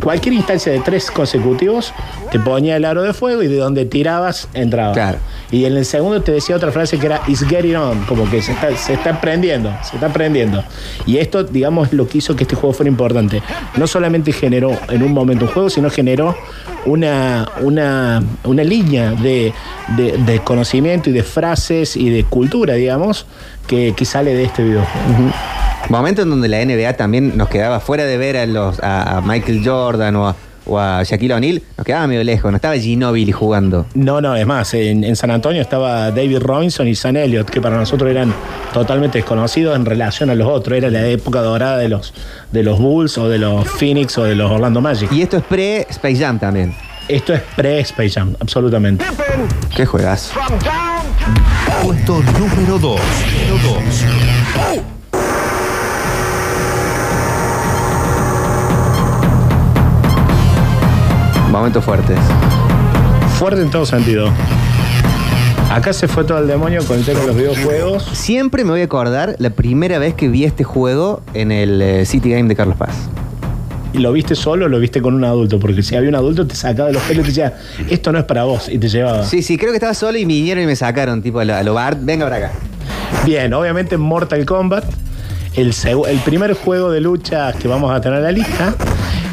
cualquier 0.03 0.35
instancia 0.35 0.71
de 0.71 0.81
tres 0.81 1.11
consecutivos, 1.11 1.95
te 2.31 2.39
ponía 2.39 2.77
el 2.77 2.85
aro 2.85 3.03
de 3.03 3.15
fuego 3.15 3.43
y 3.43 3.47
de 3.47 3.57
donde 3.57 3.87
tirabas, 3.87 4.49
entraba. 4.53 4.93
Claro. 4.93 5.19
Y 5.51 5.65
en 5.65 5.75
el 5.75 5.87
segundo 5.87 6.21
te 6.21 6.33
decía 6.33 6.55
otra 6.57 6.71
frase 6.71 6.99
que 6.99 7.07
era 7.07 7.23
It's 7.29 7.47
getting 7.49 7.77
on, 7.77 8.05
como 8.05 8.29
que 8.29 8.43
se 8.43 8.53
está, 8.53 8.77
se 8.77 8.93
está 8.93 9.21
prendiendo, 9.23 9.73
se 9.83 9.95
está 9.97 10.13
prendiendo. 10.13 10.63
Y 11.07 11.17
esto, 11.17 11.45
digamos, 11.45 11.95
lo 11.95 12.07
que 12.09 12.19
hizo 12.19 12.37
que 12.37 12.43
este 12.45 12.57
juego 12.57 12.75
fuera 12.75 12.91
importante. 12.91 13.43
No 13.79 13.87
solamente 13.87 14.33
generó 14.33 14.73
en 14.91 15.03
un 15.03 15.13
momento 15.13 15.47
un 15.47 15.53
juego, 15.53 15.71
sino 15.71 15.89
generó 15.89 16.37
una, 16.85 17.49
una, 17.63 18.23
una 18.45 18.65
línea 18.65 19.13
de, 19.13 19.55
de- 19.97 20.19
de 20.19 20.41
conocimiento 20.41 21.09
y 21.09 21.15
de 21.15 21.23
frases 21.23 21.97
y 21.97 22.11
de 22.11 22.25
cultura, 22.25 22.75
digamos, 22.75 23.25
que, 23.67 23.95
que 23.97 24.05
sale 24.05 24.35
de 24.35 24.45
este 24.45 24.63
videojuego. 24.63 25.33
Momento 25.89 26.23
en 26.23 26.31
donde 26.31 26.49
la 26.49 26.65
NBA 26.65 26.95
también 26.95 27.37
nos 27.37 27.49
quedaba 27.49 27.81
fuera 27.81 28.05
de 28.05 28.17
ver 28.19 28.37
a, 28.37 28.47
los, 28.47 28.81
a, 28.81 29.19
a 29.19 29.21
Michael 29.21 29.63
Jordan 29.65 30.17
o 30.17 30.29
a, 30.29 30.37
o 30.67 30.79
a 30.79 31.03
Shaquille 31.05 31.35
O'Neal, 31.35 31.63
nos 31.77 31.85
quedaba 31.87 32.07
medio 32.07 32.25
lejos, 32.25 32.51
no 32.51 32.57
estaba 32.57 32.75
Ginobili 32.75 33.33
jugando. 33.33 33.87
No, 33.95 34.21
no, 34.21 34.35
es 34.35 34.47
más, 34.47 34.75
en, 34.75 35.05
en 35.05 35.17
San 35.17 35.31
Antonio 35.31 35.63
estaba 35.63 36.11
David 36.11 36.39
Robinson 36.41 36.89
y 36.89 36.95
Sam 36.95 37.17
Elliott, 37.17 37.49
que 37.49 37.61
para 37.61 37.77
nosotros 37.77 38.11
eran 38.11 38.35
totalmente 38.73 39.19
desconocidos 39.19 39.77
en 39.77 39.87
relación 39.87 40.31
a 40.31 40.35
los 40.35 40.49
otros. 40.49 40.77
Era 40.77 40.91
la 40.91 41.07
época 41.07 41.41
dorada 41.41 41.79
de 41.79 41.89
los, 41.89 42.13
de 42.51 42.63
los 42.63 42.79
Bulls 42.79 43.17
o 43.19 43.29
de 43.29 43.39
los 43.39 43.67
Phoenix 43.69 44.19
o 44.19 44.25
de 44.25 44.35
los 44.35 44.51
Orlando 44.51 44.81
Magic. 44.81 45.11
Y 45.13 45.23
esto 45.23 45.37
es 45.37 45.45
pre-Space 45.45 46.17
Jam 46.17 46.39
también. 46.39 46.75
Esto 47.09 47.33
es 47.35 47.43
pre-Space 47.55 48.11
Jam, 48.11 48.35
absolutamente. 48.41 49.05
Qué 49.75 49.87
juegazo. 49.87 50.35
Puesto 51.83 52.21
número 52.39 52.79
2. 52.79 53.01
Momentos 61.57 61.85
fuertes. 61.85 62.19
Fuerte 63.39 63.63
en 63.63 63.71
todo 63.71 63.87
sentido. 63.87 64.31
Acá 65.71 65.93
se 65.93 66.07
fue 66.07 66.25
todo 66.25 66.39
el 66.39 66.47
demonio 66.47 66.85
con 66.85 66.99
el 66.99 67.05
tema 67.05 67.21
de 67.21 67.27
los 67.29 67.37
videojuegos. 67.37 68.05
Siempre 68.13 68.63
me 68.63 68.71
voy 68.71 68.83
a 68.83 68.85
acordar 68.85 69.37
la 69.39 69.51
primera 69.51 69.99
vez 69.99 70.15
que 70.15 70.29
vi 70.29 70.45
este 70.45 70.65
juego 70.65 71.23
en 71.35 71.51
el 71.53 71.81
eh, 71.83 72.05
City 72.07 72.31
Game 72.31 72.49
de 72.49 72.57
Carlos 72.57 72.77
Paz. 72.77 72.95
¿Y 73.95 73.99
lo 73.99 74.13
viste 74.13 74.35
solo 74.35 74.67
o 74.67 74.69
lo 74.69 74.79
viste 74.79 75.01
con 75.01 75.15
un 75.15 75.25
adulto? 75.25 75.59
Porque 75.59 75.83
si 75.83 75.97
había 75.97 76.11
un 76.11 76.15
adulto 76.15 76.47
te 76.47 76.55
sacaba 76.55 76.89
de 76.89 76.93
los 76.95 77.03
pelos 77.05 77.21
y 77.29 77.33
te 77.33 77.41
decía, 77.43 77.59
esto 77.89 78.13
no 78.13 78.19
es 78.19 78.25
para 78.27 78.45
vos, 78.45 78.69
y 78.69 78.79
te 78.79 78.89
llevaba. 78.91 79.25
Sí, 79.25 79.43
sí, 79.43 79.57
creo 79.57 79.71
que 79.71 79.77
estaba 79.77 79.95
solo 79.95 80.19
y 80.19 80.25
vinieron 80.27 80.63
y 80.63 80.67
me 80.67 80.77
sacaron, 80.77 81.23
tipo, 81.23 81.41
a 81.41 81.45
lo, 81.47 81.55
a 81.55 81.63
lo 81.63 81.73
Bart, 81.75 81.99
venga 82.03 82.27
para 82.27 82.37
acá. 82.37 82.51
Bien, 83.25 83.53
obviamente 83.55 83.97
Mortal 83.97 84.45
Kombat, 84.45 84.85
el, 85.55 85.73
seg- 85.73 86.07
el 86.07 86.19
primer 86.19 86.53
juego 86.53 86.91
de 86.91 87.01
lucha 87.01 87.53
que 87.55 87.67
vamos 87.67 87.91
a 87.91 88.01
tener 88.03 88.19
en 88.19 88.25
la 88.25 88.33
lista. 88.33 88.75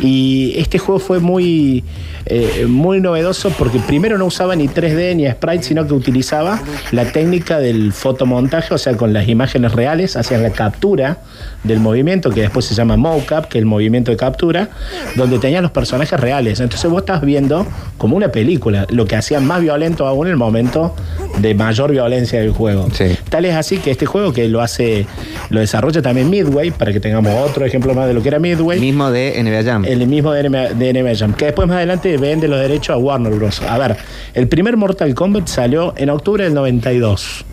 Y 0.03 0.53
este 0.57 0.79
juego 0.79 0.99
fue 0.99 1.19
muy, 1.19 1.83
eh, 2.25 2.65
muy 2.67 2.99
novedoso 2.99 3.51
porque 3.51 3.79
primero 3.79 4.17
no 4.17 4.25
usaba 4.25 4.53
ni 4.55 4.67
3D 4.67 5.15
ni 5.15 5.29
sprite, 5.31 5.63
sino 5.63 5.87
que 5.87 5.93
utilizaba 5.93 6.61
la 6.91 7.05
técnica 7.11 7.59
del 7.59 7.93
fotomontaje, 7.93 8.73
o 8.73 8.77
sea, 8.77 8.97
con 8.97 9.13
las 9.13 9.29
imágenes 9.29 9.71
reales, 9.71 10.17
hacían 10.17 10.43
la 10.43 10.51
captura 10.51 11.19
del 11.63 11.79
movimiento, 11.79 12.31
que 12.31 12.41
después 12.41 12.65
se 12.65 12.75
llama 12.75 12.97
mocap, 12.97 13.47
que 13.47 13.59
es 13.59 13.61
el 13.61 13.65
movimiento 13.65 14.11
de 14.11 14.17
captura, 14.17 14.69
donde 15.15 15.39
tenían 15.39 15.63
los 15.63 15.71
personajes 15.71 16.19
reales. 16.19 16.59
Entonces 16.59 16.91
vos 16.91 17.01
estás 17.01 17.21
viendo 17.21 17.65
como 17.97 18.17
una 18.17 18.27
película, 18.27 18.85
lo 18.89 19.05
que 19.05 19.15
hacía 19.15 19.39
más 19.39 19.61
violento 19.61 20.05
aún 20.05 20.27
el 20.27 20.35
momento 20.35 20.93
de 21.39 21.55
mayor 21.55 21.91
violencia 21.91 22.39
del 22.39 22.51
juego. 22.51 22.87
Sí. 22.93 23.17
Tal 23.29 23.45
es 23.45 23.55
así 23.55 23.77
que 23.77 23.91
este 23.91 24.05
juego 24.05 24.33
que 24.33 24.47
lo 24.47 24.61
hace, 24.61 25.05
lo 25.49 25.59
desarrolla 25.59 26.01
también 26.01 26.29
Midway, 26.29 26.71
para 26.71 26.91
que 26.93 26.99
tengamos 26.99 27.33
otro 27.49 27.65
ejemplo 27.65 27.93
más 27.93 28.07
de 28.07 28.13
lo 28.13 28.21
que 28.21 28.29
era 28.29 28.39
Midway. 28.39 28.79
Mismo 28.79 29.11
de 29.11 29.41
NBA 29.43 29.63
Jam. 29.63 29.85
El 29.85 30.07
mismo 30.07 30.31
de 30.31 30.49
NBA, 30.49 30.73
de 30.73 30.93
NBA 30.93 31.15
Jam, 31.15 31.33
que 31.33 31.45
después 31.45 31.67
más 31.67 31.77
adelante 31.77 32.17
vende 32.17 32.47
los 32.47 32.59
derechos 32.59 32.95
a 32.95 32.97
Warner 32.97 33.33
Bros. 33.33 33.61
A 33.61 33.77
ver, 33.77 33.97
el 34.33 34.47
primer 34.47 34.77
Mortal 34.77 35.13
Kombat 35.13 35.47
salió 35.47 35.93
en 35.97 36.09
octubre 36.09 36.43
del 36.43 36.53
92. 36.53 37.45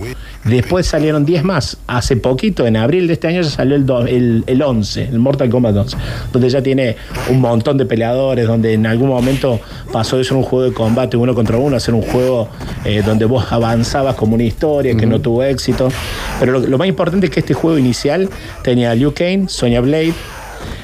Después 0.45 0.87
salieron 0.87 1.27
10 1.27 1.45
más. 1.45 1.77
Hace 1.87 2.17
poquito, 2.17 2.67
en 2.67 2.77
abril 2.79 3.07
de 3.07 3.13
este 3.13 3.29
año, 3.29 3.43
ya 3.43 3.51
salió 3.51 3.77
el, 3.77 3.85
do- 3.85 4.07
el, 4.07 4.43
el 4.47 4.63
11, 4.63 5.09
el 5.11 5.19
Mortal 5.19 5.51
Kombat 5.51 5.77
11, 5.77 5.97
donde 6.33 6.49
ya 6.49 6.63
tiene 6.63 6.97
un 7.29 7.41
montón 7.41 7.77
de 7.77 7.85
peleadores, 7.85 8.47
donde 8.47 8.73
en 8.73 8.87
algún 8.87 9.11
momento 9.11 9.61
pasó 9.93 10.17
de 10.17 10.25
ser 10.25 10.39
un 10.39 10.43
juego 10.43 10.65
de 10.65 10.73
combate 10.73 11.17
uno 11.19 11.35
contra 11.35 11.59
uno 11.59 11.77
a 11.77 11.81
ser 11.81 11.93
un 11.95 12.03
juego 12.03 12.49
eh, 12.87 13.03
donde 13.05 13.27
vos 13.27 13.45
avanzabas 13.53 14.15
como 14.15 14.35
una 14.35 14.45
historia 14.45 14.97
que 14.97 15.05
no 15.05 15.21
tuvo 15.21 15.43
éxito. 15.45 15.91
Pero 16.39 16.53
lo, 16.53 16.61
lo 16.61 16.79
más 16.79 16.89
importante 16.89 17.27
es 17.27 17.33
que 17.33 17.41
este 17.41 17.53
juego 17.53 17.77
inicial 17.77 18.29
tenía 18.65 18.93
a 18.93 18.95
Liu 18.95 19.13
Kane, 19.13 19.45
Sonya 19.49 19.83
Blade, 19.83 20.15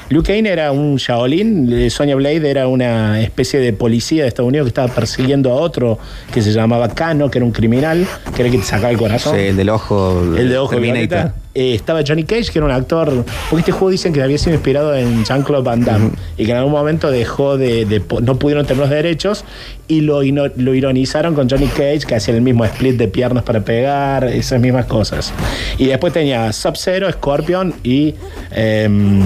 Liu 0.09 0.23
Kane 0.23 0.49
era 0.49 0.71
un 0.71 0.95
Shaolin, 0.95 1.71
eh, 1.73 1.89
Sonya 1.89 2.15
Blade 2.15 2.49
era 2.49 2.69
una 2.69 3.19
especie 3.19 3.59
de 3.59 3.73
policía 3.73 4.23
de 4.23 4.29
Estados 4.29 4.47
Unidos 4.47 4.65
que 4.65 4.69
estaba 4.69 4.87
persiguiendo 4.87 5.51
a 5.51 5.55
otro 5.55 5.99
que 6.33 6.41
se 6.41 6.53
llamaba 6.53 6.87
Kano, 6.89 7.29
que 7.29 7.39
era 7.39 7.45
un 7.45 7.51
criminal, 7.51 8.07
que 8.33 8.41
era 8.41 8.45
el 8.45 8.51
que 8.51 8.59
te 8.59 8.63
sacaba 8.63 8.91
el 8.91 8.97
corazón. 8.97 9.35
Sí, 9.35 9.47
el 9.47 9.57
del 9.57 9.69
ojo. 9.69 10.21
El 10.37 10.47
de 10.47 10.57
ojo 10.57 10.75
Terminator. 10.75 11.33
Eh, 11.53 11.73
estaba 11.73 12.03
Johnny 12.07 12.23
Cage, 12.23 12.51
que 12.51 12.59
era 12.59 12.65
un 12.67 12.71
actor. 12.71 13.25
Porque 13.49 13.61
este 13.61 13.71
juego 13.71 13.89
dicen 13.89 14.13
que 14.13 14.21
había 14.21 14.37
sido 14.37 14.53
inspirado 14.53 14.95
en 14.95 15.25
Jean-Claude 15.25 15.63
Van 15.63 15.83
Damme. 15.83 16.11
Y 16.37 16.45
que 16.45 16.51
en 16.51 16.57
algún 16.57 16.71
momento 16.71 17.09
dejó 17.09 17.57
de, 17.57 18.01
No 18.21 18.37
pudieron 18.37 18.65
tener 18.65 18.79
los 18.79 18.91
derechos. 18.91 19.43
Y 19.87 20.01
lo 20.01 20.23
ironizaron 20.23 21.33
con 21.33 21.49
Johnny 21.49 21.67
Cage, 21.67 22.01
que 22.07 22.15
hacía 22.15 22.35
el 22.35 22.41
mismo 22.41 22.63
split 22.63 22.95
de 22.95 23.07
piernas 23.07 23.43
para 23.43 23.61
pegar, 23.61 24.25
esas 24.25 24.61
mismas 24.61 24.85
cosas. 24.85 25.33
Y 25.79 25.87
después 25.87 26.13
tenía 26.13 26.53
Sub-Zero, 26.53 27.11
Scorpion 27.11 27.73
y. 27.83 28.13
em, 28.51 29.23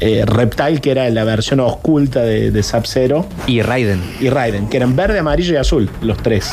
eh, 0.00 0.24
Reptile, 0.26 0.80
que 0.80 0.90
era 0.90 1.08
la 1.10 1.24
versión 1.24 1.60
oculta 1.60 2.22
de, 2.22 2.50
de 2.50 2.62
Sub-Zero 2.62 3.26
Y 3.46 3.62
Raiden. 3.62 4.00
y 4.20 4.28
Raiden, 4.30 4.68
que 4.68 4.76
eran 4.78 4.96
verde, 4.96 5.18
amarillo 5.18 5.54
y 5.54 5.56
azul, 5.56 5.90
los 6.02 6.18
tres. 6.18 6.50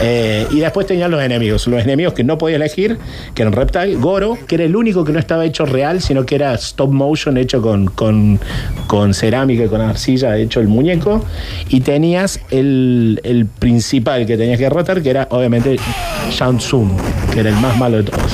Eh, 0.00 0.46
y 0.50 0.60
después 0.60 0.86
tenían 0.86 1.10
los 1.10 1.22
enemigos, 1.22 1.66
los 1.66 1.82
enemigos 1.82 2.14
que 2.14 2.24
no 2.24 2.38
podía 2.38 2.56
elegir, 2.56 2.98
que 3.34 3.42
eran 3.42 3.52
Reptile, 3.52 3.96
Goro, 3.96 4.38
que 4.46 4.56
era 4.56 4.64
el 4.64 4.74
único 4.76 5.04
que 5.04 5.12
no 5.12 5.18
estaba 5.18 5.44
hecho 5.44 5.66
real, 5.66 6.00
sino 6.00 6.24
que 6.26 6.34
era 6.34 6.54
stop 6.54 6.90
motion 6.90 7.36
hecho 7.36 7.60
con, 7.62 7.86
con, 7.86 8.40
con 8.86 9.14
cerámica, 9.14 9.66
con 9.68 9.80
arcilla, 9.80 10.36
hecho 10.36 10.60
el 10.60 10.68
muñeco. 10.68 11.24
Y 11.68 11.80
tenías 11.80 12.40
el, 12.50 13.20
el 13.24 13.46
principal 13.46 14.26
que 14.26 14.36
tenías 14.36 14.58
que 14.58 14.64
derrotar, 14.64 15.02
que 15.02 15.10
era 15.10 15.28
obviamente 15.30 15.76
Shang 16.30 16.58
Tsung, 16.58 16.90
que 17.32 17.40
era 17.40 17.50
el 17.50 17.56
más 17.56 17.76
malo 17.76 17.98
de 17.98 18.04
todos. 18.04 18.32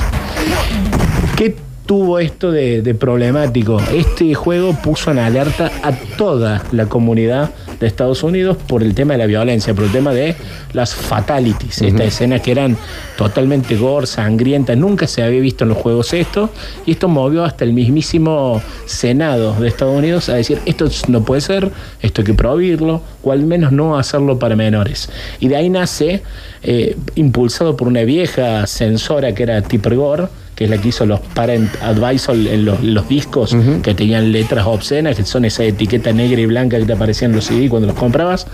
¿Qué 1.36 1.54
tuvo 1.90 2.20
esto 2.20 2.52
de, 2.52 2.82
de 2.82 2.94
problemático? 2.94 3.80
Este 3.92 4.32
juego 4.32 4.76
puso 4.80 5.10
en 5.10 5.18
alerta 5.18 5.72
a 5.82 5.90
toda 6.16 6.62
la 6.70 6.86
comunidad 6.86 7.50
de 7.80 7.88
Estados 7.88 8.22
Unidos 8.22 8.58
por 8.68 8.84
el 8.84 8.94
tema 8.94 9.14
de 9.14 9.18
la 9.18 9.26
violencia, 9.26 9.74
por 9.74 9.86
el 9.86 9.90
tema 9.90 10.12
de 10.12 10.36
las 10.72 10.94
fatalities, 10.94 11.82
estas 11.82 12.06
escenas 12.06 12.42
que 12.42 12.52
eran 12.52 12.76
totalmente 13.16 13.74
gore, 13.74 14.06
sangrientas, 14.06 14.76
nunca 14.76 15.08
se 15.08 15.24
había 15.24 15.40
visto 15.40 15.64
en 15.64 15.70
los 15.70 15.78
juegos 15.78 16.12
esto, 16.12 16.50
y 16.86 16.92
esto 16.92 17.08
movió 17.08 17.42
hasta 17.42 17.64
el 17.64 17.72
mismísimo 17.72 18.62
Senado 18.86 19.54
de 19.58 19.66
Estados 19.66 19.98
Unidos 19.98 20.28
a 20.28 20.34
decir, 20.34 20.60
esto 20.66 20.88
no 21.08 21.24
puede 21.24 21.40
ser, 21.40 21.72
esto 22.02 22.20
hay 22.20 22.26
que 22.26 22.34
prohibirlo, 22.34 23.02
o 23.24 23.32
al 23.32 23.42
menos 23.42 23.72
no 23.72 23.98
hacerlo 23.98 24.38
para 24.38 24.54
menores. 24.54 25.10
Y 25.40 25.48
de 25.48 25.56
ahí 25.56 25.68
nace, 25.68 26.22
eh, 26.62 26.96
impulsado 27.16 27.76
por 27.76 27.88
una 27.88 28.02
vieja 28.02 28.64
censora 28.68 29.34
que 29.34 29.42
era 29.42 29.60
Tipper 29.62 29.96
Gore, 29.96 30.28
que 30.60 30.64
es 30.64 30.70
la 30.70 30.76
que 30.76 30.88
hizo 30.88 31.06
los 31.06 31.20
Parent 31.20 31.74
Advisor 31.80 32.36
en 32.36 32.66
los, 32.66 32.84
los 32.84 33.08
discos 33.08 33.56
que 33.82 33.94
tenían 33.94 34.30
letras 34.30 34.66
obscenas, 34.66 35.16
que 35.16 35.24
son 35.24 35.46
esa 35.46 35.64
etiqueta 35.64 36.12
negra 36.12 36.38
y 36.38 36.44
blanca 36.44 36.78
que 36.78 36.84
te 36.84 36.92
aparecían 36.92 37.30
en 37.30 37.36
los 37.36 37.46
CD 37.46 37.70
cuando 37.70 37.88
los 37.88 37.96
comprabas, 37.96 38.46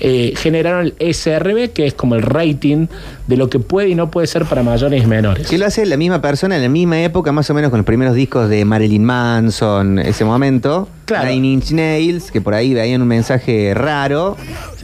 eh, 0.00 0.34
generaron 0.36 0.92
el 0.98 1.14
SRB, 1.14 1.70
que 1.72 1.86
es 1.86 1.94
como 1.94 2.16
el 2.16 2.22
rating 2.22 2.88
de 3.28 3.36
lo 3.36 3.50
que 3.50 3.60
puede 3.60 3.90
y 3.90 3.94
no 3.94 4.10
puede 4.10 4.26
ser 4.26 4.46
para 4.46 4.64
mayores 4.64 5.04
y 5.04 5.06
menores. 5.06 5.46
Que 5.46 5.56
lo 5.56 5.66
hace 5.66 5.86
la 5.86 5.96
misma 5.96 6.20
persona 6.20 6.56
en 6.56 6.62
la 6.62 6.68
misma 6.68 7.00
época, 7.00 7.30
más 7.30 7.48
o 7.50 7.54
menos 7.54 7.70
con 7.70 7.78
los 7.78 7.86
primeros 7.86 8.16
discos 8.16 8.48
de 8.48 8.64
Marilyn 8.64 9.04
Manson, 9.04 10.00
ese 10.00 10.24
momento. 10.24 10.88
Claro. 11.04 11.28
Nine 11.30 11.46
Inch 11.48 11.70
Nails, 11.72 12.30
que 12.30 12.40
por 12.40 12.54
ahí 12.54 12.72
veían 12.74 13.02
un 13.02 13.08
mensaje 13.08 13.72
raro. 13.74 14.36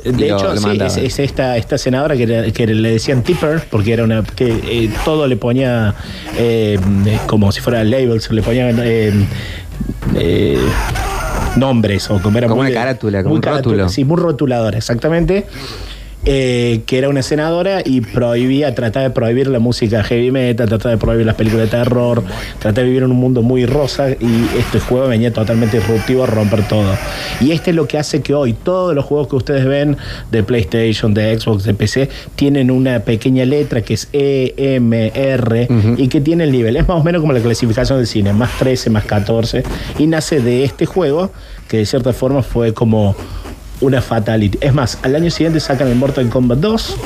De 0.04 0.28
lo- 0.28 0.36
hecho, 0.36 0.54
lo 0.54 0.56
sí, 0.56 0.78
es, 0.80 0.96
es 0.96 1.18
esta, 1.18 1.56
esta 1.56 1.76
senadora 1.78 2.16
que, 2.16 2.22
era- 2.24 2.50
que 2.50 2.66
le 2.66 2.92
decían 2.92 3.22
tipper, 3.22 3.62
porque 3.70 3.92
era 3.92 4.04
una 4.04 4.22
que 4.22 4.48
eh, 4.66 4.90
todo 5.04 5.26
le 5.26 5.36
ponía 5.36 5.94
eh, 6.36 6.78
como 7.26 7.52
si 7.52 7.60
fuera 7.60 7.84
labels, 7.84 8.30
le 8.30 8.42
ponían 8.42 8.78
eh, 8.82 9.12
eh, 10.16 10.58
nombres 11.56 12.10
o 12.10 12.20
como 12.20 12.38
era 12.38 12.46
Como 12.48 12.62
muy 12.62 12.70
una 12.70 12.80
carátula, 12.80 13.22
como 13.22 13.34
muy 13.34 13.38
un 13.38 13.42
rótulo. 13.56 13.88
Sí, 13.88 14.04
muy 14.04 14.16
rotulador, 14.18 14.74
exactamente. 14.76 15.46
Eh, 16.24 16.82
que 16.86 16.98
era 16.98 17.08
una 17.08 17.22
senadora 17.22 17.82
y 17.84 18.02
prohibía, 18.02 18.74
trataba 18.74 19.04
de 19.04 19.10
prohibir 19.10 19.46
la 19.46 19.58
música 19.58 20.02
heavy 20.04 20.30
metal, 20.30 20.68
trataba 20.68 20.90
de 20.90 20.98
prohibir 20.98 21.24
las 21.24 21.34
películas 21.34 21.70
de 21.70 21.78
terror, 21.78 22.22
trataba 22.58 22.82
de 22.82 22.84
vivir 22.84 23.04
en 23.04 23.10
un 23.10 23.16
mundo 23.16 23.42
muy 23.42 23.64
rosa 23.64 24.10
y 24.10 24.58
este 24.58 24.80
juego 24.80 25.08
venía 25.08 25.32
totalmente 25.32 25.78
disruptivo 25.78 26.24
a 26.24 26.26
romper 26.26 26.68
todo. 26.68 26.94
Y 27.40 27.52
este 27.52 27.70
es 27.70 27.76
lo 27.76 27.88
que 27.88 27.98
hace 27.98 28.20
que 28.20 28.34
hoy 28.34 28.52
todos 28.52 28.94
los 28.94 29.04
juegos 29.04 29.28
que 29.28 29.36
ustedes 29.36 29.64
ven 29.64 29.96
de 30.30 30.42
PlayStation, 30.42 31.14
de 31.14 31.38
Xbox, 31.38 31.64
de 31.64 31.74
PC, 31.74 32.10
tienen 32.36 32.70
una 32.70 33.00
pequeña 33.00 33.44
letra 33.44 33.80
que 33.82 33.94
es 33.94 34.08
E, 34.12 34.54
M, 34.56 35.12
R 35.14 35.68
y 35.96 36.08
que 36.08 36.20
tiene 36.20 36.44
el 36.44 36.52
nivel. 36.52 36.76
Es 36.76 36.86
más 36.86 37.00
o 37.00 37.04
menos 37.04 37.20
como 37.20 37.32
la 37.32 37.40
clasificación 37.40 37.98
del 37.98 38.06
cine, 38.06 38.32
más 38.32 38.58
13, 38.58 38.90
más 38.90 39.04
14. 39.04 39.62
Y 39.98 40.06
nace 40.06 40.40
de 40.40 40.64
este 40.64 40.86
juego 40.86 41.30
que 41.68 41.78
de 41.78 41.86
cierta 41.86 42.12
forma 42.12 42.42
fue 42.42 42.74
como 42.74 43.14
una 43.80 44.00
fatality. 44.02 44.58
Es 44.60 44.74
más, 44.74 44.98
al 45.02 45.16
año 45.16 45.30
siguiente 45.30 45.60
sacan 45.60 45.88
el 45.88 45.94
Mortal 45.96 46.28
Kombat 46.28 46.58
2 46.58 46.96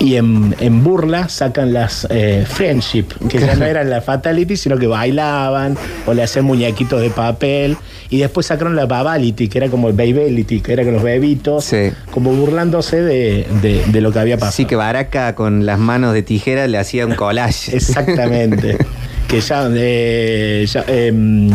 y 0.00 0.16
en, 0.16 0.54
en 0.60 0.82
burla 0.82 1.28
sacan 1.28 1.72
las 1.74 2.06
eh, 2.10 2.44
Friendship, 2.48 3.04
que 3.28 3.38
ya 3.38 3.54
no 3.54 3.66
eran 3.66 3.90
la 3.90 4.00
fatality, 4.00 4.56
sino 4.56 4.78
que 4.78 4.86
bailaban 4.86 5.76
o 6.06 6.14
le 6.14 6.22
hacían 6.22 6.46
muñequitos 6.46 7.00
de 7.02 7.10
papel. 7.10 7.76
Y 8.08 8.18
después 8.18 8.46
sacaron 8.46 8.74
la 8.74 8.86
Babality, 8.86 9.48
que 9.48 9.58
era 9.58 9.68
como 9.68 9.88
el 9.88 9.94
Babylity, 9.94 10.60
que 10.60 10.72
era 10.72 10.82
con 10.84 10.94
los 10.94 11.02
bebitos, 11.02 11.64
Sí. 11.66 11.90
como 12.10 12.32
burlándose 12.32 13.00
de, 13.02 13.46
de- 13.62 13.84
de 13.86 14.00
lo 14.00 14.10
que 14.10 14.18
había 14.18 14.36
pasado. 14.36 14.48
Así 14.50 14.64
que 14.64 14.74
Baraka 14.74 15.34
con 15.36 15.64
las 15.66 15.78
manos 15.78 16.12
de 16.14 16.22
tijera 16.22 16.66
le 16.66 16.78
hacía 16.78 17.06
un 17.06 17.14
collage. 17.14 17.76
Exactamente. 17.76 18.78
que 19.28 19.40
ya, 19.40 19.68
eh, 19.72 20.66
ya, 20.68 20.84
em, 20.88 21.50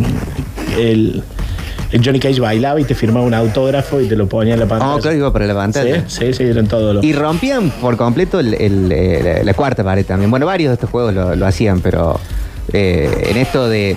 el 0.78 1.24
Johnny 2.04 2.20
Cage 2.20 2.40
bailaba 2.40 2.80
y 2.80 2.84
te 2.84 2.96
firmaba 2.96 3.26
un 3.26 3.34
autógrafo 3.34 4.02
y 4.02 4.08
te 4.08 4.16
lo 4.16 4.28
ponía 4.28 4.54
en 4.56 4.60
la 4.62 4.66
pantalla. 4.66 4.96
Oh, 4.96 5.00
claro, 5.00 5.18
iba 5.18 5.32
para 5.34 5.46
la 5.46 5.54
pantalla. 5.56 6.04
Sí, 6.08 6.20
sí, 6.28 6.34
sí, 6.34 6.44
eran 6.44 6.68
todos 6.68 6.96
los. 6.96 7.04
Y 7.04 7.14
rompían 7.14 7.70
por 7.70 7.96
completo 7.98 8.40
el- 8.40 8.54
el, 8.56 8.92
eh, 8.92 9.22
la, 9.38 9.44
la 9.44 9.54
cuarta 9.54 9.84
pared 9.84 10.06
también. 10.06 10.30
Bueno, 10.32 10.46
varios 10.46 10.70
de 10.70 10.74
estos 10.76 10.90
juegos 10.90 11.14
lo, 11.14 11.36
lo 11.36 11.46
hacían, 11.46 11.82
pero 11.82 12.20
eh, 12.74 13.28
en 13.30 13.38
esto 13.38 13.70
de. 13.70 13.96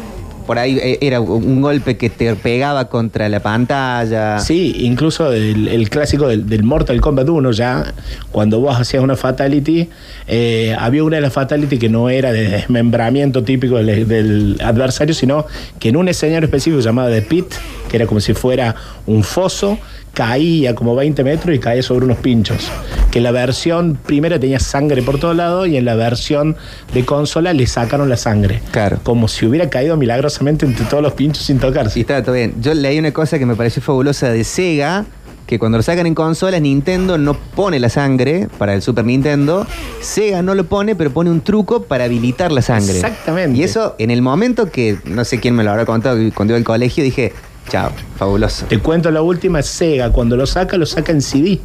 Por 0.49 0.59
ahí 0.59 0.79
eh, 0.79 0.97
era 1.03 1.21
un 1.21 1.61
golpe 1.61 1.99
que 1.99 2.09
te 2.09 2.35
pegaba 2.35 2.89
contra 2.89 3.29
la 3.29 3.41
pantalla. 3.41 4.39
Sí, 4.39 4.77
incluso 4.79 5.31
el, 5.31 5.91
clásico 5.91 6.27
del, 6.27 6.49
del 6.49 6.63
Mortal 6.63 6.99
Kombat 7.03 7.29
1 7.29 7.53
ya, 7.53 7.93
cuando 8.33 8.59
vos 8.59 8.81
hacías 8.81 9.03
una 9.03 9.15
fatality, 9.15 9.91
eh, 10.27 10.75
había 10.79 11.05
una 11.05 11.17
de 11.17 11.21
las 11.21 11.35
fatality 11.35 11.79
que 11.79 11.91
no 11.91 12.09
era 12.09 12.33
de 12.33 12.49
desmembramiento 12.49 13.45
típico 13.45 13.77
del, 13.77 14.09
del 14.09 14.57
adversario, 14.65 15.15
sino 15.15 15.45
que 15.79 15.91
en 15.91 15.99
un 15.99 16.09
escenario 16.09 16.47
específico 16.47 16.81
llamado 16.81 17.11
The 17.11 17.21
Pit, 17.21 17.53
que 17.91 17.99
era 17.99 18.07
como 18.07 18.21
si 18.21 18.33
fuera 18.33 18.75
un 19.05 19.25
foso, 19.25 19.79
caía 20.15 20.75
como 20.75 20.95
20 20.95 21.23
metros 21.25 21.55
y 21.55 21.59
caía 21.59 21.83
sobre 21.83 22.05
unos 22.05 22.19
pinchos. 22.19 22.71
Que 23.11 23.21
la 23.21 23.31
versión 23.31 23.99
primera 24.05 24.39
tenía 24.39 24.61
sangre 24.61 25.03
por 25.03 25.19
todos 25.19 25.37
lados 25.37 25.69
y 25.69 25.77
en 25.77 25.85
la 25.85 25.95
versión 25.95 26.57
de 26.93 27.05
consola 27.05 27.53
le 27.53 27.67
sacaron 27.67 28.09
la 28.09 28.17
sangre. 28.17 28.61
Claro. 28.71 28.99
Como 29.03 29.29
si 29.29 29.47
hubiera 29.47 29.71
caído 29.71 29.97
milagrosamente 29.97 30.67
entre 30.67 30.85
todos 30.87 31.03
los 31.03 31.13
pinchos 31.13 31.45
sin 31.45 31.59
tocarse. 31.59 31.99
Y 31.99 32.03
estaba 32.03 32.23
todo 32.23 32.35
bien. 32.35 32.55
Yo 32.61 32.75
leí 32.75 32.99
una 32.99 33.13
cosa 33.13 33.39
que 33.39 33.47
me 33.47 33.57
pareció 33.57 33.83
fabulosa 33.83 34.31
de 34.31 34.45
Sega, 34.45 35.07
que 35.47 35.59
cuando 35.59 35.79
lo 35.79 35.83
sacan 35.83 36.07
en 36.07 36.15
consolas, 36.15 36.61
Nintendo 36.61 37.17
no 37.17 37.33
pone 37.33 37.81
la 37.81 37.89
sangre 37.89 38.49
para 38.59 38.75
el 38.75 38.83
Super 38.83 39.07
Nintendo. 39.07 39.67
Sega 40.03 40.43
no 40.43 40.55
lo 40.55 40.65
pone, 40.65 40.95
pero 40.95 41.11
pone 41.11 41.31
un 41.31 41.41
truco 41.41 41.85
para 41.85 42.05
habilitar 42.05 42.53
la 42.53 42.61
sangre. 42.61 42.93
Exactamente. 42.93 43.59
Y 43.59 43.63
eso, 43.63 43.95
en 43.99 44.11
el 44.11 44.21
momento 44.21 44.71
que, 44.71 44.99
no 45.07 45.25
sé 45.25 45.41
quién 45.41 45.55
me 45.55 45.65
lo 45.65 45.71
habrá 45.71 45.87
contado, 45.87 46.19
cuando 46.35 46.53
iba 46.53 46.59
al 46.59 46.65
colegio, 46.65 47.03
dije, 47.03 47.33
chao, 47.69 47.93
fabuloso. 48.17 48.67
Te 48.67 48.79
cuento 48.79 49.11
la 49.11 49.23
última, 49.23 49.63
Sega, 49.63 50.11
cuando 50.11 50.37
lo 50.37 50.47
saca, 50.47 50.77
lo 50.77 50.87
saca 50.87 51.13
en 51.13 51.23
CD. 51.23 51.61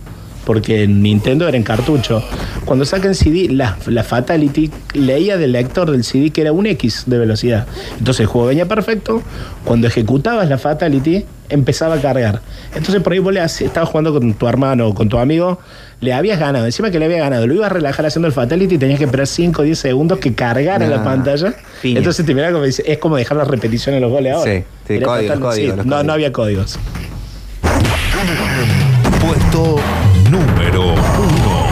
Porque 0.45 0.83
en 0.83 1.01
Nintendo 1.01 1.47
era 1.47 1.55
en 1.57 1.63
cartucho. 1.63 2.23
Cuando 2.65 2.85
saca 2.85 3.07
en 3.07 3.15
CD, 3.15 3.47
la, 3.49 3.77
la 3.87 4.03
Fatality 4.03 4.71
leía 4.93 5.37
del 5.37 5.53
lector 5.53 5.91
del 5.91 6.03
CD 6.03 6.31
que 6.31 6.41
era 6.41 6.51
un 6.51 6.65
X 6.65 7.03
de 7.05 7.17
velocidad. 7.17 7.67
Entonces 7.97 8.21
el 8.21 8.27
juego 8.27 8.47
venía 8.47 8.67
perfecto. 8.67 9.21
Cuando 9.63 9.87
ejecutabas 9.87 10.49
la 10.49 10.57
Fatality, 10.57 11.25
empezaba 11.49 11.95
a 11.95 12.01
cargar. 12.01 12.41
Entonces 12.75 13.01
por 13.01 13.13
ahí 13.13 13.19
vos 13.19 13.33
le 13.33 13.43
estabas 13.43 13.89
jugando 13.89 14.13
con 14.13 14.33
tu 14.33 14.47
hermano 14.47 14.87
o 14.87 14.93
con 14.93 15.09
tu 15.09 15.17
amigo, 15.17 15.59
le 16.01 16.13
habías 16.13 16.39
ganado. 16.39 16.65
Encima 16.65 16.91
que 16.91 16.99
le 16.99 17.05
había 17.05 17.19
ganado, 17.19 17.47
lo 17.47 17.53
ibas 17.53 17.67
a 17.67 17.73
relajar 17.73 18.05
haciendo 18.05 18.27
el 18.27 18.33
Fatality 18.33 18.75
y 18.75 18.77
tenías 18.77 18.99
que 18.99 19.05
esperar 19.05 19.27
5 19.27 19.61
o 19.61 19.65
10 19.65 19.77
segundos 19.77 20.19
que 20.19 20.33
cargara 20.33 20.87
la 20.87 21.03
pantalla. 21.03 21.53
Piña. 21.81 21.99
Entonces 21.99 22.25
te 22.25 22.33
miraba 22.33 22.53
como 22.53 22.65
dice, 22.65 22.83
es 22.85 22.97
como 22.97 23.15
dejar 23.15 23.37
la 23.37 23.45
repetición 23.45 23.95
en 23.95 24.01
los 24.01 24.11
goles 24.11 24.33
ahora. 24.33 24.51
Sí, 24.51 24.63
sí, 24.87 24.99
códigos, 24.99 25.29
los 25.29 25.39
no, 25.39 25.45
códigos. 25.49 26.05
no 26.05 26.13
había 26.13 26.31
códigos. 26.31 26.79
Puesto 29.21 29.77
número 30.33 30.81
uno. 30.81 31.63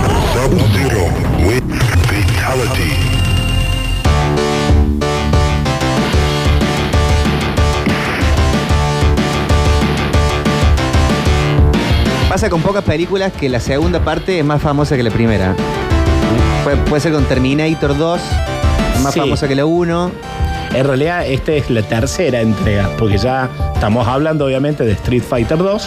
Pasa 12.30 12.50
con 12.50 12.62
pocas 12.62 12.84
películas 12.84 13.34
que 13.34 13.50
la 13.50 13.60
segunda 13.60 14.00
parte 14.00 14.40
es 14.40 14.46
más 14.46 14.62
famosa 14.62 14.96
que 14.96 15.04
la 15.04 15.12
primera. 15.12 15.54
Puede, 16.64 16.78
puede 16.78 17.02
ser 17.02 17.12
con 17.12 17.26
Terminator 17.26 17.98
2, 17.98 18.22
más 19.04 19.14
Sí. 19.14 19.20
famosa 19.20 19.48
que 19.48 19.56
la 19.56 19.66
1. 19.66 20.12
En 20.74 20.88
realidad, 20.88 21.26
esta 21.28 21.52
es 21.52 21.70
la 21.70 21.82
tercera 21.82 22.40
entrega, 22.40 22.90
porque 22.98 23.18
ya 23.18 23.50
estamos 23.74 24.08
hablando, 24.08 24.46
obviamente, 24.46 24.86
de 24.86 24.94
Street 24.94 25.24
Fighter 25.28 25.58
2. 25.58 25.86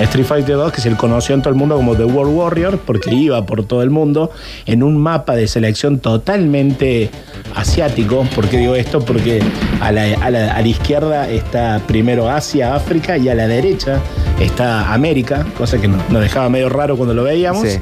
Street 0.00 0.26
Fighter 0.26 0.56
2, 0.56 0.72
que 0.72 0.80
se 0.80 0.90
conoció 0.96 1.34
en 1.34 1.40
todo 1.42 1.50
el 1.50 1.56
mundo 1.58 1.76
como 1.76 1.94
The 1.96 2.04
World 2.04 2.34
Warrior, 2.36 2.78
porque 2.84 3.14
iba 3.14 3.44
por 3.46 3.64
todo 3.64 3.82
el 3.82 3.90
mundo 3.90 4.30
en 4.66 4.82
un 4.82 4.96
mapa 4.98 5.34
de 5.34 5.48
selección 5.48 5.98
totalmente 6.00 7.10
asiático. 7.54 8.26
¿Por 8.34 8.48
qué 8.48 8.58
digo 8.58 8.74
esto? 8.74 9.00
Porque 9.00 9.40
a 9.80 9.92
la, 9.92 10.02
a 10.20 10.30
la- 10.30 10.52
a 10.54 10.60
la 10.60 10.68
izquierda 10.68 11.28
está 11.30 11.80
primero 11.86 12.28
Asia, 12.28 12.74
África, 12.74 13.16
y 13.16 13.28
a 13.28 13.34
la 13.34 13.46
derecha 13.46 14.00
está 14.40 14.92
América, 14.92 15.46
cosa 15.56 15.80
que 15.80 15.88
nos 15.88 15.96
nos 16.10 16.20
dejaba 16.22 16.48
medio 16.50 16.68
raro 16.68 16.96
cuando 16.96 17.14
lo 17.14 17.22
veíamos. 17.24 17.66
Sí. 17.66 17.78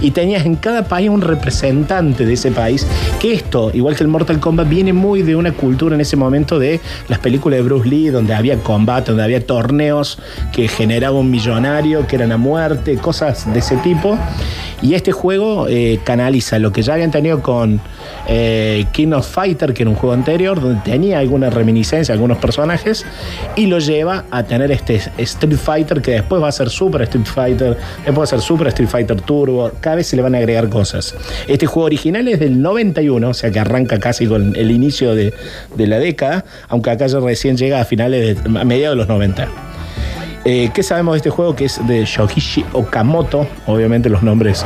Y 0.00 0.10
tenías 0.12 0.46
en 0.46 0.56
cada 0.56 0.84
país 0.84 1.10
un 1.10 1.20
representante 1.20 2.24
de 2.24 2.32
ese 2.32 2.50
país. 2.50 2.86
Que 3.20 3.32
esto, 3.34 3.70
igual 3.74 3.94
que 3.94 4.02
el 4.04 4.08
Mortal 4.08 4.40
Kombat, 4.40 4.68
viene 4.68 4.92
muy 4.92 5.22
de 5.22 5.36
una 5.36 5.52
cultura 5.52 5.94
en 5.94 6.00
ese 6.00 6.16
momento 6.16 6.58
de 6.58 6.80
las 7.08 7.18
películas 7.18 7.58
de 7.58 7.62
Bruce 7.62 7.88
Lee, 7.88 8.08
donde 8.08 8.34
había 8.34 8.56
combate, 8.58 9.10
donde 9.10 9.24
había 9.24 9.46
torneos 9.46 10.18
que 10.52 10.66
generaban 10.68 11.18
un 11.20 11.30
que 12.06 12.16
eran 12.16 12.32
a 12.32 12.36
muerte, 12.36 12.96
cosas 12.96 13.52
de 13.52 13.58
ese 13.58 13.76
tipo. 13.78 14.18
Y 14.80 14.94
este 14.94 15.10
juego 15.10 15.66
eh, 15.68 15.98
canaliza 16.04 16.58
lo 16.60 16.70
que 16.70 16.82
ya 16.82 16.94
habían 16.94 17.10
tenido 17.10 17.42
con 17.42 17.80
eh, 18.28 18.84
King 18.92 19.12
of 19.12 19.26
Fighter, 19.28 19.74
que 19.74 19.82
era 19.82 19.90
un 19.90 19.96
juego 19.96 20.14
anterior, 20.14 20.60
donde 20.60 20.80
tenía 20.82 21.18
alguna 21.18 21.50
reminiscencia, 21.50 22.14
algunos 22.14 22.38
personajes, 22.38 23.04
y 23.56 23.66
lo 23.66 23.80
lleva 23.80 24.26
a 24.30 24.44
tener 24.44 24.70
este 24.70 25.00
Street 25.18 25.56
Fighter, 25.56 26.00
que 26.00 26.12
después 26.12 26.40
va 26.40 26.48
a 26.48 26.52
ser 26.52 26.70
Super 26.70 27.02
Street 27.02 27.26
Fighter, 27.26 27.76
después 28.04 28.18
va 28.18 28.24
a 28.24 28.26
ser 28.26 28.40
Super 28.40 28.68
Street 28.68 28.88
Fighter 28.88 29.20
Turbo, 29.20 29.72
cada 29.80 29.96
vez 29.96 30.06
se 30.06 30.14
le 30.14 30.22
van 30.22 30.36
a 30.36 30.38
agregar 30.38 30.68
cosas. 30.68 31.16
Este 31.48 31.66
juego 31.66 31.86
original 31.86 32.28
es 32.28 32.38
del 32.38 32.62
91, 32.62 33.28
o 33.28 33.34
sea 33.34 33.50
que 33.50 33.58
arranca 33.58 33.98
casi 33.98 34.28
con 34.28 34.54
el 34.54 34.70
inicio 34.70 35.16
de, 35.16 35.34
de 35.74 35.86
la 35.88 35.98
década, 35.98 36.44
aunque 36.68 36.90
acá 36.90 37.08
ya 37.08 37.18
recién 37.18 37.56
llega 37.56 37.80
a 37.80 37.84
finales, 37.84 38.44
de, 38.44 38.60
a 38.60 38.64
mediados 38.64 38.94
de 38.94 38.98
los 38.98 39.08
90. 39.08 39.67
Eh, 40.44 40.70
¿Qué 40.72 40.82
sabemos 40.82 41.14
de 41.14 41.18
este 41.18 41.30
juego? 41.30 41.54
Que 41.54 41.66
es 41.66 41.86
de 41.86 42.04
Shoichi 42.04 42.64
Okamoto. 42.72 43.46
Obviamente 43.66 44.08
los 44.08 44.22
nombres 44.22 44.64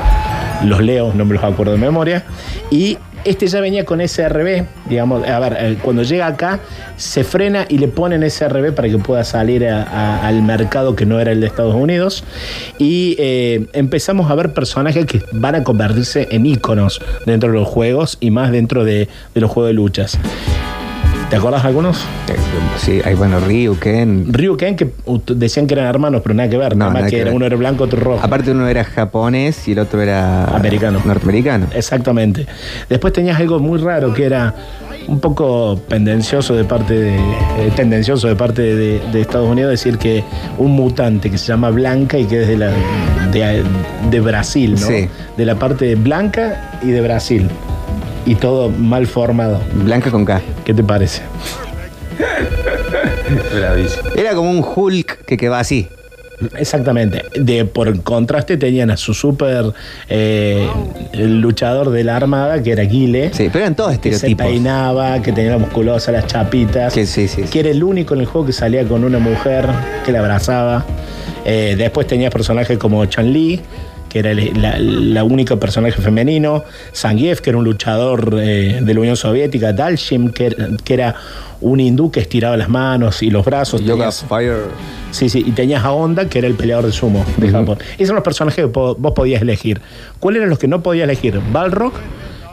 los 0.64 0.80
leo, 0.80 1.12
no 1.14 1.24
me 1.24 1.34
los 1.34 1.44
acuerdo 1.44 1.72
de 1.72 1.78
memoria. 1.78 2.24
Y 2.70 2.98
este 3.24 3.46
ya 3.46 3.60
venía 3.60 3.84
con 3.84 4.06
SRB, 4.06 4.64
digamos, 4.88 5.26
a 5.28 5.38
ver, 5.38 5.56
eh, 5.58 5.78
cuando 5.80 6.02
llega 6.02 6.26
acá 6.26 6.60
se 6.96 7.22
frena 7.22 7.66
y 7.68 7.78
le 7.78 7.88
ponen 7.88 8.28
SRB 8.28 8.72
para 8.74 8.88
que 8.88 8.98
pueda 8.98 9.22
salir 9.22 9.64
al 9.66 10.42
mercado 10.42 10.96
que 10.96 11.06
no 11.06 11.20
era 11.20 11.32
el 11.32 11.40
de 11.40 11.46
Estados 11.46 11.74
Unidos. 11.74 12.24
Y 12.78 13.16
eh, 13.18 13.66
empezamos 13.72 14.30
a 14.30 14.34
ver 14.34 14.52
personajes 14.52 15.06
que 15.06 15.22
van 15.32 15.54
a 15.54 15.62
convertirse 15.62 16.28
en 16.30 16.46
íconos 16.46 17.00
dentro 17.26 17.50
de 17.50 17.58
los 17.58 17.68
juegos 17.68 18.18
y 18.20 18.30
más 18.30 18.50
dentro 18.50 18.84
de, 18.84 19.08
de 19.34 19.40
los 19.40 19.50
juegos 19.50 19.68
de 19.68 19.74
luchas. 19.74 20.18
¿Te 21.32 21.36
acuerdas 21.38 21.64
algunos? 21.64 21.96
Eh, 22.28 22.36
sí, 22.76 23.00
hay 23.02 23.14
bueno, 23.14 23.40
Ryu, 23.40 23.78
Ken. 23.78 24.26
Ryu 24.30 24.54
Ken, 24.58 24.76
que 24.76 24.90
decían 25.34 25.66
que 25.66 25.72
eran 25.72 25.86
hermanos, 25.86 26.20
pero 26.22 26.34
nada 26.34 26.50
que 26.50 26.58
ver. 26.58 26.72
No, 26.76 26.80
nada 26.80 26.90
más 26.90 27.00
nada 27.00 27.10
que, 27.10 27.16
que 27.16 27.22
era- 27.22 27.32
uno 27.32 27.46
era 27.46 27.56
blanco, 27.56 27.84
otro 27.84 27.98
rojo. 28.00 28.20
Aparte 28.22 28.50
uno 28.50 28.68
era 28.68 28.84
japonés 28.84 29.66
y 29.66 29.72
el 29.72 29.78
otro 29.78 30.02
era 30.02 30.44
Americano. 30.44 31.00
norteamericano. 31.02 31.68
Exactamente. 31.74 32.46
Después 32.90 33.14
tenías 33.14 33.40
algo 33.40 33.58
muy 33.60 33.78
raro 33.78 34.12
que 34.12 34.24
era 34.26 34.54
un 35.08 35.20
poco 35.20 35.80
pendencioso 35.88 36.54
de 36.54 36.64
parte 36.64 36.92
de, 36.92 37.16
eh, 37.16 37.72
tendencioso 37.74 38.28
de 38.28 38.36
parte 38.36 38.60
de, 38.60 39.00
de 39.10 39.20
Estados 39.22 39.48
Unidos 39.48 39.70
decir 39.70 39.96
que 39.96 40.22
un 40.58 40.72
mutante 40.72 41.30
que 41.30 41.38
se 41.38 41.46
llama 41.46 41.70
Blanca 41.70 42.18
y 42.18 42.26
que 42.26 42.42
es 42.42 42.48
de 42.48 42.58
la 42.58 42.72
de, 43.32 43.64
de 44.10 44.20
Brasil, 44.20 44.72
¿no? 44.72 44.86
Sí. 44.86 45.08
De 45.38 45.46
la 45.46 45.54
parte 45.54 45.94
blanca 45.94 46.78
y 46.82 46.88
de 46.90 47.00
Brasil. 47.00 47.48
Y 48.24 48.34
todo 48.36 48.68
mal 48.70 49.06
formado. 49.06 49.60
Blanca 49.74 50.10
con 50.10 50.24
K. 50.24 50.40
¿Qué 50.64 50.72
te 50.74 50.82
parece? 50.84 51.22
Era 54.16 54.34
como 54.34 54.50
un 54.50 54.64
Hulk 54.64 55.24
que, 55.24 55.36
que 55.36 55.48
va 55.48 55.60
así. 55.60 55.88
Exactamente. 56.58 57.22
De, 57.38 57.64
por 57.64 58.02
contraste 58.02 58.56
tenían 58.56 58.90
a 58.90 58.96
su 58.96 59.14
super 59.14 59.66
eh, 60.08 60.68
el 61.12 61.40
luchador 61.40 61.90
de 61.90 62.02
la 62.04 62.16
armada, 62.16 62.62
que 62.62 62.72
era 62.72 62.82
Guile. 62.82 63.30
Sí, 63.32 63.48
pero 63.52 63.64
eran 63.64 63.76
todos 63.76 63.96
Que 63.98 64.10
se 64.10 64.14
estereotipos. 64.16 64.46
peinaba, 64.46 65.22
que 65.22 65.32
tenía 65.32 65.52
la 65.52 65.58
musculosa, 65.58 66.10
las 66.12 66.26
chapitas. 66.26 66.92
Que 66.92 67.06
sí, 67.06 67.28
sí, 67.28 67.42
sí. 67.44 67.50
Que 67.50 67.60
era 67.60 67.70
el 67.70 67.82
único 67.84 68.14
en 68.14 68.20
el 68.20 68.26
juego 68.26 68.46
que 68.46 68.52
salía 68.52 68.84
con 68.86 69.04
una 69.04 69.18
mujer 69.18 69.66
que 70.04 70.10
la 70.12 70.18
abrazaba. 70.20 70.84
Eh, 71.44 71.74
después 71.78 72.06
tenías 72.06 72.32
personajes 72.32 72.76
como 72.78 73.04
Chan-Li, 73.06 73.60
que 74.12 74.18
era 74.18 74.32
el 74.32 74.52
la, 74.60 74.78
la 74.78 75.24
única 75.24 75.56
personaje 75.56 76.00
femenino. 76.02 76.64
Zangief, 76.94 77.40
que 77.40 77.50
era 77.50 77.58
un 77.58 77.64
luchador 77.64 78.38
eh, 78.40 78.80
de 78.82 78.94
la 78.94 79.00
Unión 79.00 79.16
Soviética. 79.16 79.72
Dalshim, 79.72 80.30
que, 80.30 80.46
era- 80.46 80.68
que 80.84 80.94
era 80.94 81.14
un 81.62 81.80
hindú 81.80 82.10
que 82.10 82.20
estiraba 82.20 82.56
las 82.56 82.68
manos 82.68 83.22
y 83.22 83.30
los 83.30 83.44
brazos. 83.44 83.80
Yoga 83.80 84.10
Tenías- 84.10 84.24
Fire. 84.28 84.56
Sí, 85.12 85.28
sí, 85.28 85.42
y 85.46 85.52
tenías 85.52 85.84
a 85.84 85.92
Honda, 85.92 86.28
que 86.28 86.38
era 86.38 86.48
el 86.48 86.54
peleador 86.54 86.86
de 86.86 86.92
sumo 86.92 87.24
de 87.38 87.48
Japón. 87.50 87.78
Esos 87.94 88.08
son 88.08 88.16
los 88.16 88.24
personajes 88.24 88.56
que 88.56 88.64
vos 88.64 88.96
podías 89.14 89.40
elegir. 89.42 89.80
¿Cuáles 90.20 90.38
eran 90.40 90.50
los 90.50 90.58
que 90.58 90.68
no 90.68 90.82
podías 90.82 91.04
elegir? 91.04 91.40
Balrog, 91.52 91.92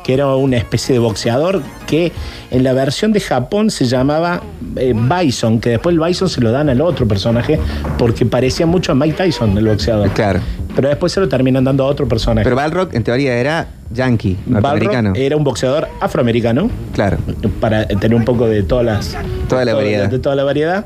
que 0.04 0.14
era 0.14 0.28
una 0.36 0.58
especie 0.58 0.94
de 0.94 1.00
boxeador 1.00 1.62
que 1.88 2.12
en 2.52 2.64
la 2.64 2.74
versión 2.74 3.12
de 3.12 3.20
Japón 3.20 3.70
se 3.72 3.86
llamaba 3.86 4.42
eh, 4.76 4.94
Bison, 4.96 5.60
que 5.60 5.72
después 5.72 5.94
el 5.94 6.00
Bison 6.00 6.30
se 6.30 6.42
lo 6.42 6.52
dan 6.52 6.70
al 6.70 6.82
otro 6.82 7.08
personaje 7.08 7.60
porque 7.98 8.26
parecía 8.26 8.66
mucho 8.66 8.92
a 8.92 8.96
Mike 8.96 9.16
Tyson, 9.18 9.58
el 9.58 9.68
boxeador. 9.68 10.10
Claro. 10.12 10.40
Pero 10.76 10.88
después 10.88 11.12
se 11.12 11.20
lo 11.20 11.28
terminan 11.28 11.64
dando 11.64 11.84
a 11.84 11.88
otro 11.88 12.08
personaje. 12.08 12.44
Pero 12.44 12.56
Balrog 12.56 12.90
en 12.94 13.04
teoría 13.04 13.36
era 13.36 13.68
yankee, 13.92 14.38
norteamericano. 14.46 15.14
Era 15.16 15.36
un 15.36 15.44
boxeador 15.44 15.88
afroamericano 16.00 16.70
Claro. 16.94 17.18
para 17.60 17.86
tener 17.88 18.16
un 18.16 18.24
poco 18.24 18.48
de 18.48 18.64
todas 18.64 18.86
las 18.86 19.18
Toda 19.50 19.66
la 19.66 19.74
variedad. 19.74 20.10
de 20.10 20.20
toda 20.20 20.36
la 20.36 20.44
variedad. 20.44 20.86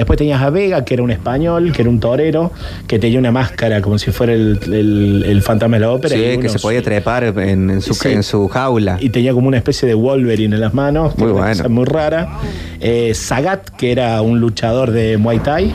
Después 0.00 0.16
tenías 0.16 0.40
a 0.40 0.48
Vega, 0.50 0.84
que 0.84 0.94
era 0.94 1.02
un 1.02 1.10
español, 1.10 1.72
que 1.72 1.82
era 1.82 1.90
un 1.90 2.00
torero, 2.00 2.52
que 2.86 2.98
tenía 2.98 3.18
una 3.18 3.30
máscara 3.32 3.82
como 3.82 3.98
si 3.98 4.10
fuera 4.10 4.32
el, 4.32 4.58
el- 4.64 5.24
el 5.26 5.42
fantasma 5.42 5.76
de 5.76 5.80
la 5.80 5.90
ópera. 5.92 6.14
Sí, 6.16 6.22
y 6.22 6.38
que 6.38 6.48
se 6.48 6.58
podía 6.58 6.80
trepar 6.82 7.24
en, 7.24 7.68
en 7.70 7.80
su, 7.82 7.92
Sí. 7.94 8.08
en 8.08 8.22
su 8.22 8.48
jaula. 8.48 8.96
Y 9.00 9.10
tenía 9.10 9.32
como 9.34 9.46
una 9.48 9.58
especie 9.58 9.86
de 9.86 9.92
Wolverine 9.94 10.54
en 10.54 10.60
las 10.62 10.72
manos. 10.72 11.14
que 11.14 11.22
Muy 11.24 11.32
bueno. 11.32 11.48
cosa 11.48 11.68
muy 11.68 11.84
rara. 11.84 12.28
Eh, 12.80 13.12
Sagat, 13.14 13.68
que 13.76 13.92
era 13.92 14.22
un 14.22 14.40
luchador 14.40 14.90
de 14.90 15.18
Muay 15.18 15.40
Thai, 15.40 15.72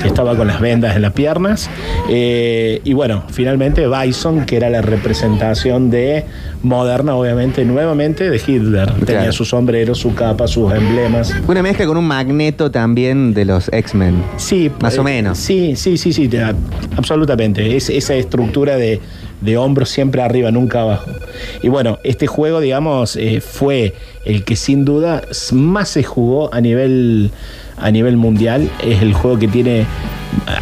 que 0.00 0.08
estaba 0.08 0.34
con 0.34 0.46
las 0.46 0.60
vendas 0.60 0.96
en 0.96 1.02
las 1.02 1.12
piernas. 1.12 1.68
Eh, 2.08 2.80
y 2.84 2.94
bueno, 2.94 3.24
finalmente 3.30 3.86
Bison, 3.86 4.46
que 4.46 4.56
era 4.56 4.70
la 4.70 4.80
representación 4.80 5.90
de 5.90 6.24
moderna, 6.62 7.14
obviamente, 7.14 7.64
nuevamente 7.64 8.28
de 8.30 8.36
Hitler. 8.44 8.92
Tenía 9.04 9.32
su 9.32 9.44
sombrero, 9.44 9.94
su 9.94 10.14
capa, 10.14 10.46
sus 10.48 10.72
emblemas. 10.72 11.34
Una 11.46 11.62
mezcla 11.62 11.86
con 11.86 11.96
un 11.96 12.06
magneto 12.06 12.70
también 12.70 13.32
de 13.34 13.44
los 13.44 13.68
X-Men. 13.72 14.22
Sí, 14.36 14.70
Más 14.80 14.98
o 14.98 15.02
eh, 15.02 15.04
menos. 15.04 15.38
Sí, 15.38 15.76
sí, 15.76 15.96
sí, 15.96 16.12
sí, 16.12 16.28
te- 16.28 16.42
absolutamente. 16.96 17.76
Es, 17.76 17.90
esa 17.90 18.14
estructura 18.14 18.76
de, 18.76 19.00
de 19.40 19.56
hombros 19.56 19.88
siempre 19.88 20.20
arriba, 20.22 20.50
nunca 20.50 20.82
abajo. 20.82 21.10
Y 21.62 21.68
bueno, 21.68 21.98
este 22.02 22.26
juego, 22.26 22.60
digamos, 22.60 23.16
eh, 23.16 23.40
fue 23.40 23.94
el 24.24 24.44
que 24.44 24.56
sin 24.56 24.84
duda 24.84 25.22
más 25.52 25.88
se 25.90 26.02
jugó 26.02 26.52
a 26.52 26.60
nivel, 26.60 27.30
a 27.76 27.90
nivel 27.90 28.16
mundial. 28.16 28.68
Es 28.84 29.00
el 29.02 29.12
juego 29.14 29.38
que 29.38 29.48
tiene. 29.48 29.86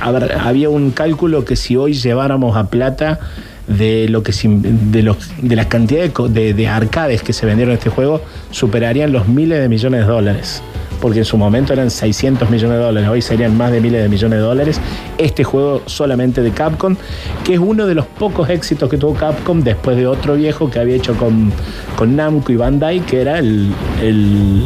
a 0.00 0.10
ver, 0.10 0.32
había 0.38 0.68
un 0.68 0.90
cálculo 0.90 1.44
que 1.44 1.56
si 1.56 1.76
hoy 1.76 1.94
lleváramos 1.94 2.56
a 2.56 2.68
plata 2.68 3.18
de 3.66 4.08
lo 4.08 4.22
que 4.22 4.32
de 4.44 5.02
los 5.02 5.16
de 5.42 5.56
las 5.56 5.66
cantidades 5.66 6.12
de- 6.30 6.54
de 6.54 6.68
arcades 6.68 7.22
que 7.22 7.32
se 7.32 7.46
vendieron 7.46 7.72
en 7.72 7.78
este 7.78 7.90
juego 7.90 8.22
superarían 8.50 9.12
los 9.12 9.26
miles 9.28 9.60
de 9.60 9.68
millones 9.68 10.00
de 10.02 10.06
dólares 10.06 10.62
porque 11.00 11.20
en 11.20 11.24
su 11.24 11.36
momento 11.36 11.72
eran 11.72 11.90
600 11.90 12.50
millones 12.50 12.78
de 12.78 12.84
dólares, 12.84 13.08
hoy 13.08 13.22
serían 13.22 13.56
más 13.56 13.70
de 13.72 13.80
miles 13.80 14.02
de 14.02 14.08
millones 14.08 14.38
de 14.38 14.44
dólares. 14.44 14.80
Este 15.18 15.44
juego 15.44 15.82
solamente 15.86 16.42
de 16.42 16.50
Capcom, 16.50 16.96
que 17.44 17.54
es 17.54 17.60
uno 17.60 17.86
de 17.86 17.94
los 17.94 18.06
pocos 18.06 18.48
éxitos 18.48 18.88
que 18.88 18.96
tuvo 18.98 19.14
Capcom 19.14 19.60
después 19.60 19.96
de 19.96 20.06
otro 20.06 20.34
viejo 20.34 20.70
que 20.70 20.78
había 20.78 20.96
hecho 20.96 21.14
con, 21.16 21.52
con 21.96 22.16
Namco 22.16 22.52
y 22.52 22.56
Bandai, 22.56 23.00
que 23.00 23.20
era 23.20 23.38
el, 23.38 23.72
el, 24.02 24.64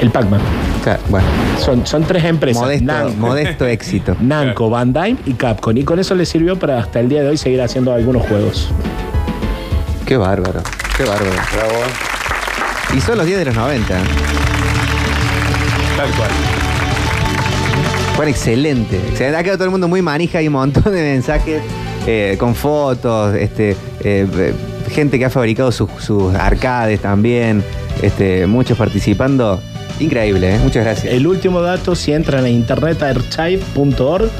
el 0.00 0.10
Pac-Man. 0.10 0.40
Claro, 0.82 1.00
bueno, 1.08 1.26
Son, 1.58 1.86
son 1.86 2.04
tres 2.04 2.24
empresas. 2.24 2.62
modesto, 2.62 3.10
modesto 3.18 3.66
éxito. 3.66 4.16
Namco, 4.20 4.70
Bandai 4.70 5.16
y 5.26 5.34
Capcom. 5.34 5.76
Y 5.76 5.84
con 5.84 5.98
eso 5.98 6.14
le 6.14 6.24
sirvió 6.24 6.58
para 6.58 6.78
hasta 6.78 7.00
el 7.00 7.08
día 7.08 7.22
de 7.22 7.28
hoy 7.28 7.36
seguir 7.36 7.60
haciendo 7.60 7.92
algunos 7.92 8.26
juegos. 8.26 8.68
Qué 10.06 10.16
bárbaro, 10.16 10.60
qué 10.96 11.04
bárbaro. 11.04 11.30
Bravo. 11.54 12.96
Y 12.96 13.00
son 13.00 13.18
los 13.18 13.26
10 13.26 13.38
de 13.38 13.44
los 13.44 13.54
90. 13.54 13.94
Tal 16.00 16.10
cual. 16.12 16.30
Fueron 18.16 18.30
excelente. 18.30 18.96
excelente. 18.96 19.36
Ha 19.36 19.42
quedado 19.42 19.58
todo 19.58 19.66
el 19.66 19.70
mundo 19.70 19.86
muy 19.86 20.00
manija, 20.00 20.38
hay 20.38 20.46
un 20.46 20.54
montón 20.54 20.84
de 20.84 21.02
mensajes 21.02 21.62
eh, 22.06 22.36
con 22.40 22.54
fotos, 22.54 23.34
este, 23.34 23.72
eh, 23.72 24.26
eh, 24.34 24.54
gente 24.90 25.18
que 25.18 25.26
ha 25.26 25.30
fabricado 25.30 25.70
sus, 25.70 25.90
sus 25.98 26.34
arcades 26.34 27.00
también, 27.00 27.62
este, 28.00 28.46
muchos 28.46 28.78
participando. 28.78 29.60
Increíble, 29.98 30.54
¿eh? 30.54 30.58
muchas 30.62 30.84
gracias. 30.86 31.12
El 31.12 31.26
último 31.26 31.60
dato, 31.60 31.94
si 31.94 32.14
entran 32.14 32.44
a 32.44 32.48
internetarchive.org, 32.48 34.30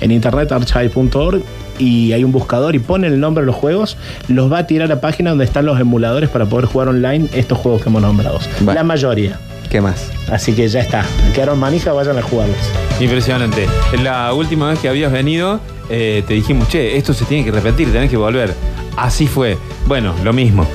en 0.00 0.10
internetarchive.org 0.10 1.40
y 1.78 2.14
hay 2.14 2.24
un 2.24 2.32
buscador 2.32 2.74
y 2.74 2.80
ponen 2.80 3.12
el 3.12 3.20
nombre 3.20 3.42
de 3.42 3.46
los 3.46 3.54
juegos, 3.54 3.96
los 4.26 4.50
va 4.52 4.58
a 4.58 4.66
tirar 4.66 4.90
a 4.90 4.96
la 4.96 5.00
página 5.00 5.30
donde 5.30 5.44
están 5.44 5.66
los 5.66 5.78
emuladores 5.78 6.30
para 6.30 6.46
poder 6.46 6.66
jugar 6.66 6.88
online 6.88 7.28
estos 7.32 7.58
juegos 7.58 7.82
que 7.82 7.90
hemos 7.90 8.02
nombrado. 8.02 8.40
La 8.64 8.82
mayoría. 8.82 9.38
¿Qué 9.70 9.80
más? 9.80 10.10
Así 10.30 10.54
que 10.54 10.68
ya 10.68 10.80
está. 10.80 11.04
Quedaron 11.34 11.58
manija, 11.58 11.92
vayan 11.92 12.18
a 12.18 12.22
jugarlos. 12.22 12.56
Impresionante. 13.00 13.66
La 14.02 14.32
última 14.32 14.70
vez 14.70 14.78
que 14.78 14.88
habías 14.88 15.12
venido, 15.12 15.60
eh, 15.88 16.22
te 16.26 16.34
dijimos, 16.34 16.68
che, 16.68 16.96
esto 16.96 17.12
se 17.12 17.24
tiene 17.24 17.44
que 17.44 17.50
repetir, 17.50 17.92
tenés 17.92 18.10
que 18.10 18.16
volver. 18.16 18.54
Así 18.96 19.26
fue. 19.26 19.58
Bueno, 19.86 20.14
lo 20.24 20.32
mismo. 20.32 20.66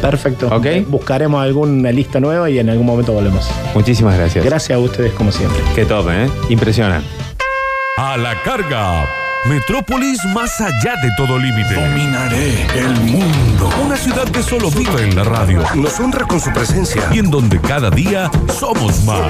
Perfecto. 0.00 0.48
Ok. 0.48 0.66
Buscaremos 0.88 1.42
alguna 1.42 1.92
lista 1.92 2.20
nueva 2.20 2.48
y 2.50 2.58
en 2.58 2.70
algún 2.70 2.86
momento 2.86 3.12
volvemos. 3.12 3.48
Muchísimas 3.74 4.16
gracias. 4.16 4.44
Gracias 4.44 4.76
a 4.76 4.78
ustedes 4.78 5.12
como 5.12 5.30
siempre. 5.30 5.60
Qué 5.74 5.84
top, 5.84 6.08
¿eh? 6.10 6.28
Impresionante. 6.48 7.06
A 7.98 8.16
la 8.16 8.42
carga. 8.42 9.19
Metrópolis 9.46 10.18
más 10.34 10.60
allá 10.60 10.94
de 11.02 11.10
todo 11.16 11.38
límite. 11.38 11.74
Dominaré 11.74 12.66
el 12.78 12.94
mundo. 13.00 13.70
Una 13.82 13.96
ciudad 13.96 14.24
que 14.28 14.42
solo 14.42 14.70
vive 14.70 15.02
en 15.02 15.16
la 15.16 15.24
radio 15.24 15.62
Nos 15.74 15.98
honra 15.98 16.26
con 16.26 16.38
su 16.40 16.52
presencia. 16.52 17.08
y 17.10 17.20
en 17.20 17.30
donde 17.30 17.58
cada 17.60 17.90
día 17.90 18.30
somos 18.58 19.02
más. 19.04 19.20